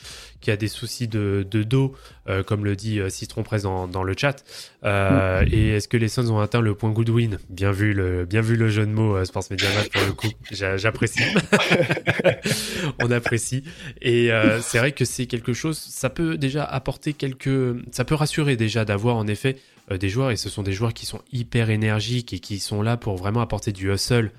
qui 0.40 0.50
a 0.50 0.56
des 0.56 0.68
soucis 0.68 1.06
de, 1.08 1.46
de 1.50 1.62
dos, 1.62 1.94
euh, 2.28 2.42
comme 2.42 2.64
le 2.64 2.76
dit 2.76 2.98
euh, 3.00 3.08
Citron 3.10 3.42
Press 3.42 3.62
dans, 3.62 3.86
dans 3.86 4.02
le 4.02 4.14
chat. 4.16 4.42
Euh, 4.84 5.44
Et 5.50 5.68
est-ce 5.76 5.88
que 5.88 5.96
les 5.96 6.08
Suns 6.08 6.30
ont 6.30 6.40
atteint 6.40 6.60
le 6.60 6.74
point 6.74 6.90
Goodwin? 6.90 7.38
Bien 7.50 7.72
vu 7.72 7.92
le, 7.92 8.24
bien 8.24 8.40
vu 8.40 8.56
le 8.56 8.68
jeu 8.68 8.86
de 8.86 8.90
mots, 8.92 9.22
Sports 9.24 9.44
Media 9.50 9.68
Match, 9.74 9.88
pour 9.90 10.02
le 10.06 10.12
coup. 10.12 10.28
J'a- 10.50 10.76
J'apprécie. 10.76 11.22
on 13.02 13.10
apprécie. 13.10 13.62
Et 14.00 14.30
c'est 14.62 14.78
vrai 14.78 14.92
que 14.92 15.04
c'est 15.04 15.26
quelque 15.26 15.52
chose, 15.52 15.78
ça 15.78 16.10
peut 16.10 16.36
déjà 16.38 16.64
apporter 16.64 17.12
quelques. 17.12 17.76
Ça 17.92 18.04
peut 18.04 18.14
rassurer 18.14 18.56
déjà 18.56 18.84
d'avoir 18.84 19.16
en 19.16 19.26
effet 19.26 19.56
des 19.90 20.08
joueurs, 20.08 20.30
et 20.30 20.36
ce 20.36 20.48
sont 20.48 20.62
des 20.62 20.72
joueurs 20.72 20.94
qui 20.94 21.04
sont 21.06 21.20
hyper 21.32 21.68
énergiques 21.70 22.32
et 22.32 22.38
qui 22.38 22.60
sont 22.60 22.80
là 22.82 22.96
pour 22.96 23.16
vraiment 23.16 23.40
apporter 23.40 23.72
du 23.72 23.92
hustle, 23.92 24.30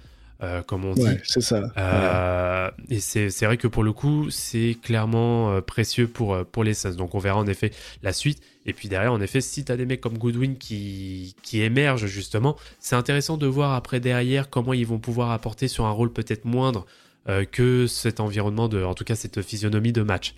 euh, 0.44 0.62
comme 0.64 0.86
on 0.86 0.94
dit. 0.94 1.04
Ouais, 1.04 1.22
c'est 1.24 1.42
ça. 1.42 1.62
Ouais. 1.62 1.68
Euh, 1.78 2.72
et 2.90 3.00
c'est 3.00 3.46
vrai 3.46 3.58
que 3.58 3.68
pour 3.68 3.84
le 3.84 3.94
coup, 3.94 4.30
c'est 4.32 4.76
clairement 4.82 5.52
euh, 5.52 5.62
précieux 5.62 6.08
pour, 6.08 6.44
pour 6.46 6.64
les 6.64 6.74
Suns. 6.74 6.96
Donc 6.96 7.14
on 7.16 7.20
verra 7.20 7.38
en 7.40 7.48
effet 7.48 7.72
la 8.02 8.12
suite. 8.14 8.42
Et 8.66 8.74
puis 8.74 8.90
derrière, 8.90 9.14
en 9.14 9.22
effet, 9.22 9.42
si 9.42 9.64
tu 9.66 9.72
as 9.72 9.78
des 9.78 9.86
mecs 9.86 10.02
comme 10.02 10.18
Goodwin 10.18 10.56
qui, 10.58 11.36
qui 11.44 11.62
émergent 11.62 12.06
justement, 12.08 12.56
c'est 12.80 12.96
intéressant 12.96 13.38
de 13.38 13.48
voir 13.48 13.74
après 13.74 14.00
derrière 14.00 14.50
comment 14.50 14.74
ils 14.74 14.86
vont 14.86 15.00
pouvoir 15.00 15.32
apporter 15.32 15.68
sur 15.68 15.86
un 15.86 15.92
rôle 15.92 16.12
peut-être 16.12 16.46
moindre 16.46 16.86
euh, 17.30 17.46
que 17.46 17.86
cet 17.88 18.20
environnement, 18.20 18.68
de, 18.68 18.84
en 18.84 18.94
tout 18.96 19.04
cas 19.04 19.16
cette 19.16 19.42
physionomie 19.44 19.92
de 19.94 20.02
match. 20.02 20.34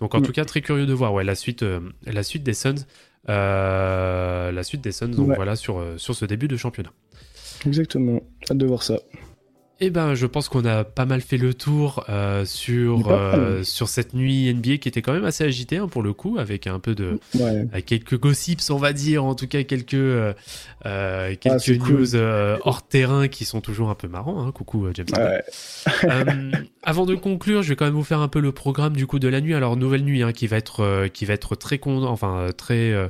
Donc 0.00 0.14
en 0.14 0.20
Mm. 0.20 0.22
tout 0.22 0.32
cas, 0.32 0.44
très 0.44 0.60
curieux 0.60 0.86
de 0.86 0.92
voir 0.92 1.12
ouais, 1.12 1.24
la, 1.24 1.34
suite, 1.34 1.64
la 2.06 2.22
suite 2.22 2.42
des 2.44 2.54
Suns. 2.54 2.84
la 3.26 4.62
suite 4.62 4.80
des 4.80 4.92
Suns, 4.92 5.08
donc 5.08 5.34
voilà, 5.34 5.56
sur, 5.56 5.82
sur 5.96 6.14
ce 6.14 6.24
début 6.24 6.48
de 6.48 6.56
championnat. 6.56 6.92
Exactement. 7.66 8.22
Hâte 8.50 8.58
de 8.58 8.66
voir 8.66 8.82
ça. 8.82 8.98
Eh 9.80 9.90
ben, 9.90 10.14
je 10.16 10.26
pense 10.26 10.48
qu'on 10.48 10.64
a 10.64 10.82
pas 10.82 11.04
mal 11.06 11.20
fait 11.20 11.36
le 11.36 11.54
tour 11.54 12.04
euh, 12.08 12.44
sur, 12.44 13.08
euh, 13.12 13.62
sur 13.62 13.88
cette 13.88 14.12
nuit 14.12 14.52
NBA 14.52 14.78
qui 14.78 14.88
était 14.88 15.02
quand 15.02 15.12
même 15.12 15.24
assez 15.24 15.44
agitée 15.44 15.76
hein, 15.76 15.86
pour 15.86 16.02
le 16.02 16.12
coup, 16.12 16.36
avec 16.40 16.66
un 16.66 16.80
peu 16.80 16.96
de 16.96 17.20
Ouais. 17.36 17.64
avec 17.72 17.86
quelques 17.86 18.18
gossips, 18.18 18.70
on 18.70 18.76
va 18.76 18.92
dire, 18.92 19.24
en 19.24 19.36
tout 19.36 19.46
cas 19.46 19.62
quelques 19.62 19.94
euh, 19.94 20.32
euh, 20.84 21.36
quelques 21.40 21.68
Ah, 21.70 21.84
cool. 21.84 21.92
news 22.00 22.16
euh, 22.16 22.58
hors 22.64 22.88
terrain 22.88 23.28
qui 23.28 23.44
sont 23.44 23.60
toujours 23.60 23.88
un 23.88 23.94
peu 23.94 24.08
marrants. 24.08 24.44
Hein. 24.44 24.50
Coucou 24.50 24.86
euh, 24.86 24.90
James. 24.94 25.06
Ouais. 25.16 25.42
Euh, 26.10 26.50
avant 26.82 27.06
de 27.06 27.14
conclure, 27.14 27.62
je 27.62 27.68
vais 27.68 27.76
quand 27.76 27.84
même 27.84 27.94
vous 27.94 28.02
faire 28.02 28.20
un 28.20 28.28
peu 28.28 28.40
le 28.40 28.50
programme 28.50 28.96
du 28.96 29.06
coup 29.06 29.20
de 29.20 29.28
la 29.28 29.40
nuit. 29.40 29.54
Alors 29.54 29.76
nouvelle 29.76 30.02
nuit 30.02 30.24
hein, 30.24 30.32
qui 30.32 30.48
va 30.48 30.56
être 30.56 30.80
euh, 30.80 31.06
qui 31.06 31.24
va 31.24 31.34
être 31.34 31.54
très 31.54 31.78
con, 31.78 32.02
enfin 32.02 32.36
euh, 32.38 32.50
très 32.50 32.90
euh, 32.92 33.06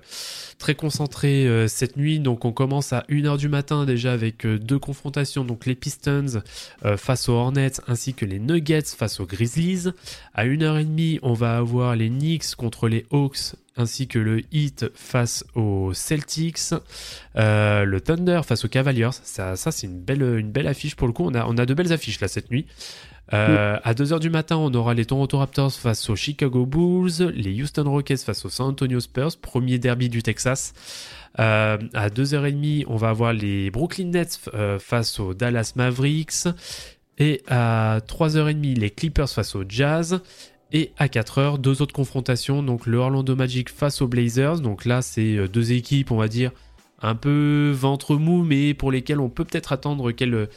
très 0.58 0.74
concentré 0.74 1.46
euh, 1.46 1.68
cette 1.68 1.96
nuit. 1.96 2.20
Donc 2.20 2.44
on 2.44 2.52
commence 2.52 2.92
à 2.92 3.04
1h 3.08 3.38
du 3.38 3.48
matin 3.48 3.86
déjà 3.86 4.12
avec 4.12 4.44
euh, 4.44 4.58
deux 4.58 4.78
confrontations. 4.78 5.44
Donc 5.44 5.66
les 5.66 5.74
Pistons 5.74 6.42
euh, 6.84 6.96
face 6.96 7.28
aux 7.28 7.34
Hornets 7.34 7.80
ainsi 7.86 8.14
que 8.14 8.24
les 8.24 8.38
Nuggets 8.38 8.82
face 8.82 9.20
aux 9.20 9.26
Grizzlies. 9.26 9.88
À 10.34 10.44
1h30, 10.46 11.20
on 11.22 11.32
va 11.32 11.56
avoir 11.56 11.96
les 11.96 12.08
Knicks 12.08 12.54
contre 12.56 12.88
les 12.88 13.06
Hawks 13.10 13.54
ainsi 13.76 14.08
que 14.08 14.18
le 14.18 14.42
Heat 14.52 14.86
face 14.92 15.44
aux 15.54 15.92
Celtics, 15.94 16.74
le 17.36 17.98
Thunder 18.00 18.40
face 18.44 18.64
aux 18.64 18.68
Cavaliers. 18.68 19.10
Ça, 19.22 19.54
ça 19.54 19.70
c'est 19.70 19.86
une 19.86 20.00
belle, 20.00 20.22
une 20.22 20.50
belle 20.50 20.66
affiche 20.66 20.96
pour 20.96 21.06
le 21.06 21.12
coup. 21.12 21.24
On 21.24 21.34
a, 21.34 21.46
on 21.46 21.56
a 21.56 21.64
de 21.64 21.74
belles 21.74 21.92
affiches 21.92 22.18
là 22.20 22.26
cette 22.26 22.50
nuit. 22.50 22.66
Euh, 23.34 23.78
À 23.84 23.92
2h 23.94 24.20
du 24.20 24.30
matin, 24.30 24.56
on 24.56 24.72
aura 24.74 24.94
les 24.94 25.04
Toronto 25.04 25.36
Raptors 25.38 25.72
face 25.72 26.08
aux 26.08 26.16
Chicago 26.16 26.64
Bulls, 26.64 27.30
les 27.34 27.62
Houston 27.62 27.84
Rockets 27.90 28.22
face 28.22 28.44
aux 28.44 28.48
San 28.48 28.68
Antonio 28.68 29.00
Spurs, 29.00 29.36
premier 29.40 29.78
derby 29.78 30.08
du 30.08 30.22
Texas. 30.22 30.72
Euh, 31.38 31.76
à 31.92 32.08
2h30, 32.08 32.84
on 32.88 32.96
va 32.96 33.10
avoir 33.10 33.32
les 33.34 33.70
Brooklyn 33.70 34.06
Nets 34.06 34.40
euh, 34.54 34.78
face 34.78 35.20
aux 35.20 35.34
Dallas 35.34 35.72
Mavericks. 35.76 36.48
Et 37.18 37.42
à 37.48 37.98
3h30, 38.08 38.78
les 38.78 38.90
Clippers 38.90 39.28
face 39.28 39.54
aux 39.54 39.64
Jazz. 39.68 40.20
Et 40.72 40.92
à 40.98 41.06
4h, 41.08 41.58
deux 41.58 41.82
autres 41.82 41.94
confrontations. 41.94 42.62
Donc 42.62 42.86
le 42.86 42.98
Orlando 42.98 43.36
Magic 43.36 43.68
face 43.68 44.00
aux 44.00 44.06
Blazers. 44.08 44.60
Donc 44.60 44.84
là, 44.86 45.02
c'est 45.02 45.36
euh, 45.36 45.48
deux 45.48 45.72
équipes, 45.72 46.10
on 46.12 46.16
va 46.16 46.28
dire, 46.28 46.50
un 47.02 47.14
peu 47.14 47.70
ventre 47.74 48.16
mou, 48.16 48.42
mais 48.42 48.74
pour 48.74 48.90
lesquelles 48.90 49.20
on 49.20 49.28
peut 49.28 49.44
peut-être 49.44 49.72
attendre 49.72 50.10
quel- 50.12 50.48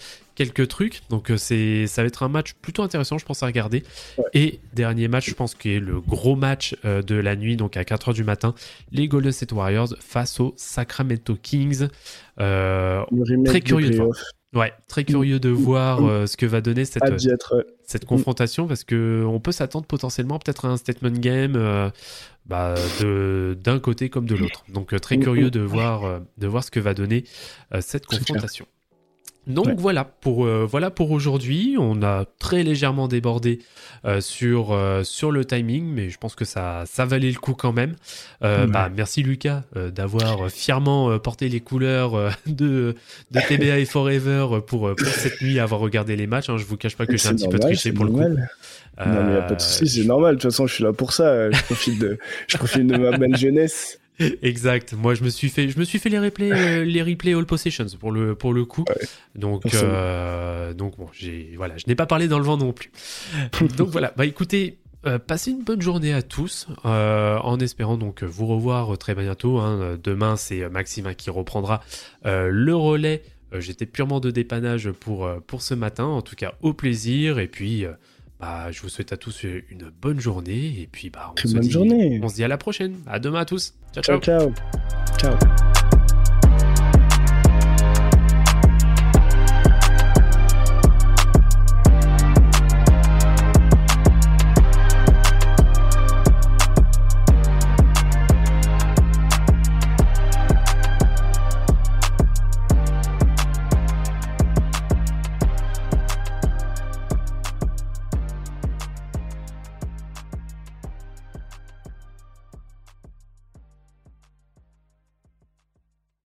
quelques 0.45 0.67
trucs. 0.67 1.01
Donc 1.09 1.29
euh, 1.31 1.37
c'est, 1.37 1.87
ça 1.87 2.01
va 2.01 2.07
être 2.07 2.23
un 2.23 2.29
match 2.29 2.53
plutôt 2.61 2.83
intéressant, 2.83 3.17
je 3.17 3.25
pense, 3.25 3.43
à 3.43 3.45
regarder. 3.45 3.83
Ouais. 4.17 4.23
Et 4.33 4.59
dernier 4.73 5.07
match, 5.07 5.29
je 5.29 5.33
pense, 5.35 5.55
qui 5.55 5.71
est 5.75 5.79
le 5.79 5.99
gros 6.01 6.35
match 6.35 6.75
euh, 6.85 7.01
de 7.01 7.15
la 7.15 7.35
nuit, 7.35 7.55
donc 7.57 7.77
à 7.77 7.83
4h 7.83 8.13
du 8.13 8.23
matin, 8.23 8.53
les 8.91 9.07
Golden 9.07 9.31
State 9.31 9.51
Warriors 9.51 9.89
face 9.99 10.39
aux 10.39 10.53
Sacramento 10.57 11.35
Kings. 11.41 11.87
Euh, 12.39 13.03
Très 13.45 13.61
curieux 13.61 13.89
de 13.89 13.95
voir. 13.97 14.07
playoffs. 14.09 14.23
ouais, 14.55 14.73
très 14.87 15.03
curieux 15.03 15.39
de 15.39 15.49
voir 15.49 16.03
euh, 16.05 16.25
ce 16.25 16.37
que 16.37 16.45
va 16.45 16.61
donner 16.61 16.85
cette, 16.85 17.03
être. 17.03 17.55
ouais. 17.57 17.65
cette 17.85 18.05
confrontation 18.05 18.67
parce 18.67 18.83
que 18.83 19.23
on 19.27 19.39
peut 19.39 19.51
s'attendre 19.51 19.85
potentiellement 19.85 20.39
peut-être 20.39 20.65
à 20.65 20.69
un 20.69 20.77
statement 20.77 21.11
game 21.11 21.53
euh, 21.55 21.89
bah, 22.45 22.75
de 23.01 23.57
d'un 23.63 23.79
côté 23.79 24.09
comme 24.09 24.25
de 24.25 24.35
l'autre. 24.35 24.63
Donc 24.69 24.99
très 25.01 25.17
Mhm. 25.17 25.23
curieux 25.23 25.51
de 25.51 25.59
voir 25.61 26.21
de 26.37 26.47
voir 26.47 26.63
ce 26.63 26.71
que 26.71 26.79
va 26.79 26.93
donner 26.93 27.25
cette 27.81 28.05
confrontation. 28.05 28.65
Donc 29.47 29.65
Ouais. 29.67 29.73
voilà 29.75 30.03
pour 30.05 30.45
euh, 30.45 30.67
voilà 30.69 30.91
pour 30.91 31.09
aujourd'hui. 31.11 31.75
On 31.79 32.03
a 32.03 32.25
très 32.39 32.61
légèrement 32.61 33.07
débordé 33.07 33.59
euh, 34.05 34.21
sur 34.21 34.71
euh, 34.71 35.03
sur 35.03 35.31
le 35.31 35.45
timing, 35.45 35.85
mais 35.85 36.09
je 36.09 36.17
pense 36.19 36.35
que 36.35 36.45
ça 36.45 36.83
ça 36.85 37.05
valait 37.05 37.31
le 37.31 37.39
coup 37.39 37.53
quand 37.55 37.73
même. 37.73 37.95
Euh, 38.43 38.65
Ouais. 38.65 38.71
bah, 38.71 38.89
merci 38.95 39.23
Lucas 39.23 39.63
euh, 39.75 39.89
d'avoir 39.89 40.49
fièrement 40.51 41.09
euh, 41.09 41.17
porté 41.17 41.49
les 41.49 41.59
couleurs 41.59 42.13
euh, 42.15 42.29
de 42.45 42.95
de 43.31 43.39
TBA 43.47 43.79
et 43.79 43.85
Forever 43.85 44.59
pour 44.67 44.93
pour 44.95 45.07
cette 45.07 45.41
nuit 45.41 45.59
avoir 45.59 45.81
regardé 45.81 46.15
les 46.15 46.27
matchs. 46.27 46.49
hein. 46.49 46.57
Je 46.57 46.65
vous 46.65 46.77
cache 46.77 46.95
pas 46.95 47.07
que 47.07 47.17
j'ai 47.17 47.27
un 47.29 47.33
petit 47.35 47.47
peu 47.49 47.57
triché 47.59 47.91
pour 47.93 48.05
le 48.05 48.11
coup. 48.11 48.19
Non, 48.19 49.23
mais 49.25 49.33
y 49.33 49.37
a 49.37 49.41
pas 49.41 49.55
de 49.55 49.61
souci, 49.61 49.87
c'est 49.87 50.03
normal. 50.07 50.35
De 50.35 50.41
toute 50.41 50.51
façon, 50.51 50.67
je 50.67 50.75
suis 50.75 50.83
là 50.83 50.93
pour 50.93 51.13
ça. 51.13 51.49
Je 51.49 51.63
profite 51.63 51.97
de, 51.99 52.19
je 52.47 52.57
profite 52.57 52.85
de 52.85 52.97
ma 52.97 53.17
bonne 53.17 53.35
jeunesse. 53.35 53.97
Exact. 54.41 54.93
Moi, 54.93 55.13
je 55.15 55.23
me 55.23 55.29
suis 55.29 55.49
fait, 55.49 55.69
je 55.69 55.79
me 55.79 55.83
suis 55.83 55.99
fait 55.99 56.09
les 56.09 56.19
replays, 56.19 56.51
euh, 56.51 56.83
les 56.83 57.01
replays 57.01 57.33
all 57.33 57.45
possessions 57.45 57.85
pour 57.99 58.11
le 58.11 58.35
pour 58.35 58.53
le 58.53 58.65
coup. 58.65 58.85
Donc, 59.35 59.63
euh, 59.73 60.73
donc 60.73 60.97
bon, 60.97 61.07
j'ai 61.13 61.53
voilà, 61.57 61.77
je 61.77 61.85
n'ai 61.87 61.95
pas 61.95 62.05
parlé 62.05 62.27
dans 62.27 62.37
le 62.37 62.45
vent 62.45 62.57
non 62.57 62.73
plus. 62.73 62.91
donc 63.77 63.89
voilà. 63.89 64.13
Bah 64.17 64.25
écoutez, 64.25 64.77
euh, 65.05 65.17
passez 65.17 65.51
une 65.51 65.63
bonne 65.63 65.81
journée 65.81 66.13
à 66.13 66.21
tous, 66.21 66.67
euh, 66.85 67.37
en 67.39 67.59
espérant 67.59 67.97
donc 67.97 68.23
vous 68.23 68.45
revoir 68.45 68.97
très 68.97 69.15
bientôt. 69.15 69.57
hein. 69.57 69.97
Demain, 70.03 70.35
c'est 70.35 70.69
Maximin 70.69 71.13
qui 71.13 71.29
reprendra 71.29 71.81
le 72.23 72.75
relais. 72.75 73.23
J'étais 73.57 73.85
purement 73.85 74.19
de 74.19 74.31
dépannage 74.31 74.91
pour 74.91 75.29
pour 75.47 75.61
ce 75.61 75.73
matin. 75.73 76.05
En 76.05 76.21
tout 76.21 76.35
cas, 76.35 76.53
au 76.61 76.73
plaisir. 76.73 77.39
Et 77.39 77.47
puis. 77.47 77.85
Bah, 78.41 78.71
je 78.71 78.81
vous 78.81 78.89
souhaite 78.89 79.13
à 79.13 79.17
tous 79.17 79.43
une 79.43 79.91
bonne 80.01 80.19
journée 80.19 80.81
et 80.81 80.89
puis 80.91 81.09
bah 81.11 81.31
on 81.37 81.47
se 81.47 81.53
bonne 81.53 81.61
dit, 81.61 81.69
journée. 81.71 82.19
on 82.23 82.27
se 82.27 82.35
dit 82.35 82.43
à 82.43 82.47
la 82.47 82.57
prochaine. 82.57 82.95
À 83.07 83.19
demain 83.19 83.41
à 83.41 83.45
tous. 83.45 83.75
ciao. 83.93 84.03
ciao. 84.03 84.19
Ciao, 84.19 84.51
ciao. 85.19 85.37
Ciao. 85.37 85.90